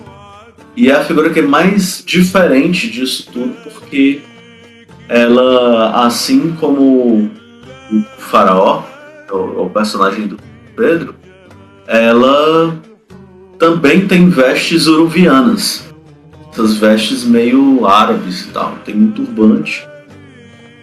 e 0.75 0.89
é 0.89 0.95
a 0.95 1.03
figura 1.03 1.29
que 1.29 1.39
é 1.39 1.43
mais 1.43 2.03
diferente 2.05 2.89
disso 2.89 3.29
tudo, 3.31 3.53
porque 3.71 4.21
ela, 5.07 6.05
assim 6.05 6.55
como 6.59 7.29
o 7.91 8.03
faraó, 8.17 8.83
o, 9.31 9.65
o 9.65 9.69
personagem 9.69 10.27
do 10.27 10.37
Pedro, 10.75 11.13
ela 11.87 12.75
também 13.59 14.07
tem 14.07 14.29
vestes 14.29 14.87
uruvianas. 14.87 15.92
Essas 16.53 16.77
vestes 16.77 17.23
meio 17.23 17.83
árabes 17.87 18.45
e 18.45 18.49
tal. 18.49 18.77
Tem 18.85 18.95
um 18.95 19.09
turbante. 19.09 19.87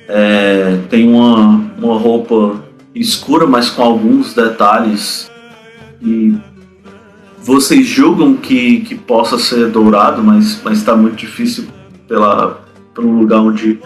é, 0.08 0.80
tem 0.88 1.08
uma, 1.08 1.64
uma 1.78 1.96
roupa 1.96 2.60
escura, 2.92 3.46
mas 3.46 3.70
com 3.70 3.82
alguns 3.82 4.34
detalhes. 4.34 5.30
E 6.02 6.36
vocês 7.38 7.86
julgam 7.86 8.34
que, 8.36 8.80
que 8.80 8.96
possa 8.96 9.38
ser 9.38 9.68
dourado, 9.68 10.22
mas 10.24 10.60
está 10.72 10.96
muito 10.96 11.16
difícil 11.16 11.68
pela, 12.08 12.60
pelo 12.92 13.12
lugar 13.12 13.40
onde, 13.40 13.78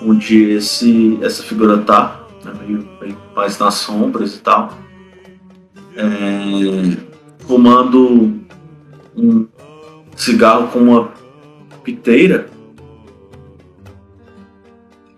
onde 0.00 0.52
esse, 0.52 1.18
essa 1.20 1.42
figura 1.42 1.78
tá. 1.78 2.20
Né, 2.44 2.52
meio, 2.60 2.88
meio 3.00 3.16
mais 3.34 3.58
nas 3.58 3.74
sombras 3.74 4.36
e 4.36 4.38
tal. 4.38 4.72
É, 5.96 6.96
fumando 7.40 8.38
um 9.16 9.48
cigarro 10.18 10.68
com 10.68 10.80
uma 10.80 11.12
piteira. 11.82 12.48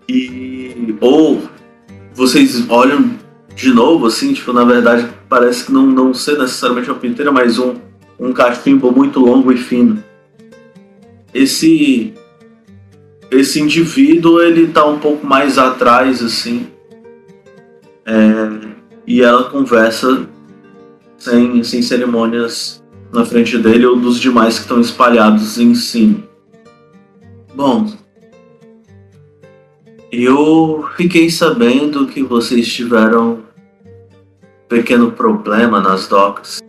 E. 0.07 0.95
Ou 1.01 1.41
vocês 2.13 2.69
olham 2.69 3.19
de 3.55 3.73
novo, 3.73 4.05
assim, 4.05 4.33
tipo, 4.33 4.53
na 4.53 4.63
verdade 4.63 5.09
parece 5.27 5.65
que 5.65 5.71
não, 5.71 5.85
não 5.85 6.13
ser 6.13 6.37
necessariamente 6.37 6.89
uma 6.89 6.99
piteira, 6.99 7.31
mas 7.31 7.57
um, 7.57 7.75
um 8.19 8.31
cachimbo 8.31 8.91
muito 8.91 9.19
longo 9.19 9.51
e 9.51 9.57
fino. 9.57 10.01
Esse. 11.33 12.13
Esse 13.29 13.61
indivíduo, 13.61 14.41
ele 14.41 14.67
tá 14.67 14.85
um 14.85 14.99
pouco 14.99 15.25
mais 15.25 15.57
atrás, 15.57 16.21
assim. 16.21 16.67
É, 18.05 18.67
e 19.07 19.21
ela 19.21 19.45
conversa 19.45 20.27
sem, 21.17 21.63
sem 21.63 21.81
cerimônias 21.81 22.80
na 23.11 23.25
frente 23.25 23.57
dele 23.57 23.85
ou 23.85 23.99
dos 23.99 24.19
demais 24.19 24.55
que 24.55 24.61
estão 24.61 24.79
espalhados 24.79 25.57
em 25.57 25.75
cima. 25.75 26.23
Bom, 27.53 27.87
Eu 30.11 30.83
fiquei 30.97 31.29
sabendo 31.29 32.05
que 32.05 32.21
vocês 32.21 32.67
tiveram 32.67 33.35
um 33.35 33.41
pequeno 34.67 35.13
problema 35.13 35.79
nas 35.79 36.05
docks. 36.05 36.61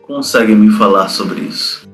Consegue 0.00 0.54
me 0.54 0.70
falar 0.70 1.10
sobre 1.10 1.42
isso? 1.42 1.86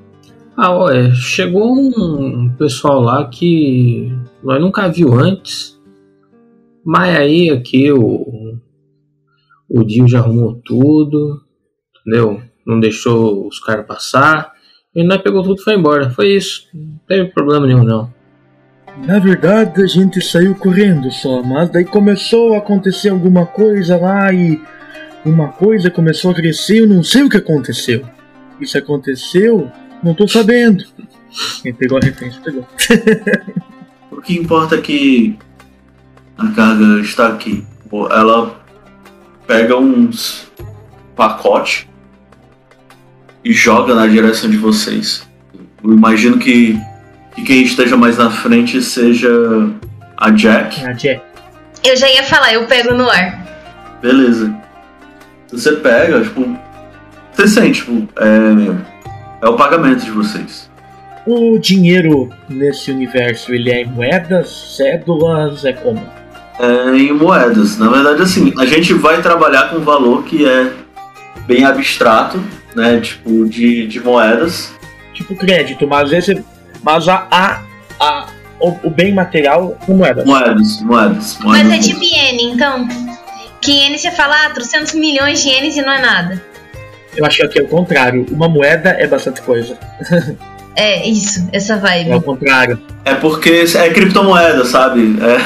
Ah, 0.56 0.72
olha, 0.72 1.12
chegou 1.14 1.74
um 1.74 2.48
pessoal 2.56 3.00
lá 3.00 3.28
que 3.28 4.12
nós 4.40 4.60
nunca 4.60 4.88
viu 4.88 5.14
antes. 5.14 5.80
Mas 6.84 7.16
aí 7.18 7.50
aqui 7.50 7.90
o, 7.90 8.56
o 9.68 9.82
Dio 9.82 10.06
já 10.06 10.20
arrumou 10.20 10.60
tudo, 10.64 11.40
entendeu? 12.00 12.40
Não 12.66 12.80
deixou 12.80 13.46
os 13.46 13.58
caras 13.60 13.86
passar. 13.86 14.52
E 14.94 15.02
nós 15.02 15.20
pegou 15.22 15.42
tudo 15.42 15.60
e 15.60 15.64
foi 15.64 15.74
embora. 15.74 16.10
Foi 16.10 16.28
isso. 16.28 16.68
Não 16.72 17.00
teve 17.06 17.30
problema 17.30 17.66
nenhum, 17.66 17.82
não. 17.82 18.12
Na 19.06 19.18
verdade, 19.18 19.82
a 19.82 19.86
gente 19.86 20.20
saiu 20.20 20.54
correndo 20.54 21.10
só, 21.10 21.42
mas 21.42 21.70
daí 21.70 21.84
começou 21.84 22.54
a 22.54 22.58
acontecer 22.58 23.08
alguma 23.08 23.46
coisa 23.46 23.96
lá 23.96 24.32
e 24.32 24.60
uma 25.24 25.48
coisa 25.48 25.90
começou 25.90 26.30
a 26.30 26.34
crescer, 26.34 26.80
eu 26.80 26.86
não 26.86 27.02
sei 27.02 27.22
o 27.22 27.28
que 27.28 27.38
aconteceu. 27.38 28.04
Isso 28.60 28.76
aconteceu, 28.76 29.70
não 30.02 30.14
tô 30.14 30.28
sabendo. 30.28 30.84
Quem 31.62 31.72
pegou 31.72 31.98
a 31.98 32.04
referência 32.04 32.40
pegou. 32.42 32.66
O 34.12 34.20
que 34.20 34.38
importa 34.38 34.76
é 34.76 34.80
que 34.80 35.36
a 36.36 36.46
carga 36.50 37.00
está 37.00 37.28
aqui. 37.28 37.66
Ela 38.10 38.62
pega 39.46 39.76
uns 39.76 40.52
pacotes 41.16 41.88
e 43.44 43.52
joga 43.52 43.94
na 43.94 44.06
direção 44.06 44.48
de 44.48 44.56
vocês. 44.56 45.26
Eu 45.82 45.92
imagino 45.92 46.38
que, 46.38 46.78
que 47.34 47.42
quem 47.42 47.62
esteja 47.62 47.96
mais 47.96 48.16
na 48.16 48.30
frente 48.30 48.80
seja 48.82 49.30
a 50.16 50.30
Jack. 50.30 50.84
A 50.84 50.92
Jack. 50.92 51.20
Eu 51.82 51.96
já 51.96 52.08
ia 52.08 52.22
falar, 52.22 52.54
eu 52.54 52.66
pego 52.66 52.94
no 52.94 53.08
ar. 53.10 53.98
Beleza. 54.00 54.54
Você 55.50 55.72
pega, 55.72 56.20
tipo. 56.22 56.56
Você 57.32 57.48
sente, 57.48 57.80
tipo, 57.80 58.08
é, 58.16 59.44
é 59.44 59.48
o 59.48 59.54
pagamento 59.54 60.04
de 60.04 60.10
vocês. 60.10 60.70
O 61.26 61.58
dinheiro 61.58 62.30
nesse 62.48 62.90
universo, 62.90 63.52
ele 63.52 63.70
é 63.70 63.82
em 63.82 63.86
moedas, 63.86 64.76
cédulas, 64.76 65.64
é 65.64 65.72
como? 65.72 66.02
É, 66.58 66.96
em 66.96 67.12
moedas. 67.12 67.78
Na 67.78 67.88
verdade, 67.88 68.22
assim, 68.22 68.52
a 68.58 68.66
gente 68.66 68.92
vai 68.92 69.22
trabalhar 69.22 69.70
com 69.70 69.76
um 69.76 69.84
valor 69.84 70.24
que 70.24 70.46
é 70.46 70.72
bem 71.46 71.64
abstrato, 71.64 72.42
né? 72.74 73.00
Tipo, 73.00 73.44
de, 73.48 73.86
de 73.86 74.00
moedas. 74.00 74.72
Tipo 75.14 75.34
crédito, 75.36 75.86
mas 75.86 76.12
esse. 76.12 76.42
Mas 76.82 77.08
a. 77.08 77.26
a, 77.30 77.60
a 78.00 78.26
o, 78.60 78.76
o 78.84 78.90
bem 78.90 79.12
material 79.12 79.76
com 79.84 79.94
moeda. 79.94 80.24
Moedas, 80.24 80.80
moedas, 80.82 81.36
Mas 81.42 81.62
moedas. 81.64 81.72
é 81.72 81.78
tipo 81.90 82.02
iene, 82.02 82.44
então. 82.52 82.86
Que 83.60 83.72
iene 83.72 83.98
você 83.98 84.10
fala, 84.12 84.46
ah, 84.46 84.50
300 84.50 84.94
milhões 84.94 85.42
de 85.42 85.48
ienes 85.48 85.76
e 85.76 85.82
não 85.82 85.92
é 85.92 86.00
nada. 86.00 86.42
Eu 87.16 87.26
acho 87.26 87.38
que 87.38 87.42
aqui 87.44 87.58
é 87.58 87.62
o 87.62 87.68
contrário. 87.68 88.24
Uma 88.30 88.48
moeda 88.48 88.90
é 88.90 89.06
bastante 89.06 89.40
coisa. 89.42 89.76
É, 90.74 91.06
isso, 91.06 91.46
essa 91.52 91.74
É 91.74 91.76
o 91.76 91.80
vibe. 91.80 92.20
contrário. 92.22 92.80
É 93.04 93.14
porque 93.14 93.66
é 93.76 93.90
criptomoeda, 93.90 94.64
sabe? 94.64 95.18
É, 95.20 95.36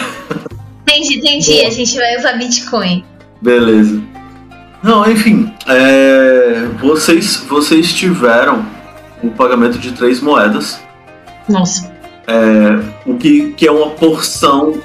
Entendi, 0.82 1.18
entendi. 1.18 1.64
A 1.66 1.70
gente 1.70 1.96
vai 1.96 2.16
usar 2.16 2.34
Bitcoin. 2.34 3.04
beleza. 3.42 4.00
Não, 4.86 5.04
enfim, 5.10 5.52
é, 5.66 6.68
vocês, 6.80 7.38
vocês 7.48 7.92
tiveram 7.92 8.64
o 9.20 9.30
pagamento 9.32 9.78
de 9.78 9.90
três 9.90 10.20
moedas, 10.20 10.80
Nossa. 11.48 11.92
é, 12.28 12.78
o 13.04 13.16
que, 13.16 13.50
que 13.54 13.66
é 13.66 13.72
uma 13.72 13.90
porção 13.90 14.80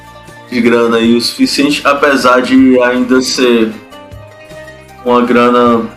de 0.50 0.60
grana 0.60 0.98
aí 0.98 1.16
o 1.16 1.22
suficiente, 1.22 1.84
apesar 1.86 2.42
de 2.42 2.82
ainda 2.82 3.22
ser 3.22 3.72
uma 5.06 5.22
grana 5.22 5.88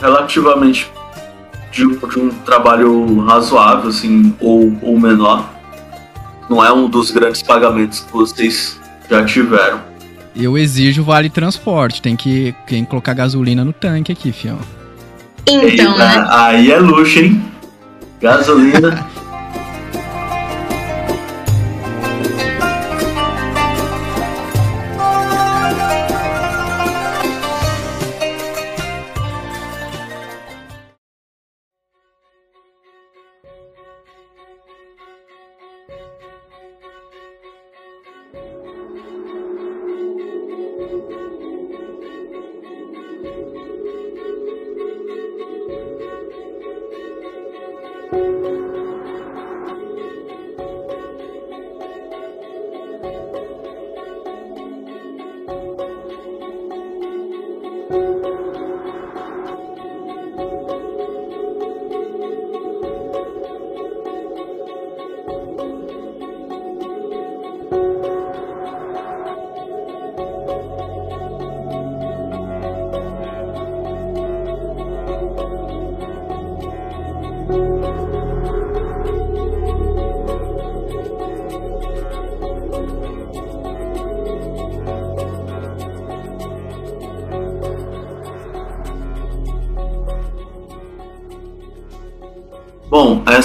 relativamente 0.00 0.90
de, 1.70 1.86
um- 1.86 1.96
de 2.08 2.18
um 2.18 2.30
trabalho 2.30 3.20
razoável, 3.20 3.90
assim, 3.90 4.34
ou, 4.40 4.76
ou 4.82 4.98
menor. 4.98 5.48
Não 6.50 6.64
é 6.64 6.72
um 6.72 6.88
dos 6.88 7.12
grandes 7.12 7.42
pagamentos 7.42 8.00
que 8.00 8.12
vocês 8.12 8.76
já 9.08 9.24
tiveram. 9.24 9.91
Eu 10.34 10.56
exijo 10.56 11.02
vale 11.02 11.28
transporte. 11.28 12.00
Tem 12.00 12.16
que, 12.16 12.54
tem 12.66 12.84
que 12.84 12.90
colocar 12.90 13.14
gasolina 13.14 13.64
no 13.64 13.72
tanque 13.72 14.12
aqui, 14.12 14.32
fião. 14.32 14.58
Então, 15.46 15.62
Eita, 15.62 15.96
né? 15.96 16.26
Aí 16.30 16.70
é 16.70 16.78
luxo, 16.78 17.18
hein? 17.18 17.42
Gasolina. 18.20 19.06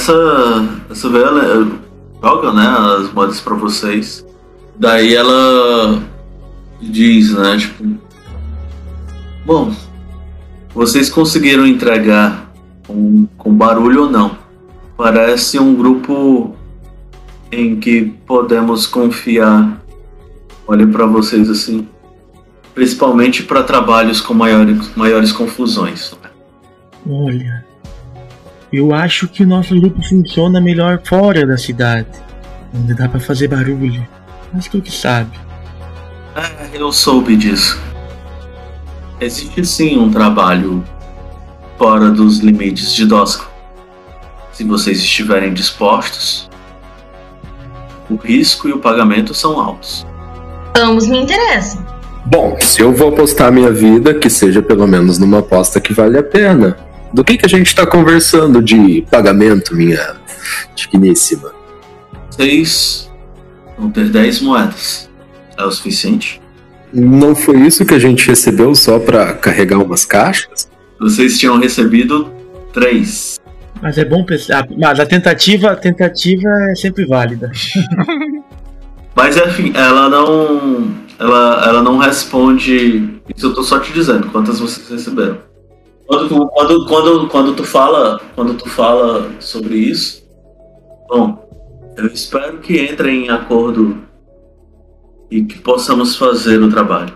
essa, 0.08 0.84
essa 0.90 1.10
velha 1.10 1.68
joga, 2.24 2.54
né, 2.54 2.66
as 2.98 3.12
moedas 3.12 3.42
pra 3.42 3.56
vocês. 3.56 4.26
Daí 4.78 5.14
ela 5.14 6.02
diz, 6.82 7.34
né, 7.34 7.58
tipo, 7.58 7.98
bom, 9.46 9.74
vocês 10.74 11.10
conseguiram 11.10 11.66
entregar 11.66 12.52
com, 12.86 13.28
com 13.38 13.54
barulho 13.54 14.04
ou 14.04 14.10
não? 14.10 14.38
Parece 14.96 15.60
um 15.60 15.76
grupo 15.76 16.56
em 17.52 17.76
que 17.80 18.06
podemos 18.26 18.88
confiar. 18.88 19.82
Olha 20.68 20.88
pra 20.88 21.06
vocês 21.06 21.50
assim, 21.50 21.88
principalmente 22.74 23.44
para 23.44 23.64
trabalhos 23.64 24.22
com 24.22 24.34
maiores, 24.34 24.96
maiores 24.96 25.32
confusões. 25.32 26.16
Olha, 27.10 27.66
eu 28.78 28.94
acho 28.94 29.28
que 29.28 29.44
o 29.44 29.48
nosso 29.48 29.80
grupo 29.80 30.02
funciona 30.04 30.62
melhor 30.62 31.02
fora 31.04 31.46
da 31.46 31.58
cidade, 31.58 32.08
onde 32.76 32.94
dá 32.94 33.10
pra 33.10 33.20
fazer 33.20 33.48
barulho. 33.48 34.08
Mas 34.54 34.68
tu 34.68 34.82
que 34.82 34.92
sabe. 34.92 35.32
É, 36.36 36.78
eu 36.78 36.92
soube 36.92 37.36
disso. 37.36 37.82
Existe 39.20 39.66
sim 39.66 39.98
um 39.98 40.12
trabalho 40.12 40.84
fora 41.78 42.12
dos 42.12 42.40
limites 42.40 42.94
de 42.94 43.06
Dosco. 43.06 43.50
Se 44.52 44.64
vocês 44.64 45.00
estiverem 45.00 45.54
dispostos, 45.54 46.50
o 48.10 48.16
risco 48.16 48.68
e 48.68 48.74
o 48.74 48.80
pagamento 48.80 49.34
são 49.34 49.60
altos. 49.60 50.06
Ambos 50.76 51.08
me 51.08 51.20
interessam. 51.20 51.86
Bom, 52.26 52.58
se 52.60 52.82
eu 52.82 52.94
vou 52.94 53.10
apostar 53.10 53.52
minha 53.52 53.72
vida, 53.72 54.14
que 54.14 54.30
seja 54.30 54.62
pelo 54.62 54.86
menos 54.86 55.18
numa 55.18 55.40
aposta 55.40 55.80
que 55.80 55.94
vale 55.94 56.18
a 56.18 56.24
pena. 56.24 56.87
Do 57.14 57.24
que, 57.24 57.38
que 57.38 57.46
a 57.46 57.50
gente 57.50 57.74
tá 57.74 57.86
conversando 57.86 58.62
de 58.62 59.06
pagamento, 59.10 59.76
minha 59.76 60.16
digníssima? 60.76 61.52
Vocês 62.30 63.10
vão 63.78 63.90
ter 63.90 64.10
10 64.10 64.42
moedas. 64.42 65.10
É 65.58 65.64
o 65.64 65.72
suficiente? 65.72 66.42
Não 66.94 67.36
foi 67.36 67.62
isso 67.62 67.86
que 67.86 67.94
a 67.94 68.00
gente 68.00 68.28
recebeu 68.28 68.74
só 68.76 69.00
pra 69.00 69.34
carregar 69.34 69.78
umas 69.78 70.06
caixas? 70.06 70.70
Vocês 71.00 71.40
tinham 71.40 71.60
recebido 71.60 72.32
3. 72.74 73.40
Mas 73.82 73.98
é 73.98 74.06
bom 74.06 74.26
pensar. 74.26 74.68
Mas 74.78 75.00
a 75.00 75.06
tentativa, 75.06 75.72
a 75.72 75.76
tentativa 75.76 76.50
é 76.72 76.76
sempre 76.76 77.06
válida. 77.06 77.52
Mas 79.16 79.36
enfim, 79.36 79.72
ela 79.76 80.10
não. 80.10 80.96
Ela, 81.20 81.64
ela 81.68 81.82
não 81.82 81.98
responde. 81.98 83.20
Isso 83.36 83.48
eu 83.48 83.54
tô 83.54 83.64
só 83.64 83.80
te 83.80 83.92
dizendo, 83.92 84.28
quantas 84.30 84.60
vocês 84.60 84.88
receberam. 84.88 85.40
Quando 86.08 86.30
tu, 86.30 86.48
quando, 86.48 86.86
quando, 86.88 87.28
quando 87.28 87.56
tu 87.56 87.64
fala. 87.64 88.20
Quando 88.34 88.54
tu 88.56 88.70
fala 88.70 89.30
sobre 89.40 89.76
isso. 89.76 90.26
Bom, 91.10 91.48
eu 91.98 92.08
espero 92.08 92.60
que 92.60 92.82
entrem 92.82 93.26
em 93.26 93.30
acordo 93.30 93.98
e 95.30 95.44
que 95.44 95.60
possamos 95.60 96.16
fazer 96.16 96.62
o 96.62 96.70
trabalho. 96.70 97.16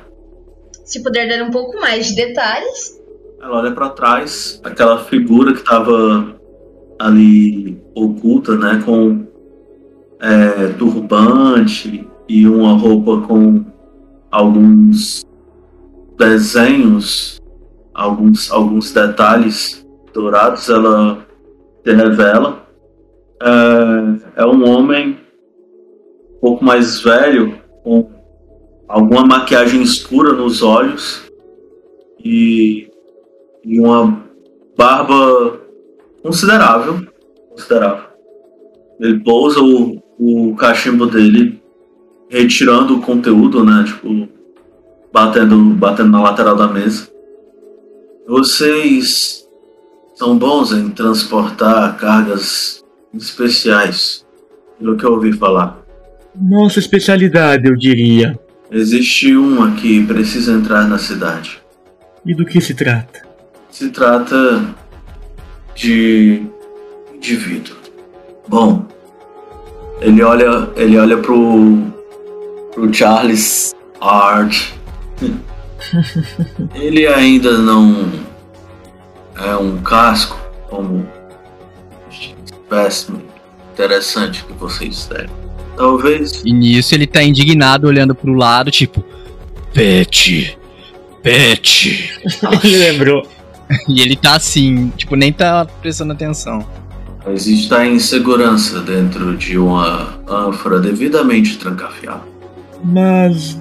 Se 0.83 1.01
puder 1.01 1.27
dar 1.27 1.45
um 1.45 1.51
pouco 1.51 1.79
mais 1.79 2.07
de 2.07 2.15
detalhes. 2.15 2.99
Ela 3.41 3.59
olha 3.59 3.71
pra 3.71 3.89
trás, 3.89 4.59
aquela 4.63 5.03
figura 5.05 5.53
que 5.53 5.63
tava 5.63 6.35
ali 6.99 7.81
oculta, 7.95 8.55
né, 8.55 8.81
com 8.85 9.25
é, 10.19 10.67
turbante 10.77 12.07
e 12.29 12.47
uma 12.47 12.77
roupa 12.77 13.25
com 13.25 13.65
alguns 14.29 15.25
desenhos, 16.17 17.40
alguns, 18.01 18.51
alguns 18.51 18.91
detalhes 18.91 19.85
dourados, 20.13 20.67
ela 20.69 21.25
se 21.83 21.93
revela. 21.93 22.65
É, 23.41 24.41
é 24.41 24.45
um 24.45 24.67
homem 24.67 25.19
um 26.35 26.39
pouco 26.41 26.65
mais 26.65 27.01
velho, 27.01 27.61
com 27.83 28.09
alguma 28.87 29.25
maquiagem 29.25 29.81
escura 29.81 30.33
nos 30.33 30.63
olhos 30.63 31.21
e, 32.23 32.89
e 33.63 33.79
uma 33.79 34.23
barba 34.75 35.59
considerável, 36.23 37.05
considerável. 37.49 38.05
Ele 38.99 39.19
pousa 39.19 39.59
o, 39.59 40.01
o 40.19 40.55
cachimbo 40.55 41.05
dele, 41.05 41.61
retirando 42.29 42.97
o 42.97 43.01
conteúdo, 43.01 43.63
né? 43.63 43.83
Tipo, 43.85 44.27
batendo, 45.11 45.57
batendo 45.75 46.09
na 46.09 46.21
lateral 46.21 46.55
da 46.55 46.67
mesa. 46.67 47.10
Vocês 48.31 49.45
são 50.15 50.37
bons 50.37 50.71
em 50.71 50.87
transportar 50.87 51.97
cargas 51.97 52.81
especiais, 53.13 54.25
pelo 54.79 54.95
que 54.95 55.03
eu 55.03 55.11
ouvi 55.11 55.33
falar. 55.33 55.77
Nossa 56.33 56.79
especialidade, 56.79 57.67
eu 57.67 57.75
diria. 57.75 58.39
Existe 58.71 59.35
uma 59.35 59.71
que 59.75 60.05
precisa 60.05 60.53
entrar 60.53 60.87
na 60.87 60.97
cidade. 60.97 61.61
E 62.25 62.33
do 62.33 62.45
que 62.45 62.61
se 62.61 62.73
trata? 62.73 63.27
Se 63.69 63.89
trata 63.89 64.63
de 65.75 66.41
indivíduo. 67.13 67.75
Bom, 68.47 68.87
ele 69.99 70.23
olha, 70.23 70.69
ele 70.77 70.97
olha 70.97 71.17
pro, 71.17 71.83
pro 72.73 72.93
Charles 72.93 73.75
Hart. 73.99 74.71
ele 76.75 77.07
ainda 77.07 77.57
não 77.57 78.11
é 79.35 79.55
um 79.55 79.77
casco 79.81 80.37
como 80.69 81.07
espécime 82.09 83.23
interessante 83.73 84.43
que 84.45 84.53
vocês 84.53 85.05
têm. 85.05 85.27
Talvez 85.75 86.41
E 86.45 86.53
nisso 86.53 86.93
ele 86.93 87.07
tá 87.07 87.23
indignado 87.23 87.87
olhando 87.87 88.13
pro 88.13 88.33
lado, 88.33 88.69
tipo, 88.69 89.03
Pet, 89.73 90.57
Pet. 91.23 92.13
Ele 92.63 92.77
lembrou. 92.77 93.25
E 93.87 94.01
ele 94.01 94.17
tá 94.17 94.35
assim, 94.35 94.91
tipo, 94.97 95.15
nem 95.15 95.31
tá 95.31 95.65
prestando 95.81 96.11
atenção. 96.11 96.65
existe 97.27 97.73
insegurança 97.73 98.81
dentro 98.81 99.37
de 99.37 99.57
uma 99.57 100.19
ânfora 100.27 100.79
devidamente 100.79 101.57
trancafiada. 101.57 102.23
Mas. 102.83 103.57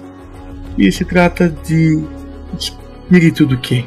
E 0.81 0.91
se 0.91 1.05
trata 1.05 1.55
de. 1.66 2.03
espírito 2.59 3.45
do 3.45 3.59
quê? 3.59 3.85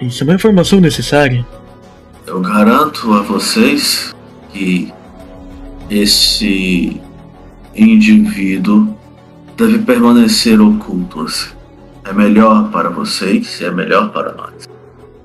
Isso 0.00 0.24
é 0.24 0.26
uma 0.26 0.34
informação 0.34 0.80
necessária. 0.80 1.46
Eu 2.26 2.40
garanto 2.40 3.12
a 3.12 3.22
vocês 3.22 4.12
que 4.52 4.92
esse 5.88 7.00
indivíduo 7.72 8.98
deve 9.56 9.78
permanecer 9.78 10.60
oculto. 10.60 11.20
assim. 11.20 11.54
É 12.04 12.12
melhor 12.12 12.68
para 12.72 12.90
vocês 12.90 13.60
e 13.60 13.64
é 13.64 13.70
melhor 13.70 14.10
para 14.10 14.32
nós. 14.32 14.68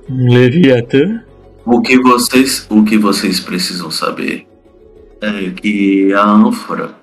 Leviatã? 0.08 1.24
O 1.66 1.82
que 1.82 2.00
vocês, 2.00 2.66
o 2.70 2.84
que 2.84 2.96
vocês 2.96 3.40
precisam 3.40 3.90
saber 3.90 4.46
é 5.20 5.50
que 5.50 6.14
a 6.14 6.24
ânfora 6.24 6.94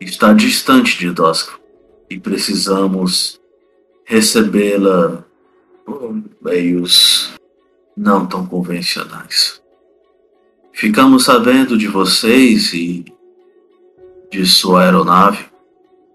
está 0.00 0.32
distante 0.32 0.98
de 0.98 1.10
Dosco 1.10 1.65
e 2.08 2.18
precisamos 2.18 3.40
recebê-la 4.04 5.24
por 5.84 6.22
meios 6.40 7.32
não 7.96 8.26
tão 8.26 8.46
convencionais. 8.46 9.62
Ficamos 10.72 11.24
sabendo 11.24 11.78
de 11.78 11.88
vocês 11.88 12.72
e 12.74 13.04
de 14.30 14.44
sua 14.44 14.82
aeronave. 14.82 15.46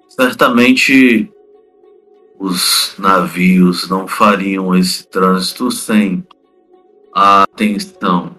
Certamente 0.08 1.32
os 2.40 2.94
navios 2.98 3.90
não 3.90 4.08
fariam 4.08 4.76
esse 4.76 5.08
trânsito 5.08 5.72
sem 5.72 6.26
a 7.14 7.44
atenção 7.44 8.36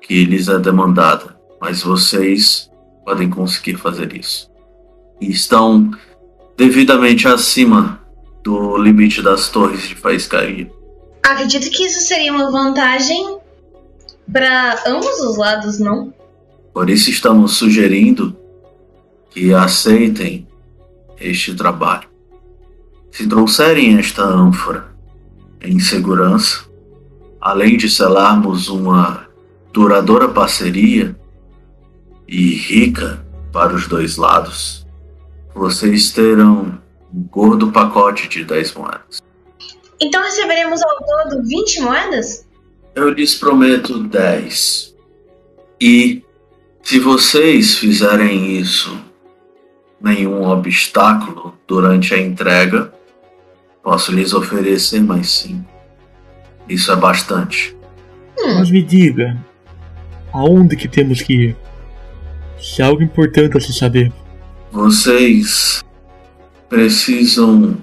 que 0.00 0.24
lhes 0.24 0.48
é 0.48 0.58
demandada, 0.58 1.38
mas 1.60 1.82
vocês 1.82 2.70
podem 3.04 3.30
conseguir 3.30 3.76
fazer 3.76 4.14
isso. 4.16 4.50
E 5.20 5.30
estão 5.30 5.90
devidamente 6.60 7.26
acima 7.26 7.98
do 8.44 8.76
limite 8.76 9.22
das 9.22 9.48
torres 9.48 9.88
de 9.88 9.94
faiscaria. 9.94 10.70
Acredito 11.22 11.70
que 11.70 11.84
isso 11.84 12.06
seria 12.06 12.30
uma 12.30 12.50
vantagem 12.50 13.38
para 14.30 14.82
ambos 14.86 15.20
os 15.20 15.38
lados, 15.38 15.78
não? 15.78 16.12
Por 16.74 16.90
isso 16.90 17.08
estamos 17.08 17.52
sugerindo 17.52 18.36
que 19.30 19.54
aceitem 19.54 20.46
este 21.18 21.54
trabalho. 21.54 22.06
Se 23.10 23.26
trouxerem 23.26 23.98
esta 23.98 24.22
ânfora 24.22 24.94
em 25.62 25.80
segurança, 25.80 26.66
além 27.40 27.78
de 27.78 27.88
selarmos 27.88 28.68
uma 28.68 29.26
duradoura 29.72 30.28
parceria 30.28 31.16
e 32.28 32.54
rica 32.54 33.24
para 33.50 33.74
os 33.74 33.88
dois 33.88 34.18
lados, 34.18 34.79
vocês 35.54 36.12
terão 36.12 36.78
um 37.12 37.22
gordo 37.24 37.72
pacote 37.72 38.28
de 38.28 38.44
10 38.44 38.74
moedas. 38.74 39.22
Então 40.00 40.22
receberemos 40.22 40.80
ao 40.82 40.96
todo 40.98 41.42
20 41.46 41.80
moedas? 41.82 42.46
Eu 42.94 43.10
lhes 43.10 43.34
prometo 43.34 44.02
10. 44.02 44.94
E 45.80 46.22
se 46.82 46.98
vocês 46.98 47.76
fizerem 47.76 48.58
isso, 48.58 48.96
nenhum 50.00 50.42
obstáculo 50.48 51.54
durante 51.66 52.14
a 52.14 52.18
entrega, 52.18 52.92
posso 53.82 54.12
lhes 54.12 54.32
oferecer 54.32 55.02
mais 55.02 55.30
5. 55.30 55.64
Isso 56.68 56.90
é 56.90 56.96
bastante. 56.96 57.76
Mas 58.42 58.70
me 58.70 58.82
diga, 58.82 59.36
aonde 60.32 60.76
que 60.76 60.88
temos 60.88 61.20
que 61.20 61.32
ir? 61.32 61.56
Se 62.58 62.80
é 62.80 62.84
algo 62.84 63.02
importante 63.02 63.56
a 63.56 63.60
se 63.60 63.72
saber. 63.72 64.12
Vocês 64.72 65.84
precisam 66.68 67.76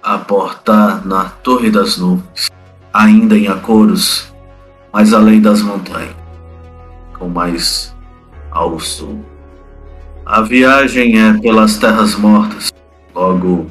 aportar 0.00 1.04
na 1.04 1.24
Torre 1.24 1.68
das 1.68 1.98
Nuvens, 1.98 2.48
ainda 2.94 3.36
em 3.36 3.48
Acoros, 3.48 4.32
mais 4.92 5.12
além 5.12 5.40
das 5.40 5.62
montanhas, 5.62 6.14
com 7.18 7.28
mais 7.28 7.92
ao 8.52 8.78
sul. 8.78 9.24
A 10.24 10.42
viagem 10.42 11.18
é 11.20 11.36
pelas 11.40 11.76
Terras 11.78 12.14
Mortas, 12.14 12.72
logo 13.12 13.66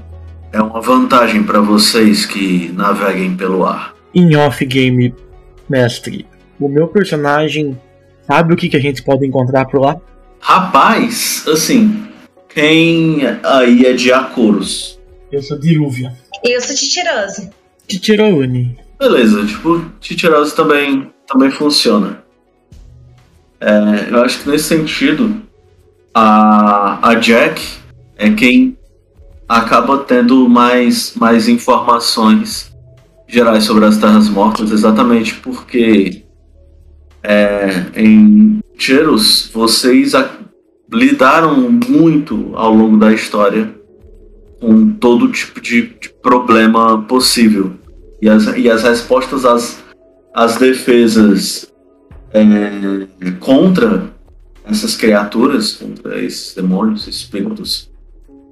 é 0.52 0.62
uma 0.62 0.82
vantagem 0.82 1.44
para 1.44 1.62
vocês 1.62 2.26
que 2.26 2.70
naveguem 2.76 3.34
pelo 3.38 3.66
ar. 3.66 3.94
Em 4.14 4.36
off-game, 4.36 5.16
mestre, 5.70 6.28
o 6.60 6.68
meu 6.68 6.90
personagem 6.90 7.80
sabe 8.28 8.54
o 8.54 8.58
que, 8.58 8.68
que 8.68 8.76
a 8.76 8.82
gente 8.82 9.02
pode 9.02 9.26
encontrar 9.26 9.66
por 9.68 9.80
lá? 9.80 9.96
Rapaz, 10.42 11.46
assim, 11.48 12.11
quem 12.54 13.22
aí 13.44 13.86
é 13.86 13.94
de 13.94 14.12
Acoros? 14.12 15.00
Eu 15.32 15.42
sou 15.42 15.58
Dirúvia. 15.58 16.14
Eu 16.44 16.62
sou 16.62 16.76
Titirose. 16.76 17.50
Titirone. 17.88 18.78
Beleza, 19.00 19.46
tipo, 19.46 19.86
Titirose 20.00 20.56
também, 20.56 21.12
também 21.28 21.50
funciona. 21.50 22.24
É, 23.60 24.10
eu 24.10 24.22
acho 24.24 24.42
que 24.42 24.50
nesse 24.50 24.66
sentido, 24.66 25.42
a, 26.14 27.10
a 27.10 27.16
Jack 27.16 27.62
é 28.18 28.30
quem 28.32 28.78
acaba 29.48 30.00
tendo 30.00 30.48
mais, 30.50 31.14
mais 31.16 31.48
informações 31.48 32.72
gerais 33.28 33.64
sobre 33.64 33.86
as 33.86 33.98
Terras 33.98 34.30
Mortas, 34.30 34.72
exatamente 34.72 35.36
porque 35.36 36.24
é, 37.24 37.86
em 37.96 38.60
Cheros 38.78 39.50
vocês 39.54 40.14
lidaram 40.92 41.72
muito 41.88 42.52
ao 42.54 42.74
longo 42.74 42.98
da 42.98 43.14
história 43.14 43.74
com 44.60 44.92
todo 44.94 45.32
tipo 45.32 45.60
de, 45.60 45.94
de 46.00 46.10
problema 46.22 47.02
possível. 47.04 47.72
E 48.22 48.30
as, 48.30 48.46
e 48.56 48.70
as 48.70 48.84
respostas 48.84 49.46
às, 49.46 49.84
às 50.34 50.58
defesas 50.58 51.72
é, 52.34 53.32
contra 53.40 54.12
essas 54.64 54.96
criaturas, 54.96 55.74
contra 55.74 56.24
esses 56.24 56.54
demônios, 56.54 57.08
espíritos 57.08 57.90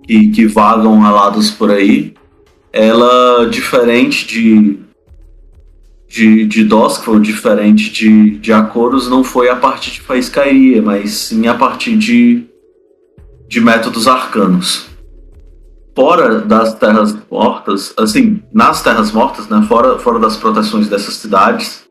que, 0.03 0.29
que 0.29 0.47
vagam 0.47 1.05
alados 1.05 1.51
por 1.51 1.69
aí, 1.69 2.15
ela, 2.73 3.47
diferente 3.47 4.25
de, 4.25 4.79
de, 6.09 6.45
de 6.47 6.63
Doskville, 6.63 7.21
diferente 7.21 7.91
de, 7.91 8.31
de 8.39 8.51
Akoros, 8.51 9.07
não 9.07 9.23
foi 9.23 9.47
a 9.47 9.55
partir 9.55 9.91
de 9.91 10.01
faiscaria, 10.01 10.81
mas 10.81 11.11
sim 11.11 11.47
a 11.47 11.53
partir 11.53 11.95
de, 11.95 12.45
de 13.47 13.61
métodos 13.61 14.07
arcanos. 14.07 14.87
Fora 15.95 16.39
das 16.39 16.73
Terras 16.73 17.15
Mortas, 17.29 17.93
assim, 17.95 18.41
nas 18.51 18.81
Terras 18.81 19.11
Mortas, 19.11 19.47
né, 19.47 19.63
fora, 19.67 19.99
fora 19.99 20.17
das 20.17 20.35
proteções 20.35 20.87
dessas 20.87 21.13
cidades, 21.15 21.87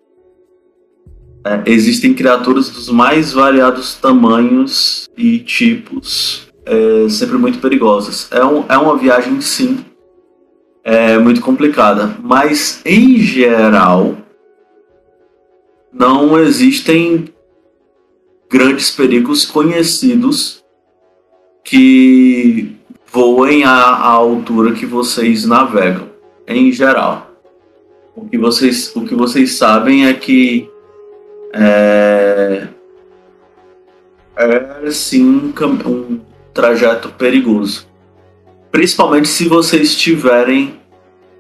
é, 1.47 1.62
existem 1.66 2.12
criaturas 2.12 2.70
dos 2.70 2.89
mais 2.89 3.32
variados 3.32 3.95
tamanhos 3.95 5.09
e 5.16 5.39
tipos, 5.39 6.49
é, 6.66 7.09
sempre 7.09 7.39
muito 7.39 7.61
perigosas. 7.61 8.27
É, 8.32 8.45
um, 8.45 8.65
é 8.69 8.77
uma 8.77 8.97
viagem, 8.97 9.40
sim, 9.40 9.85
é 10.90 11.19
muito 11.19 11.43
complicada, 11.43 12.16
mas 12.19 12.81
em 12.82 13.19
geral 13.19 14.16
não 15.93 16.39
existem 16.39 17.27
grandes 18.51 18.90
perigos 18.90 19.44
conhecidos 19.44 20.65
que 21.62 22.74
voem 23.12 23.65
à, 23.65 23.98
altura 23.98 24.73
que 24.73 24.86
vocês 24.86 25.44
navegam, 25.44 26.09
em 26.47 26.73
geral. 26.73 27.32
O 28.16 28.27
que 28.27 28.39
vocês, 28.39 28.90
o 28.97 29.05
que 29.05 29.15
vocês 29.15 29.59
sabem 29.59 30.06
é 30.06 30.15
que 30.15 30.70
é, 31.52 32.66
é 34.36 34.90
sim 34.90 35.23
um, 35.23 35.52
um 35.86 36.20
trajeto 36.55 37.10
perigoso. 37.10 37.86
Principalmente 38.70 39.28
se 39.28 39.47
vocês 39.47 39.94
tiverem 39.94 40.78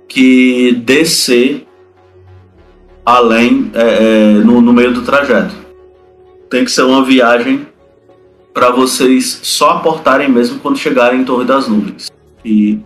que 0.08 0.72
descer 0.84 1.66
além 3.04 3.70
é, 3.74 3.82
é, 3.82 4.32
no, 4.44 4.60
no 4.60 4.72
meio 4.72 4.92
do 4.92 5.02
trajeto. 5.02 5.54
Tem 6.50 6.64
que 6.64 6.70
ser 6.70 6.82
uma 6.82 7.04
viagem 7.04 7.66
para 8.52 8.70
vocês 8.70 9.40
só 9.42 9.70
aportarem 9.70 10.28
mesmo 10.28 10.58
quando 10.58 10.78
chegarem 10.78 11.20
em 11.20 11.24
Torre 11.24 11.44
das 11.44 11.68
Nuvens. 11.68 12.10
E 12.44 12.80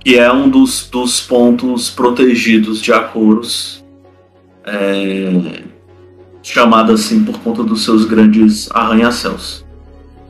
que 0.00 0.18
é 0.18 0.30
um 0.32 0.48
dos, 0.48 0.88
dos 0.90 1.20
pontos 1.20 1.88
protegidos 1.90 2.80
de 2.80 2.92
Akoros, 2.92 3.84
é, 4.66 5.62
chamado 6.42 6.92
assim 6.92 7.24
por 7.24 7.38
conta 7.40 7.62
dos 7.62 7.84
seus 7.84 8.04
grandes 8.04 8.70
arranha-céus. 8.72 9.64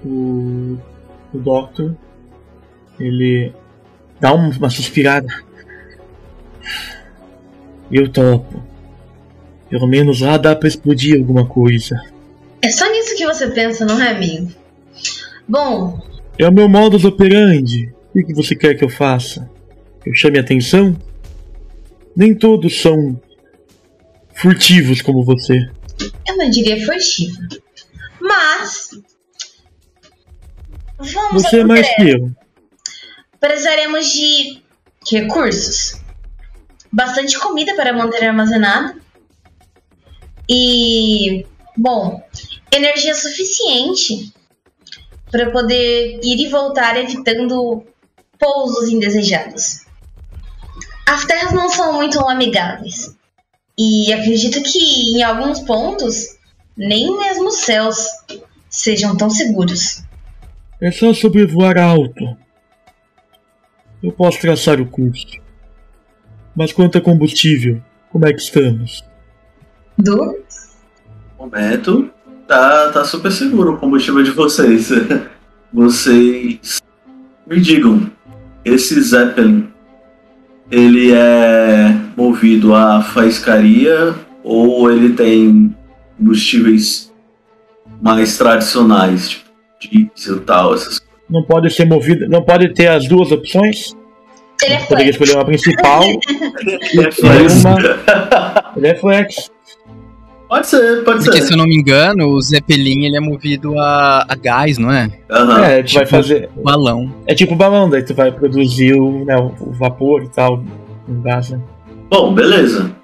O, 0.04 0.76
o 1.32 1.38
Doctor, 1.38 1.94
ele 3.00 3.52
dá 4.20 4.32
um- 4.34 4.50
uma 4.50 4.70
suspirada. 4.70 5.43
Eu 7.90 8.08
topo. 8.10 8.62
Pelo 9.68 9.86
menos 9.86 10.20
lá 10.20 10.36
dá 10.36 10.54
pra 10.54 10.68
explodir 10.68 11.18
alguma 11.18 11.46
coisa. 11.46 11.96
É 12.62 12.70
só 12.70 12.90
nisso 12.90 13.16
que 13.16 13.26
você 13.26 13.48
pensa, 13.50 13.84
não 13.84 14.00
é, 14.00 14.10
amigo? 14.10 14.50
Bom, 15.48 16.00
É 16.38 16.48
o 16.48 16.52
meu 16.52 16.68
modus 16.68 17.04
operandi. 17.04 17.92
O 18.14 18.24
que 18.24 18.32
você 18.34 18.54
quer 18.54 18.74
que 18.74 18.84
eu 18.84 18.88
faça? 18.88 19.50
Eu 20.06 20.14
chame 20.14 20.38
atenção? 20.38 20.96
Nem 22.16 22.34
todos 22.34 22.80
são 22.80 23.20
furtivos 24.34 25.02
como 25.02 25.24
você. 25.24 25.68
eu 26.28 26.36
não 26.36 26.48
diria 26.50 26.84
furtiva. 26.84 27.36
Mas. 28.20 28.90
Vamos 30.98 31.42
Você 31.42 31.60
é 31.60 31.64
mais 31.64 31.86
que 31.96 32.08
eu. 32.10 32.30
Precisaremos 33.40 34.12
de 34.12 34.62
recursos. 35.10 36.00
Bastante 36.94 37.36
comida 37.40 37.74
para 37.74 37.92
manter 37.92 38.24
armazenada. 38.24 38.94
E, 40.48 41.44
bom, 41.76 42.22
energia 42.70 43.16
suficiente 43.16 44.32
para 45.28 45.50
poder 45.50 46.20
ir 46.22 46.46
e 46.46 46.48
voltar 46.48 46.96
evitando 46.96 47.84
pousos 48.38 48.88
indesejados. 48.88 49.84
As 51.04 51.24
terras 51.24 51.52
não 51.52 51.68
são 51.68 51.94
muito 51.94 52.20
amigáveis. 52.28 53.16
E 53.76 54.12
acredito 54.12 54.62
que 54.62 55.16
em 55.16 55.22
alguns 55.24 55.58
pontos 55.58 56.38
nem 56.76 57.16
mesmo 57.18 57.48
os 57.48 57.56
céus 57.56 58.06
sejam 58.70 59.16
tão 59.16 59.28
seguros. 59.28 60.04
É 60.80 60.92
só 60.92 61.12
sobrevoar 61.12 61.76
alto. 61.76 62.36
Eu 64.00 64.12
posso 64.12 64.40
traçar 64.40 64.80
o 64.80 64.86
curso. 64.86 65.42
Mas 66.56 66.72
quanto 66.72 66.98
a 66.98 67.00
combustível, 67.00 67.80
como 68.10 68.26
é 68.26 68.32
que 68.32 68.40
estamos? 68.40 69.04
Du? 69.98 70.44
momento, 71.44 72.10
tá, 72.48 72.90
tá 72.90 73.04
super 73.04 73.30
seguro 73.30 73.74
o 73.74 73.76
combustível 73.76 74.22
de 74.22 74.30
vocês. 74.30 74.90
Vocês 75.72 76.80
me 77.44 77.60
digam, 77.60 78.08
esse 78.64 79.00
Zeppelin, 79.02 79.68
ele 80.70 81.12
é 81.12 81.88
movido 82.16 82.72
a 82.72 83.02
faiscaria 83.02 84.14
ou 84.44 84.88
ele 84.88 85.14
tem 85.14 85.74
combustíveis 86.16 87.12
mais 88.00 88.38
tradicionais, 88.38 89.42
tipo 89.80 90.14
diesel 90.14 90.36
e 90.36 90.40
tal, 90.42 90.74
essas 90.74 91.00
Não 91.28 91.42
pode 91.42 91.70
ser 91.70 91.86
movido, 91.86 92.28
não 92.28 92.44
pode 92.44 92.72
ter 92.72 92.86
as 92.86 93.08
duas 93.08 93.32
opções? 93.32 93.96
Ele 94.62 94.74
é 94.74 94.78
Poderia 94.78 95.12
flex. 95.12 95.28
escolher 95.28 95.34
uma 95.36 95.44
principal 95.44 96.02
e 96.94 96.98
uma. 97.60 98.72
Ele 98.76 98.86
é 98.88 98.94
flex. 98.94 99.50
Pode 100.48 100.66
ser, 100.66 101.02
pode 101.04 101.24
Porque 101.24 101.40
ser. 101.40 101.46
se 101.48 101.52
eu 101.54 101.56
não 101.56 101.64
me 101.66 101.74
engano, 101.74 102.28
o 102.28 102.40
Zeppelin 102.40 103.06
ele 103.06 103.16
é 103.16 103.20
movido 103.20 103.76
a, 103.78 104.24
a 104.28 104.34
gás, 104.36 104.78
não 104.78 104.92
é? 104.92 105.10
Aham. 105.30 105.64
É, 105.64 105.82
tu 105.82 105.94
vai 105.94 106.06
fazer. 106.06 106.48
Balão. 106.62 107.12
É 107.26 107.34
tipo 107.34 107.56
balão, 107.56 107.88
daí 107.90 108.02
tu 108.04 108.14
vai 108.14 108.30
produzir 108.30 108.94
o, 108.94 109.24
né, 109.24 109.36
o 109.36 109.52
o 109.68 109.72
vapor 109.72 110.22
e 110.22 110.28
tal, 110.28 110.62
um 111.08 111.22
gás, 111.22 111.50
né? 111.50 111.60
Bom, 112.10 112.32
beleza. 112.34 112.94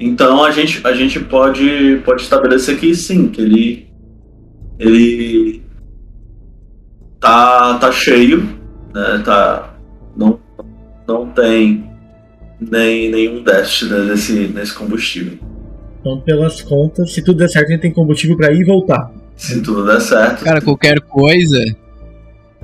Então 0.00 0.42
a 0.42 0.50
gente, 0.50 0.84
a 0.86 0.92
gente 0.94 1.20
pode, 1.20 2.00
pode 2.04 2.22
estabelecer 2.22 2.78
que 2.78 2.92
sim, 2.94 3.28
que 3.28 3.40
ele. 3.42 3.88
Ele. 4.78 5.62
Tá, 7.20 7.74
tá 7.74 7.92
cheio, 7.92 8.40
né? 8.94 9.22
Tá. 9.24 9.69
Não, 11.12 11.26
tem 11.26 11.84
nem, 12.60 13.10
nenhum 13.10 13.42
déficit 13.42 13.90
né, 13.90 13.98
nesse, 14.04 14.32
nesse 14.48 14.72
combustível. 14.72 15.38
Então, 16.00 16.20
pelas 16.20 16.62
contas, 16.62 17.12
se 17.12 17.20
tudo 17.22 17.38
der 17.38 17.48
certo, 17.48 17.66
a 17.66 17.70
gente 17.72 17.80
tem 17.80 17.92
combustível 17.92 18.36
pra 18.36 18.52
ir 18.52 18.60
e 18.60 18.64
voltar. 18.64 19.10
Se 19.36 19.60
tudo 19.60 19.84
der 19.86 20.00
certo. 20.00 20.44
Cara, 20.44 20.60
qualquer 20.60 21.00
coisa. 21.00 21.58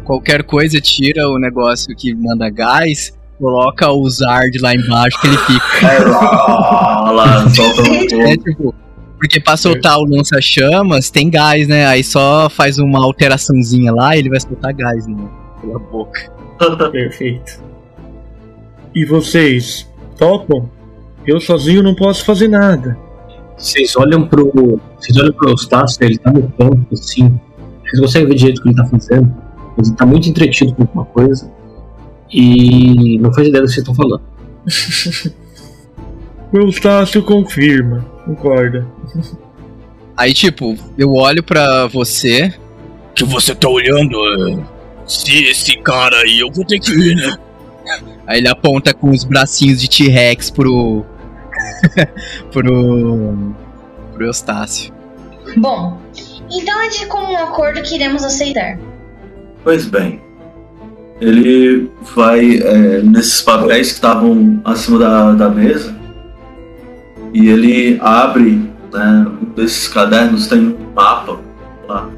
Qualquer 0.05 0.44
coisa 0.44 0.81
tira 0.81 1.28
o 1.28 1.39
negócio 1.39 1.94
que 1.97 2.14
manda 2.14 2.48
gás, 2.48 3.12
coloca 3.39 3.90
o 3.90 4.09
Zard 4.09 4.56
lá 4.59 4.74
embaixo 4.74 5.20
que 5.20 5.27
ele 5.27 5.39
fica. 5.39 5.66
É 5.86 5.98
lá, 6.05 7.10
lá, 7.10 7.51
solta 7.51 7.82
um 7.82 7.94
É 7.94 8.06
pouco. 8.06 8.44
tipo. 8.44 8.74
Porque 9.18 9.40
pra 9.40 9.56
soltar 9.56 9.98
o 9.98 10.05
lança-chamas 10.05 11.10
tem 11.10 11.28
gás, 11.31 11.66
né? 11.66 11.86
Aí 11.86 12.05
só 12.05 12.48
faz 12.51 12.78
uma 12.78 13.02
alteraçãozinha 13.02 13.90
lá 13.93 14.14
e 14.14 14.20
ele 14.20 14.28
vai 14.28 14.39
soltar 14.39 14.73
gás 14.74 15.06
né? 15.06 15.16
pela 15.60 15.78
boca. 15.78 16.31
Perfeito. 16.93 17.66
E 18.97 19.05
vocês, 19.05 19.86
topam? 20.16 20.70
Eu 21.27 21.39
sozinho 21.39 21.82
não 21.82 21.94
posso 21.94 22.24
fazer 22.24 22.48
nada. 22.48 22.97
Vocês 23.55 23.94
olham 23.94 24.27
pro. 24.27 24.81
Vocês 24.98 25.18
olham 25.18 25.35
pro 25.35 25.51
Eustácio, 25.51 26.02
ele 26.02 26.16
tá 26.16 26.32
no 26.32 26.51
campo, 26.52 26.86
assim. 26.94 27.39
Vocês 27.85 28.01
conseguem 28.01 28.28
ver 28.28 28.35
direito 28.36 28.59
o 28.60 28.62
que 28.62 28.68
ele 28.70 28.77
tá 28.77 28.86
fazendo. 28.86 29.36
Mas 29.77 29.89
ele 29.89 29.97
tá 29.98 30.06
muito 30.06 30.31
entretido 30.31 30.74
com 30.74 30.82
alguma 30.85 31.05
coisa. 31.05 31.52
E 32.32 33.18
não 33.18 33.31
faz 33.35 33.48
ideia 33.48 33.62
do 33.62 33.66
que 33.68 33.74
vocês 33.74 33.86
estão 33.86 33.94
falando. 33.94 34.23
O 36.52 36.59
Eustácio 36.59 37.24
confirma, 37.24 38.06
concorda. 38.24 38.86
Aí, 40.16 40.32
tipo, 40.32 40.77
eu 40.97 41.12
olho 41.12 41.43
pra 41.43 41.89
você. 41.89 42.55
que 43.16 43.24
você 43.24 43.52
tá 43.52 43.68
olhando? 43.68 44.16
é, 44.52 44.64
Se 45.05 45.44
esse 45.48 45.77
cara 45.78 46.16
aí, 46.18 46.39
eu 46.39 46.51
vou 46.51 46.64
ter 46.64 46.78
que 46.78 46.93
ir, 46.93 47.16
né? 47.16 47.36
Aí 48.27 48.39
ele 48.39 48.48
aponta 48.48 48.93
com 48.93 49.11
os 49.11 49.24
bracinhos 49.24 49.81
de 49.81 49.89
T-Rex 49.89 50.51
pro. 50.51 51.05
pro. 52.53 53.55
pro 54.12 54.27
Eustácio. 54.27 54.93
Bom, 55.57 55.98
Então 56.51 56.81
é 56.82 56.89
de 56.89 57.07
comum 57.07 57.36
acordo 57.36 57.82
que 57.82 57.94
iremos 57.94 58.24
aceitar. 58.24 58.78
Pois 59.62 59.86
bem. 59.86 60.20
Ele 61.20 61.90
vai 62.15 62.59
é, 62.59 63.03
nesses 63.03 63.40
papéis 63.40 63.89
que 63.89 63.94
estavam 63.94 64.61
acima 64.65 64.98
da, 64.98 65.32
da 65.32 65.48
mesa 65.48 65.97
e 67.32 67.48
ele 67.48 67.98
abre 68.01 68.70
né, 68.93 69.27
um 69.43 69.44
desses 69.55 69.89
cadernos, 69.89 70.47
tem 70.47 70.59
um 70.59 70.93
mapa 70.94 71.39
lá. 71.89 72.11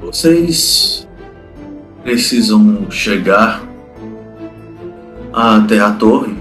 Vocês 0.00 1.08
precisam 2.02 2.90
chegar 2.90 3.65
até 5.36 5.78
a 5.78 5.90
torre, 5.90 6.34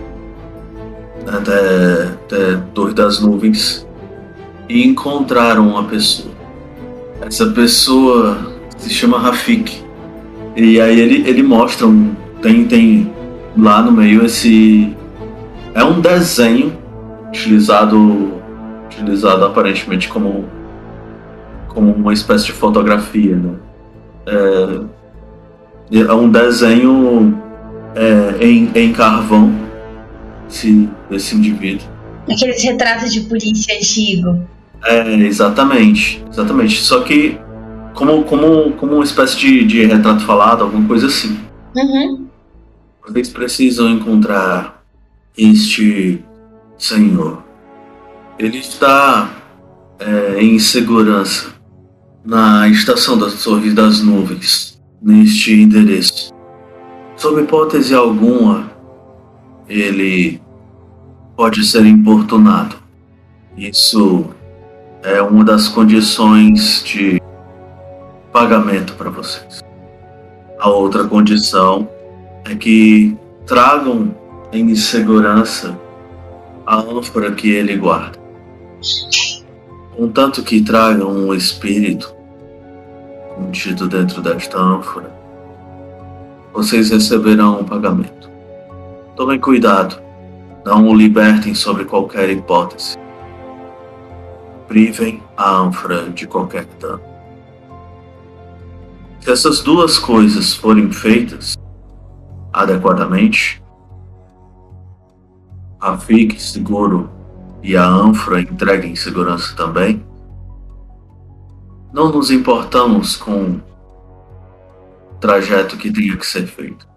até, 1.28 2.04
até 2.04 2.54
a 2.54 2.58
Torre 2.74 2.94
das 2.94 3.20
Nuvens 3.20 3.86
e 4.70 4.88
encontrar 4.88 5.60
uma 5.60 5.84
pessoa. 5.84 6.34
Essa 7.22 7.48
pessoa 7.48 8.38
se 8.78 8.90
chama 8.90 9.20
Rafik. 9.20 9.84
E 10.56 10.80
aí 10.80 11.00
ele, 11.00 11.28
ele 11.28 11.44
mostra 11.44 11.86
um. 11.86 12.16
Tem, 12.42 12.66
tem 12.66 13.12
lá 13.58 13.82
no 13.82 13.92
meio 13.92 14.26
esse. 14.26 14.96
É 15.74 15.84
um 15.84 16.00
desenho 16.00 16.78
utilizado. 17.28 18.34
Utilizado 18.86 19.44
aparentemente 19.44 20.08
como. 20.08 20.46
Como 21.68 21.92
uma 21.92 22.14
espécie 22.14 22.46
de 22.46 22.54
fotografia, 22.54 23.36
né? 23.36 23.54
É, 25.92 26.00
é 26.00 26.14
um 26.14 26.30
desenho 26.30 27.45
é, 27.96 28.46
em, 28.46 28.70
em 28.76 28.94
carvão 28.94 29.54
esse, 30.50 30.90
desse 31.10 31.36
indivíduo. 31.36 31.88
Aqueles 32.30 32.64
retratos 32.64 33.14
de 33.14 33.22
polícia 33.22 33.76
antigo. 33.76 34.40
É, 34.84 35.14
exatamente. 35.16 36.24
Exatamente. 36.30 36.82
Só 36.82 37.02
que 37.02 37.38
como, 37.94 38.24
como, 38.24 38.74
como 38.74 38.96
uma 38.96 39.04
espécie 39.04 39.38
de, 39.38 39.66
de 39.66 39.86
retrato 39.86 40.24
falado, 40.26 40.64
alguma 40.64 40.88
coisa 40.88 41.08
assim. 41.08 41.40
Uhum. 41.76 42.28
Vocês 43.08 43.30
precisam 43.30 43.90
encontrar 43.90 44.84
este 45.38 46.24
senhor. 46.78 47.44
Ele 48.38 48.58
está 48.58 49.30
é, 50.00 50.42
em 50.42 50.60
segurança 50.60 51.54
na 52.26 52.68
estação 52.68 53.18
das 53.18 53.44
Torres 53.44 53.74
das 53.74 54.02
Nuvens, 54.02 54.82
neste 55.02 55.54
endereço. 55.54 56.35
Sob 57.26 57.41
hipótese 57.41 57.95
alguma, 57.95 58.69
ele 59.68 60.39
pode 61.35 61.65
ser 61.65 61.84
importunado. 61.84 62.76
Isso 63.57 64.27
é 65.02 65.19
uma 65.23 65.43
das 65.43 65.68
condições 65.68 66.84
de 66.85 67.19
pagamento 68.31 68.93
para 68.93 69.10
vocês. 69.10 69.60
A 70.60 70.69
outra 70.69 71.06
condição 71.06 71.89
é 72.43 72.53
que 72.53 73.18
tragam 73.47 74.15
em 74.53 74.76
segurança 74.76 75.76
a 76.64 76.77
ânfora 76.77 77.31
que 77.31 77.49
ele 77.49 77.76
guarda. 77.76 78.19
Contanto 79.97 80.43
que 80.43 80.61
tragam 80.61 81.10
um 81.10 81.34
espírito 81.34 82.14
contido 83.34 83.88
dentro 83.88 84.22
desta 84.22 84.60
ânfora, 84.60 85.15
vocês 86.56 86.90
receberão 86.90 87.60
um 87.60 87.65
pagamento. 87.65 88.32
Tomem 89.14 89.38
cuidado, 89.38 90.02
não 90.64 90.88
o 90.88 90.95
libertem 90.95 91.53
sobre 91.53 91.84
qualquer 91.84 92.30
hipótese. 92.30 92.98
Privem 94.65 95.22
a 95.36 95.52
ânfora 95.52 96.10
de 96.10 96.26
qualquer 96.26 96.65
dano. 96.80 97.02
Se 99.19 99.32
essas 99.32 99.60
duas 99.60 99.99
coisas 99.99 100.53
forem 100.53 100.90
feitas 100.94 101.57
adequadamente, 102.53 103.61
a 105.82 105.98
fique 105.98 106.41
seguro 106.41 107.10
e 107.61 107.76
a 107.76 107.86
ânfora 107.86 108.40
entregue 108.40 108.88
em 108.88 108.95
segurança 108.95 109.53
também, 109.57 110.02
não 111.91 112.14
nos 112.14 112.32
importamos 112.32 113.18
com 113.18 113.41
o 113.41 113.61
trajeto 115.26 115.77
que 115.77 115.91
tenha 115.91 116.15
que 116.15 116.26
ser 116.26 116.45
feito. 116.45 116.88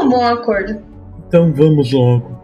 Um 0.00 0.08
bom 0.08 0.24
acordo. 0.24 0.80
Então 1.26 1.52
vamos 1.54 1.92
logo. 1.92 2.37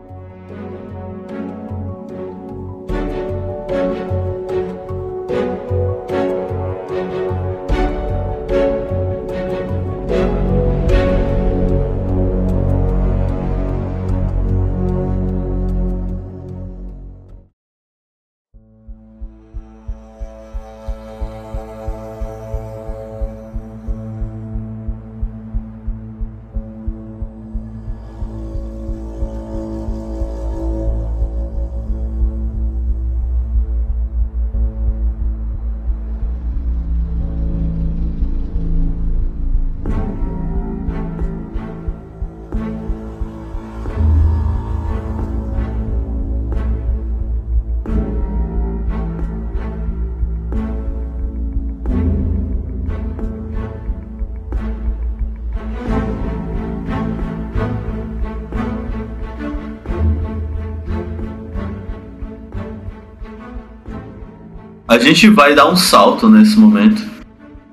Gente 65.05 65.29
vai 65.29 65.55
dar 65.55 65.69
um 65.69 65.77
salto 65.77 66.29
nesse 66.29 66.59
momento 66.59 67.03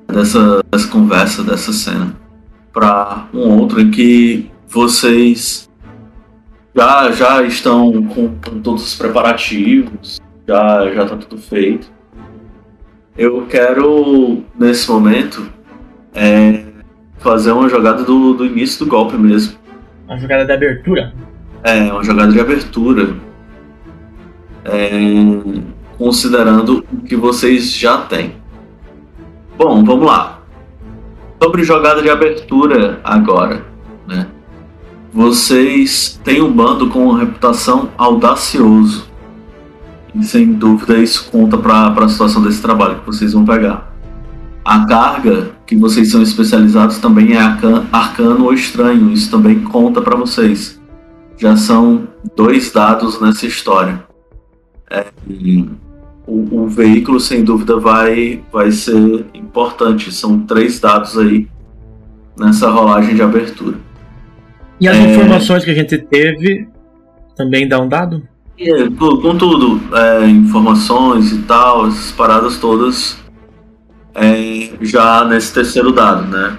dessa, 0.08 0.62
dessa 0.70 0.88
conversa, 0.88 1.44
dessa 1.44 1.72
cena, 1.72 2.14
para 2.74 3.26
um 3.34 3.60
outro 3.60 3.80
em 3.80 3.90
que 3.90 4.52
vocês 4.68 5.70
já, 6.76 7.12
já 7.12 7.44
estão 7.44 8.04
com, 8.04 8.36
com 8.36 8.62
todos 8.62 8.84
os 8.84 8.96
preparativos, 8.96 10.20
já 10.48 10.92
já 10.94 11.06
tá 11.06 11.16
tudo 11.16 11.42
feito. 11.42 11.90
Eu 13.18 13.46
quero 13.48 14.44
nesse 14.58 14.90
momento 14.90 15.48
é, 16.14 16.66
fazer 17.18 17.52
uma 17.52 17.70
jogada 17.70 18.04
do, 18.04 18.34
do 18.34 18.46
início 18.46 18.84
do 18.86 18.90
golpe 18.90 19.18
mesmo. 19.18 19.58
A 20.08 20.18
jogada 20.18 20.46
da 20.46 20.54
abertura. 20.54 21.14
É, 21.64 21.92
uma 21.92 22.04
jogada 22.04 22.32
de 22.32 22.40
abertura. 22.40 23.16
É, 24.66 24.90
considerando 26.02 26.84
o 26.92 26.98
que 27.04 27.16
vocês 27.16 27.72
já 27.72 28.00
têm. 28.00 28.34
Bom, 29.56 29.84
vamos 29.86 30.08
lá. 30.08 30.40
Sobre 31.42 31.64
jogada 31.64 32.02
de 32.02 32.10
abertura 32.10 33.00
agora, 33.04 33.64
né? 34.08 34.26
Vocês 35.14 36.20
têm 36.24 36.42
um 36.42 36.52
bando 36.52 36.88
com 36.90 37.06
uma 37.06 37.20
reputação 37.20 37.90
audacioso. 38.00 39.12
E 40.16 40.24
sem 40.24 40.54
dúvida 40.54 40.98
isso 40.98 41.30
conta 41.30 41.56
para 41.56 41.90
a 41.90 42.10
situação 42.10 42.42
desse 42.42 42.64
trabalho 42.64 43.02
que 43.02 43.06
vocês 43.06 43.34
vão 43.34 43.46
pegar. 43.46 43.94
A 44.66 44.84
carga 44.88 45.52
que 45.68 45.76
vocês 45.76 46.10
são 46.10 46.24
especializados 46.24 46.98
também 46.98 47.34
é 47.34 47.38
arca- 47.38 47.86
arcano 47.92 48.46
ou 48.46 48.54
estranho. 48.54 49.12
Isso 49.12 49.30
também 49.30 49.60
conta 49.60 50.02
para 50.02 50.16
vocês. 50.16 50.82
Já 51.38 51.56
são 51.56 52.08
dois 52.36 52.72
dados 52.72 53.22
nessa 53.22 53.46
história. 53.46 54.04
É, 54.90 55.06
o, 56.32 56.64
o 56.64 56.68
veículo, 56.68 57.20
sem 57.20 57.44
dúvida, 57.44 57.78
vai, 57.78 58.42
vai 58.54 58.72
ser 58.72 59.26
importante. 59.34 60.12
São 60.14 60.40
três 60.40 60.80
dados 60.80 61.18
aí 61.18 61.48
nessa 62.40 62.70
rolagem 62.70 63.14
de 63.16 63.22
abertura. 63.22 63.78
E 64.80 64.88
as 64.88 64.96
É. 64.98 65.14
informações 65.14 65.66
que 65.66 65.72
a 65.72 65.76
gente 65.76 65.98
teve 65.98 66.68
também 67.36 67.68
dá 67.68 67.80
um 67.82 67.90
dado? 67.90 68.24
É, 68.58 68.90
com 68.90 69.38
tudo, 69.38 69.82
é, 69.96 70.26
informações 70.28 71.32
e 71.32 71.40
tal, 71.40 71.88
essas 71.88 72.12
paradas 72.12 72.58
todas, 72.58 73.18
é, 74.16 74.70
já 74.82 75.26
nesse 75.26 75.54
terceiro 75.54 75.92
dado, 75.92 76.28
né? 76.28 76.58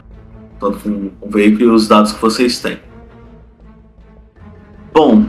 Tanto 0.60 0.78
com 0.80 1.10
o 1.20 1.30
veículo 1.30 1.62
e 1.64 1.66
os 1.68 1.88
dados 1.88 2.12
que 2.12 2.20
vocês 2.20 2.60
têm. 2.60 2.78
Bom, 4.92 5.24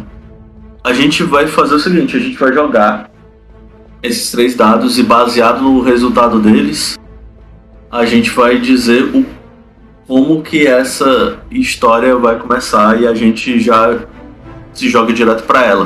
a 0.84 0.92
gente 0.94 1.24
vai 1.24 1.48
fazer 1.48 1.76
o 1.76 1.80
seguinte: 1.80 2.18
a 2.18 2.20
gente 2.20 2.38
vai 2.38 2.52
jogar 2.54 3.13
esses 4.04 4.30
três 4.30 4.54
dados 4.54 5.00
e 5.00 5.04
baseado 5.04 5.62
no 5.62 5.82
resultado 5.82 6.38
deles, 6.42 7.00
a 7.90 8.06
gente 8.06 8.30
vai 8.32 8.60
dizer 8.60 9.04
o, 9.16 9.26
como 10.06 10.44
que 10.44 10.68
essa 10.68 11.40
história 11.50 12.14
vai 12.18 12.38
começar 12.38 13.02
e 13.02 13.08
a 13.08 13.14
gente 13.14 13.62
já 13.62 14.00
se 14.74 14.90
joga 14.90 15.14
direto 15.14 15.44
para 15.44 15.66
ela. 15.66 15.86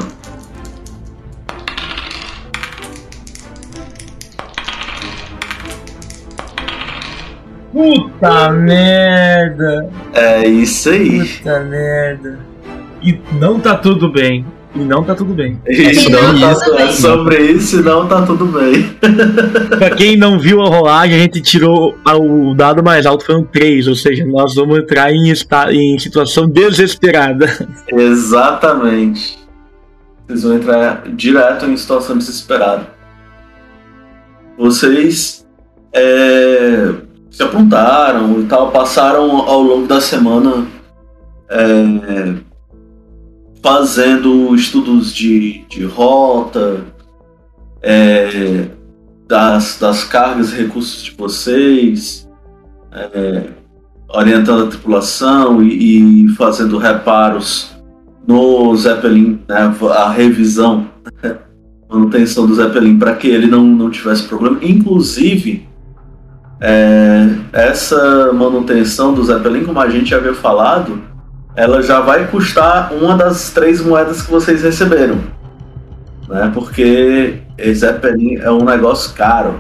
Puta 7.72 8.52
merda! 8.52 9.91
É 10.11 10.48
isso 10.48 10.89
aí. 10.89 11.23
Puta 11.23 11.60
merda. 11.60 12.39
E 13.03 13.22
não 13.34 13.60
tá 13.60 13.76
tudo 13.76 14.11
bem. 14.11 14.44
E 14.82 14.86
não 14.86 15.04
tá 15.04 15.16
tudo 15.16 15.34
bem. 15.34 15.60
Isso, 15.68 16.10
não 16.10 16.34
não 16.34 16.40
tá 16.40 16.56
tá, 16.56 16.66
tudo 16.66 16.80
é 16.80 16.86
bem. 16.86 16.94
sobre 16.94 17.41
isso 17.52 17.80
e 17.80 17.84
não 17.84 18.08
tá 18.08 18.22
tudo 18.22 18.45
bem. 18.45 18.90
pra 19.78 19.90
quem 19.91 20.16
não 20.16 20.40
viu 20.40 20.62
a 20.62 20.68
rolagem, 20.68 21.16
a 21.16 21.20
gente 21.20 21.41
tirou 21.41 21.95
o 22.06 22.54
dado 22.54 22.84
mais 22.84 23.06
alto 23.06 23.26
foi 23.26 23.36
um 23.36 23.44
3, 23.44 23.88
ou 23.88 23.95
seja, 23.95 24.26
nós 24.26 24.56
vamos 24.56 24.78
entrar 24.80 25.12
em, 25.12 25.32
em 25.32 25.99
situação 25.99 26.48
desesperada. 26.48 27.48
Exatamente. 27.91 29.38
Vocês 30.28 30.44
vão 30.44 30.56
entrar 30.56 31.04
direto 31.16 31.66
em 31.66 31.78
situação 31.78 32.18
desesperada. 32.18 32.88
Vocês 34.58 35.45
é, 35.94 36.94
se 37.32 37.44
aprontaram 37.44 38.41
e 38.41 38.44
tal, 38.45 38.72
passaram 38.72 39.38
ao 39.38 39.62
longo 39.62 39.88
da 39.88 40.02
semana 40.02 40.68
é, 41.49 42.34
fazendo 43.68 44.56
estudos 44.56 45.14
de, 45.14 45.65
de 45.68 45.84
rota, 45.84 46.85
é, 47.81 48.69
das, 49.27 49.77
das 49.77 50.06
cargas 50.06 50.53
e 50.53 50.56
recursos 50.56 51.03
de 51.03 51.11
vocês, 51.11 52.30
é, 52.94 53.44
orientando 54.07 54.64
a 54.64 54.68
tripulação 54.68 55.61
e, 55.61 56.23
e 56.23 56.30
fazendo 56.30 56.77
reparos 56.77 57.76
no 58.26 58.73
Zeppelin, 58.77 59.41
né, 59.49 59.76
a 59.98 60.11
revisão, 60.11 60.88
manutenção 61.89 62.48
do 62.48 62.56
Zeppelin 62.56 62.98
para 62.98 63.18
que 63.18 63.27
ele 63.27 63.48
não, 63.48 63.65
não 63.65 63.89
tivesse 63.89 64.23
problema. 64.23 64.60
Inclusive, 64.61 65.68
é, 66.61 67.35
essa 67.52 68.31
manutenção 68.31 69.14
do 69.14 69.26
Zeppelin, 69.26 69.65
como 69.65 69.81
a 69.81 69.89
gente 69.89 70.15
havia 70.15 70.34
falado, 70.34 71.02
ela 71.58 71.82
já 71.82 72.00
vai 72.00 72.28
custar 72.28 72.94
uma 72.94 73.18
das 73.18 73.50
três 73.50 73.82
moedas 73.82 74.22
que 74.22 74.30
vocês 74.30 74.62
receberam. 74.62 75.18
Né, 76.30 76.52
porque 76.54 77.40
Zeppelin 77.74 78.36
é 78.36 78.52
um 78.52 78.64
negócio 78.64 79.16
caro. 79.16 79.60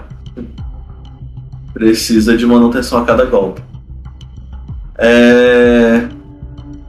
Precisa 1.73 2.37
de 2.37 2.45
manutenção 2.45 2.99
a 2.99 3.05
cada 3.05 3.25
golpe. 3.25 3.63
É, 4.95 6.07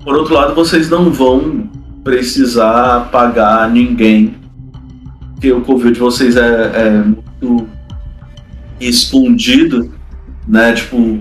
por 0.05 0.15
outro 0.15 0.35
lado, 0.35 0.55
vocês 0.55 0.91
não 0.91 1.11
vão 1.11 1.71
precisar 2.05 3.09
pagar 3.11 3.71
ninguém, 3.71 4.37
porque 5.33 5.51
o 5.53 5.63
covil 5.63 5.91
de 5.91 6.01
vocês 6.01 6.37
é, 6.37 6.73
é 6.75 6.91
muito 6.91 7.67
escondido, 8.79 9.91
né? 10.47 10.75
Tipo, 10.75 11.21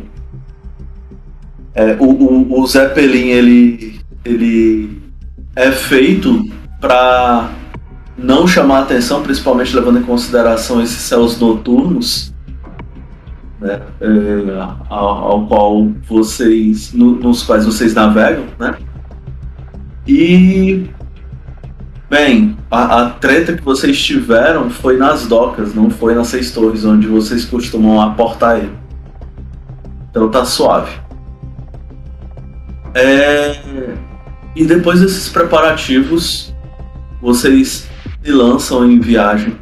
é, 1.78 1.96
o, 2.00 2.06
o, 2.06 2.60
o 2.62 2.68
Zeppelin 2.68 3.28
ele, 3.28 4.00
ele 4.26 5.02
é 5.56 5.72
feito 5.72 6.44
para 6.82 7.52
não 8.18 8.48
chamar 8.48 8.80
atenção, 8.82 9.22
principalmente 9.22 9.76
levando 9.76 10.00
em 10.00 10.04
consideração 10.04 10.82
esses 10.82 10.98
céus 10.98 11.40
noturnos, 11.40 12.34
né? 13.62 13.80
É, 14.02 14.68
ao, 14.90 15.08
ao 15.32 15.48
qual 15.48 15.88
vocês, 16.08 16.94
no- 16.94 17.16
nos 17.16 17.44
quais 17.44 17.64
vocês 17.66 17.94
navegam, 17.94 18.46
né? 18.60 18.76
E 20.08 20.90
bem, 22.10 22.58
a, 22.72 23.02
a 23.04 23.10
treta 23.12 23.54
que 23.54 23.64
vocês 23.64 24.02
tiveram 24.04 24.70
foi 24.70 24.98
nas 24.98 25.28
docas, 25.28 25.76
não 25.76 25.90
foi 25.90 26.16
nas 26.16 26.28
seis 26.28 26.52
torres, 26.52 26.86
onde 26.86 27.08
vocês 27.08 27.46
costumam 27.46 28.02
aportar 28.02 28.58
ele. 28.60 28.72
Então 30.10 30.30
tá 30.30 30.44
suave. 30.44 31.07
É, 32.98 33.94
e 34.56 34.66
depois 34.66 35.02
desses 35.02 35.30
preparativos, 35.30 36.52
vocês 37.22 37.88
se 38.24 38.32
lançam 38.32 38.90
em 38.90 39.00
viagem 39.00 39.56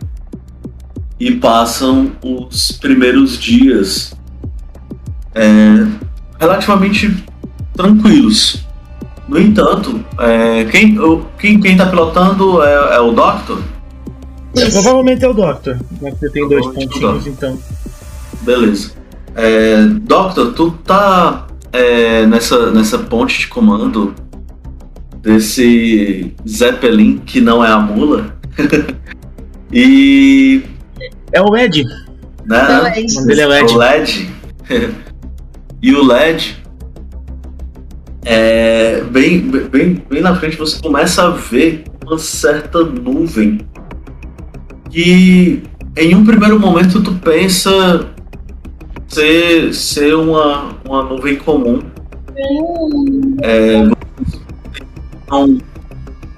e 1.19 1.31
passam 1.35 2.11
os 2.23 2.71
primeiros 2.73 3.37
dias 3.37 4.13
é, 5.33 5.85
relativamente 6.39 7.23
tranquilos. 7.75 8.65
No 9.27 9.39
entanto, 9.39 10.03
é, 10.19 10.63
quem, 10.65 10.97
o- 10.99 11.25
quem, 11.37 11.59
quem 11.59 11.75
tá 11.75 11.87
pilotando 11.87 12.63
é, 12.63 12.95
é 12.95 12.99
o 13.01 13.11
Doctor? 13.11 13.59
É, 14.55 14.69
provavelmente 14.69 15.25
é 15.25 15.27
o 15.27 15.33
Doctor. 15.33 15.77
Você 15.99 16.29
tem 16.29 16.47
dois 16.47 16.65
é 16.65 16.69
pontinhos, 16.69 17.27
então. 17.27 17.59
Beleza. 18.43 18.91
É, 19.35 19.83
Doctor, 20.03 20.53
tu 20.53 20.71
tá 20.85 21.47
é, 21.75 22.25
nessa, 22.25 22.71
nessa 22.71 22.97
ponte 22.97 23.39
de 23.39 23.47
comando 23.47 24.15
desse 25.21 26.33
Zeppelin 26.47 27.17
que 27.17 27.41
não 27.41 27.63
é 27.63 27.69
a 27.69 27.79
mula. 27.79 28.37
e. 29.71 30.63
É 31.31 31.41
o 31.41 31.55
Ed. 31.57 31.83
Né, 31.83 31.97
Não, 32.45 32.83
né? 32.83 32.93
é. 32.95 33.47
O 33.47 33.51
é 33.51 33.61
Ed. 33.61 33.73
O 33.73 33.77
LED. 33.77 34.29
e 35.81 35.93
o 35.93 36.03
LED. 36.05 36.63
É, 38.23 39.01
bem, 39.01 39.39
bem, 39.41 40.03
bem 40.09 40.21
na 40.21 40.35
frente 40.35 40.57
você 40.57 40.81
começa 40.81 41.23
a 41.23 41.29
ver 41.29 41.83
uma 42.03 42.17
certa 42.17 42.83
nuvem 42.83 43.59
que 44.89 45.61
em 45.95 46.15
um 46.15 46.25
primeiro 46.25 46.59
momento 46.59 47.03
tu 47.03 47.13
pensa 47.15 48.14
ser, 49.07 49.73
ser 49.73 50.15
uma, 50.15 50.75
uma 50.85 51.03
nuvem 51.03 51.35
comum. 51.37 51.81
É, 53.41 53.89
então, 55.23 55.57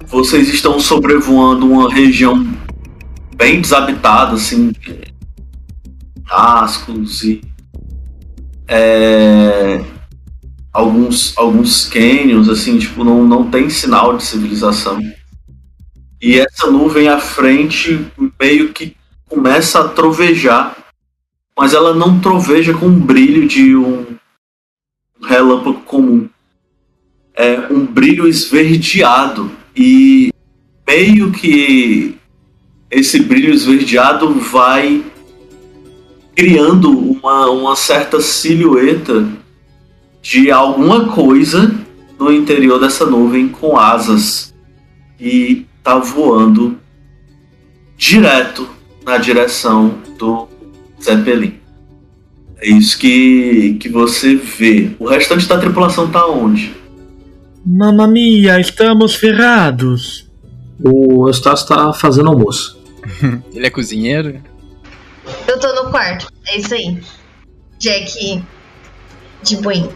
vocês 0.06 0.48
estão 0.50 0.80
sobrevoando 0.80 1.66
uma 1.70 1.94
região 1.94 2.46
bem 3.36 3.62
desabitada, 3.62 4.34
assim, 4.34 4.72
cascos 6.26 7.24
e 7.24 7.42
é, 8.68 9.84
alguns, 10.74 11.38
alguns 11.38 11.86
canyons, 11.86 12.50
assim, 12.50 12.78
tipo, 12.78 13.04
não, 13.04 13.24
não 13.24 13.50
tem 13.50 13.70
sinal 13.70 14.18
de 14.18 14.24
civilização. 14.24 15.00
E 16.22 16.40
essa 16.40 16.70
nuvem 16.70 17.08
à 17.08 17.20
frente 17.20 18.06
meio 18.40 18.74
que 18.74 18.96
começa 19.30 19.80
a 19.80 19.88
trovejar, 19.88 20.77
mas 21.58 21.74
ela 21.74 21.96
não 21.96 22.20
troveja 22.20 22.72
com 22.72 22.86
o 22.86 22.92
brilho 22.92 23.48
de 23.48 23.76
um 23.76 24.06
relâmpago 25.24 25.82
comum. 25.82 26.30
É 27.34 27.68
um 27.72 27.84
brilho 27.84 28.28
esverdeado 28.28 29.52
e 29.76 30.32
meio 30.88 31.32
que 31.32 32.16
esse 32.92 33.20
brilho 33.22 33.52
esverdeado 33.52 34.34
vai 34.36 35.04
criando 36.36 36.92
uma, 36.92 37.50
uma 37.50 37.76
certa 37.76 38.22
silhueta 38.22 39.28
de 40.22 40.52
alguma 40.52 41.10
coisa 41.10 41.74
no 42.20 42.32
interior 42.32 42.80
dessa 42.80 43.06
nuvem 43.06 43.50
com 43.50 43.78
asas 43.78 44.54
e 45.20 45.66
tá 45.84 45.98
voando 45.98 46.78
direto 47.98 48.70
na 49.04 49.18
direção 49.18 49.98
do 50.20 50.57
Zeppelin. 51.02 51.60
É 52.60 52.70
isso 52.70 52.98
que, 52.98 53.76
que 53.80 53.90
você 53.90 54.36
vê. 54.36 54.92
O 55.00 55.08
restante 55.08 55.48
da 55.48 55.60
tripulação 55.60 56.10
tá 56.10 56.26
onde? 56.26 56.76
Mamma 57.66 58.08
mia, 58.08 58.60
estamos 58.60 59.16
ferrados. 59.16 60.28
O 60.84 61.28
Eustácio 61.28 61.68
tá 61.68 61.94
fazendo 61.94 62.30
almoço. 62.30 62.80
Ele 63.54 63.68
é 63.68 63.70
cozinheiro? 63.70 64.42
Eu 65.48 65.60
tô 65.60 65.84
no 65.84 65.92
quarto. 65.92 66.28
É 66.48 66.58
isso 66.58 66.74
aí. 66.74 67.00
Jack 67.78 68.42
de 69.44 69.58
boinha. 69.58 69.90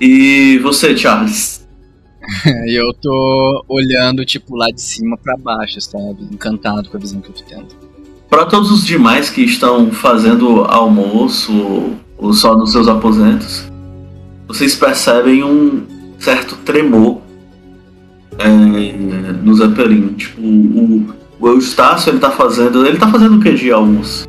E 0.00 0.58
você, 0.58 0.96
Charles? 0.96 1.66
Eu 2.66 2.92
tô 2.94 3.64
olhando, 3.68 4.24
tipo, 4.24 4.56
lá 4.56 4.70
de 4.70 4.80
cima 4.80 5.16
pra 5.18 5.36
baixo, 5.36 5.80
sabe? 5.80 6.24
Encantado 6.32 6.88
com 6.88 6.96
a 6.96 7.00
visão 7.00 7.20
que 7.20 7.28
eu 7.28 7.34
tô 7.34 7.44
tendo. 7.44 7.83
Para 8.28 8.46
todos 8.46 8.70
os 8.70 8.84
demais 8.84 9.30
que 9.30 9.42
estão 9.42 9.90
fazendo 9.90 10.64
almoço 10.64 11.52
ou- 12.18 12.32
só 12.32 12.56
nos 12.56 12.72
seus 12.72 12.88
aposentos, 12.88 13.70
vocês 14.48 14.74
percebem 14.74 15.44
um 15.44 15.82
certo 16.18 16.56
tremor 16.64 17.18
é, 18.38 18.48
no 19.42 19.54
Zeppelin. 19.54 20.08
Tipo, 20.14 20.40
o, 20.40 20.46
o 20.46 21.24
o 21.40 21.48
Eustácio 21.48 22.10
ele 22.10 22.18
tá 22.20 22.30
fazendo. 22.30 22.86
Ele 22.86 22.96
tá 22.98 23.06
fazendo 23.08 23.36
o 23.36 23.40
que 23.40 23.52
de 23.52 23.70
almoço? 23.70 24.26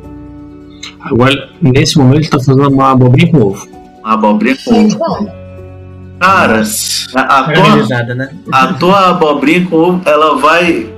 Agora, 1.00 1.48
nesse 1.62 1.96
momento, 1.96 2.16
ele 2.20 2.28
tá 2.28 2.38
fazendo 2.38 2.68
uma 2.68 2.90
abobrinha 2.90 3.30
com 3.30 3.38
ovo. 3.40 3.66
Uma 4.04 4.12
abobrinha 4.12 4.56
com 4.64 4.84
ovo. 4.84 5.30
Cara, 6.20 6.62
a, 7.14 7.20
a 7.38 7.52
tua, 7.52 8.14
né? 8.14 8.30
a 8.52 8.72
tua 8.74 9.10
abobrinha 9.10 9.66
com 9.66 9.76
ovo, 9.76 10.02
ela 10.04 10.36
vai. 10.36 10.92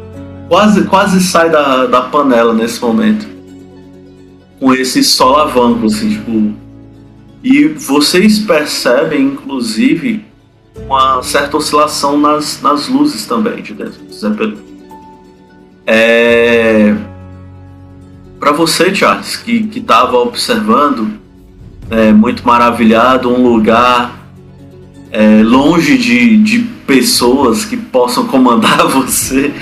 Quase, 0.48 0.84
quase 0.84 1.20
sai 1.20 1.50
da, 1.50 1.86
da 1.86 2.02
panela 2.02 2.54
nesse 2.54 2.80
momento. 2.80 3.28
Com 4.58 4.72
esse 4.72 5.04
solavanco, 5.04 5.86
assim, 5.86 6.10
tipo. 6.10 6.54
E 7.44 7.68
vocês 7.68 8.38
percebem, 8.40 9.26
inclusive, 9.26 10.24
uma 10.86 11.22
certa 11.22 11.56
oscilação 11.56 12.18
nas, 12.18 12.60
nas 12.62 12.88
luzes 12.88 13.26
também 13.26 13.62
de 13.62 13.74
dentro 13.74 14.02
do 14.02 14.12
Zeppelin. 14.12 14.58
É. 15.86 16.96
Pra 18.40 18.52
você, 18.52 18.94
Charles, 18.94 19.36
que, 19.36 19.64
que 19.64 19.80
tava 19.80 20.16
observando, 20.16 21.12
é, 21.90 22.12
muito 22.12 22.46
maravilhado, 22.46 23.28
um 23.28 23.42
lugar 23.42 24.17
é, 25.10 25.42
longe 25.42 25.96
de, 25.96 26.38
de 26.38 26.58
pessoas 26.86 27.64
que 27.64 27.76
possam 27.76 28.26
comandar 28.26 28.86
você 28.88 29.52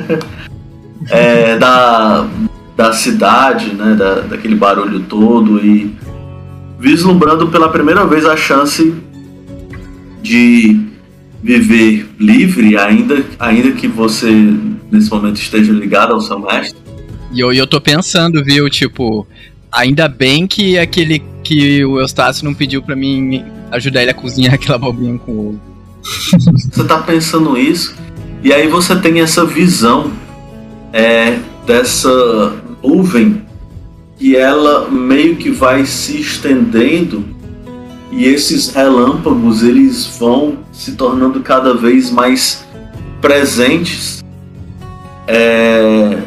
é, 1.08 1.58
da, 1.58 2.28
da 2.76 2.92
cidade, 2.92 3.74
né, 3.74 3.94
da, 3.94 4.20
daquele 4.20 4.54
barulho 4.54 5.00
todo 5.00 5.64
e 5.64 5.94
vislumbrando 6.78 7.48
pela 7.48 7.68
primeira 7.68 8.06
vez 8.06 8.24
a 8.24 8.36
chance 8.36 8.94
de 10.22 10.80
viver 11.42 12.08
livre, 12.18 12.76
ainda, 12.76 13.24
ainda 13.38 13.72
que 13.72 13.88
você 13.88 14.30
nesse 14.90 15.10
momento 15.10 15.36
esteja 15.36 15.72
ligado 15.72 16.12
ao 16.12 16.20
seu 16.20 16.38
mestre. 16.38 16.78
E 17.32 17.40
eu, 17.40 17.52
eu 17.52 17.66
tô 17.66 17.80
pensando, 17.80 18.42
viu, 18.44 18.68
tipo, 18.68 19.26
ainda 19.70 20.08
bem 20.08 20.46
que 20.46 20.78
aquele 20.78 21.22
que 21.42 21.84
o 21.84 22.00
Eustácio 22.00 22.44
não 22.44 22.52
pediu 22.52 22.82
pra 22.82 22.96
mim 22.96 23.44
ajudar 23.70 24.02
ele 24.02 24.10
a 24.10 24.14
cozinhar 24.14 24.54
aquela 24.54 24.76
abobrinha 24.76 25.18
com 25.18 25.48
ovo. 25.48 25.60
Você 26.02 26.84
tá 26.84 26.98
pensando 26.98 27.56
isso, 27.58 27.94
e 28.42 28.52
aí 28.52 28.68
você 28.68 28.96
tem 28.96 29.20
essa 29.20 29.44
visão 29.44 30.10
é, 30.92 31.38
dessa 31.66 32.54
nuvem 32.82 33.42
que 34.18 34.36
ela 34.36 34.90
meio 34.90 35.36
que 35.36 35.50
vai 35.50 35.84
se 35.86 36.20
estendendo 36.20 37.24
e 38.10 38.24
esses 38.24 38.68
relâmpagos 38.74 39.62
eles 39.62 40.06
vão 40.18 40.58
se 40.72 40.92
tornando 40.92 41.40
cada 41.40 41.74
vez 41.74 42.10
mais 42.10 42.66
presentes. 43.20 44.24
É, 45.26 46.18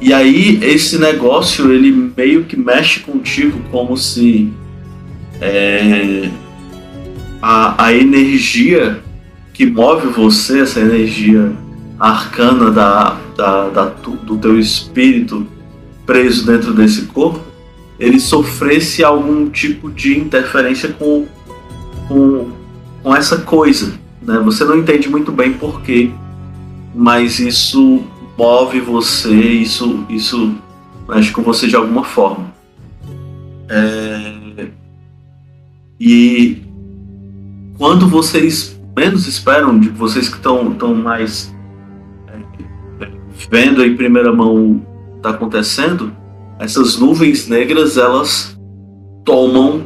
e 0.00 0.12
aí 0.12 0.58
esse 0.62 0.98
negócio 0.98 1.72
ele 1.72 2.12
meio 2.16 2.44
que 2.44 2.56
mexe 2.56 3.00
contigo 3.00 3.58
como 3.70 3.96
se 3.96 4.52
é, 5.40 6.28
a, 7.46 7.88
a 7.88 7.92
energia 7.92 9.02
que 9.52 9.66
move 9.66 10.06
você, 10.06 10.60
essa 10.60 10.80
energia 10.80 11.52
arcana 12.00 12.70
da, 12.70 13.18
da, 13.36 13.68
da 13.68 13.84
do 13.84 14.38
teu 14.38 14.58
espírito 14.58 15.46
preso 16.06 16.46
dentro 16.46 16.72
desse 16.72 17.02
corpo, 17.02 17.40
ele 18.00 18.18
sofresse 18.18 19.04
algum 19.04 19.50
tipo 19.50 19.90
de 19.90 20.18
interferência 20.18 20.88
com, 20.88 21.26
com, 22.08 22.50
com 23.02 23.14
essa 23.14 23.36
coisa. 23.36 23.92
Né? 24.22 24.40
Você 24.42 24.64
não 24.64 24.78
entende 24.78 25.10
muito 25.10 25.30
bem 25.30 25.52
porquê, 25.52 26.10
mas 26.94 27.40
isso 27.40 28.04
move 28.38 28.80
você, 28.80 29.34
isso, 29.34 30.06
isso 30.08 30.54
mexe 31.06 31.30
com 31.30 31.42
você 31.42 31.66
de 31.66 31.76
alguma 31.76 32.04
forma. 32.04 32.54
É, 33.68 34.32
E 36.00 36.64
quando 37.76 38.08
vocês 38.08 38.80
menos 38.96 39.26
esperam, 39.26 39.78
de 39.78 39.88
vocês 39.88 40.28
que 40.28 40.36
estão 40.36 40.72
tão 40.74 40.94
mais 40.94 41.54
é, 42.28 43.08
vendo 43.50 43.84
em 43.84 43.96
primeira 43.96 44.32
mão 44.32 44.54
o 44.54 44.78
que 44.78 45.16
está 45.16 45.30
acontecendo, 45.30 46.12
essas 46.58 46.96
nuvens 46.98 47.48
negras 47.48 47.96
elas 47.96 48.58
tomam 49.24 49.82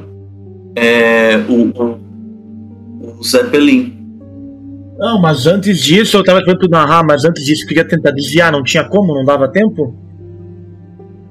é, 0.77 1.39
o, 1.49 1.71
o, 1.71 3.19
o 3.19 3.25
Zeppelin. 3.25 3.97
Não, 4.99 5.21
mas 5.21 5.47
antes 5.47 5.79
disso 5.79 6.17
eu 6.17 6.25
tava 6.25 6.45
tentando 6.45 6.69
narrar, 6.71 7.05
mas 7.07 7.25
antes 7.25 7.45
disso 7.45 7.63
eu 7.63 7.69
queria 7.69 7.87
tentar 7.87 8.11
desviar, 8.11 8.53
não 8.53 8.63
tinha 8.63 8.85
como, 8.85 9.15
não 9.15 9.25
dava 9.25 9.49
tempo? 9.49 9.95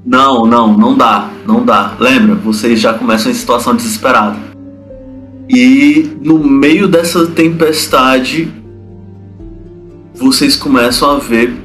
Não, 0.05 0.45
não, 0.45 0.75
não 0.75 0.97
dá, 0.97 1.29
não 1.45 1.65
dá. 1.65 1.95
Lembra, 1.99 2.35
vocês 2.35 2.79
já 2.79 2.93
começam 2.93 3.29
em 3.29 3.35
situação 3.35 3.75
desesperada. 3.75 4.56
E 5.49 6.17
no 6.21 6.39
meio 6.39 6.87
dessa 6.87 7.25
tempestade, 7.27 8.51
vocês 10.13 10.55
começam 10.55 11.11
a 11.11 11.19
ver 11.19 11.55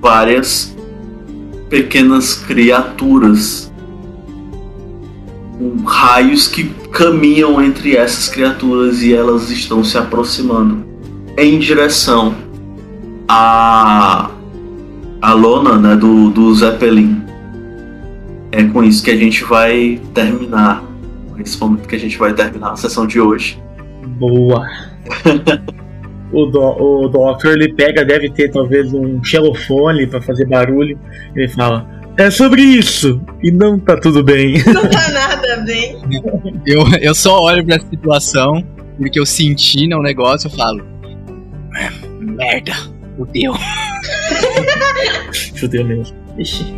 várias 0.00 0.76
pequenas 1.68 2.34
criaturas 2.34 3.70
com 5.58 5.82
raios 5.84 6.48
que 6.48 6.64
caminham 6.92 7.62
entre 7.62 7.96
essas 7.96 8.28
criaturas 8.28 9.02
e 9.02 9.12
elas 9.12 9.50
estão 9.50 9.84
se 9.84 9.98
aproximando 9.98 10.84
em 11.36 11.58
direção 11.58 12.34
à, 13.28 14.30
à 15.20 15.32
lona 15.32 15.76
né, 15.76 15.96
do, 15.96 16.30
do 16.30 16.54
Zeppelin. 16.54 17.22
É 18.52 18.64
com 18.64 18.82
isso 18.82 19.02
que 19.02 19.10
a 19.10 19.16
gente 19.16 19.44
vai 19.44 20.00
terminar. 20.12 20.89
Nesse 21.40 21.58
momento 21.58 21.88
que 21.88 21.96
a 21.96 21.98
gente 21.98 22.18
vai 22.18 22.34
terminar 22.34 22.72
a 22.72 22.76
sessão 22.76 23.06
de 23.06 23.18
hoje. 23.18 23.58
Boa. 24.18 24.68
o, 26.30 26.44
do, 26.44 26.60
o 26.60 27.08
Doctor 27.08 27.52
ele 27.52 27.72
pega, 27.72 28.04
deve 28.04 28.30
ter 28.30 28.50
talvez 28.50 28.92
um 28.92 29.24
xelofone 29.24 30.06
pra 30.06 30.20
fazer 30.20 30.46
barulho. 30.46 31.00
Ele 31.34 31.48
fala: 31.48 31.88
É 32.18 32.30
sobre 32.30 32.60
isso! 32.60 33.22
E 33.42 33.50
não 33.50 33.78
tá 33.78 33.96
tudo 33.96 34.22
bem. 34.22 34.62
Não 34.68 34.86
tá 34.86 35.08
nada 35.10 35.56
bem. 35.64 35.96
Eu, 36.66 36.82
eu 37.00 37.14
só 37.14 37.42
olho 37.42 37.64
pra 37.64 37.80
situação, 37.80 38.62
porque 38.98 39.18
eu 39.18 39.24
senti 39.24 39.88
no 39.88 40.02
negócio 40.02 40.48
eu 40.48 40.50
falo. 40.50 40.84
"É, 41.74 41.88
Merda, 42.20 42.74
fudeu. 43.16 43.54
Fudeu 45.58 45.86
mesmo. 45.86 46.14
Ixi. 46.38 46.74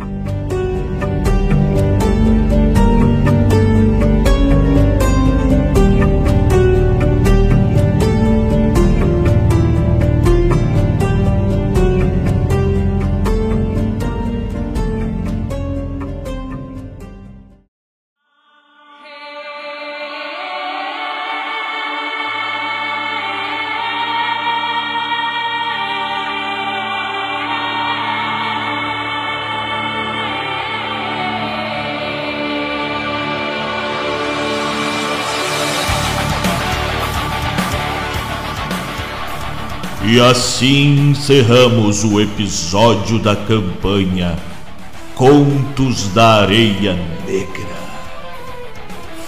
E 40.13 40.21
assim 40.21 41.09
encerramos 41.09 42.03
o 42.03 42.21
episódio 42.21 43.17
da 43.17 43.35
campanha 43.35 44.37
Contos 45.15 46.07
da 46.09 46.41
Areia 46.41 46.93
Negra. 47.25 47.75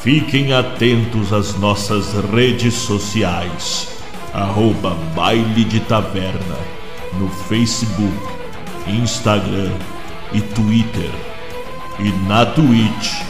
Fiquem 0.04 0.54
atentos 0.54 1.34
às 1.34 1.56
nossas 1.58 2.14
redes 2.32 2.76
sociais, 2.76 3.88
arroba 4.32 4.96
Baile 5.16 5.64
de 5.64 5.80
Taverna, 5.80 6.60
no 7.20 7.30
Facebook, 7.30 8.14
Instagram 8.86 9.72
e 10.34 10.40
Twitter. 10.40 11.10
E 11.98 12.12
na 12.28 12.46
Twitch, 12.46 13.24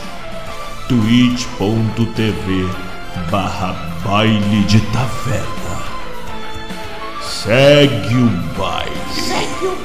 twitch.tv 0.89 2.69
barra 3.31 3.93
Baile 4.03 4.61
de 4.65 4.81
Taverna. 4.91 5.64
Segue 9.13 9.67
o 9.67 9.75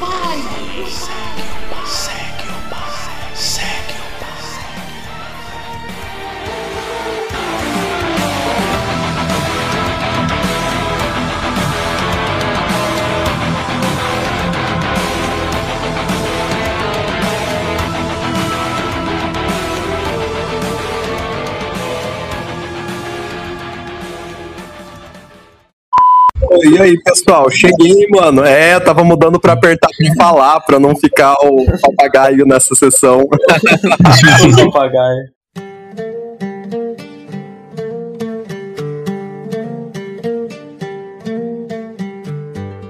e 26.65 26.79
aí, 26.79 27.03
pessoal? 27.03 27.51
Cheguei, 27.51 28.07
mano. 28.09 28.45
É, 28.45 28.75
eu 28.75 28.81
tava 28.81 29.05
mudando 29.05 29.39
pra 29.41 29.53
apertar 29.53 29.89
pra 29.89 30.15
falar, 30.15 30.61
pra 30.61 30.79
não 30.79 30.95
ficar 30.97 31.35
o 31.43 31.65
papagaio 31.81 32.47
nessa 32.47 32.75
sessão. 32.75 33.23
O 33.23 33.29
papagaio. 34.73 35.31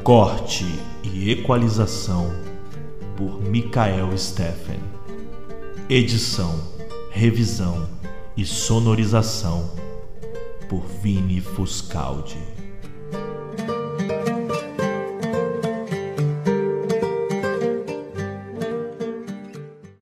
Corte 0.02 0.66
e 1.04 1.30
equalização 1.30 2.32
por 3.16 3.40
Mikael 3.42 4.16
Steffen. 4.16 4.80
Edição, 5.88 6.60
revisão 7.10 7.88
e 8.36 8.44
sonorização 8.44 9.70
por 10.68 10.84
Vini 11.02 11.40
Fuscaldi. 11.40 12.49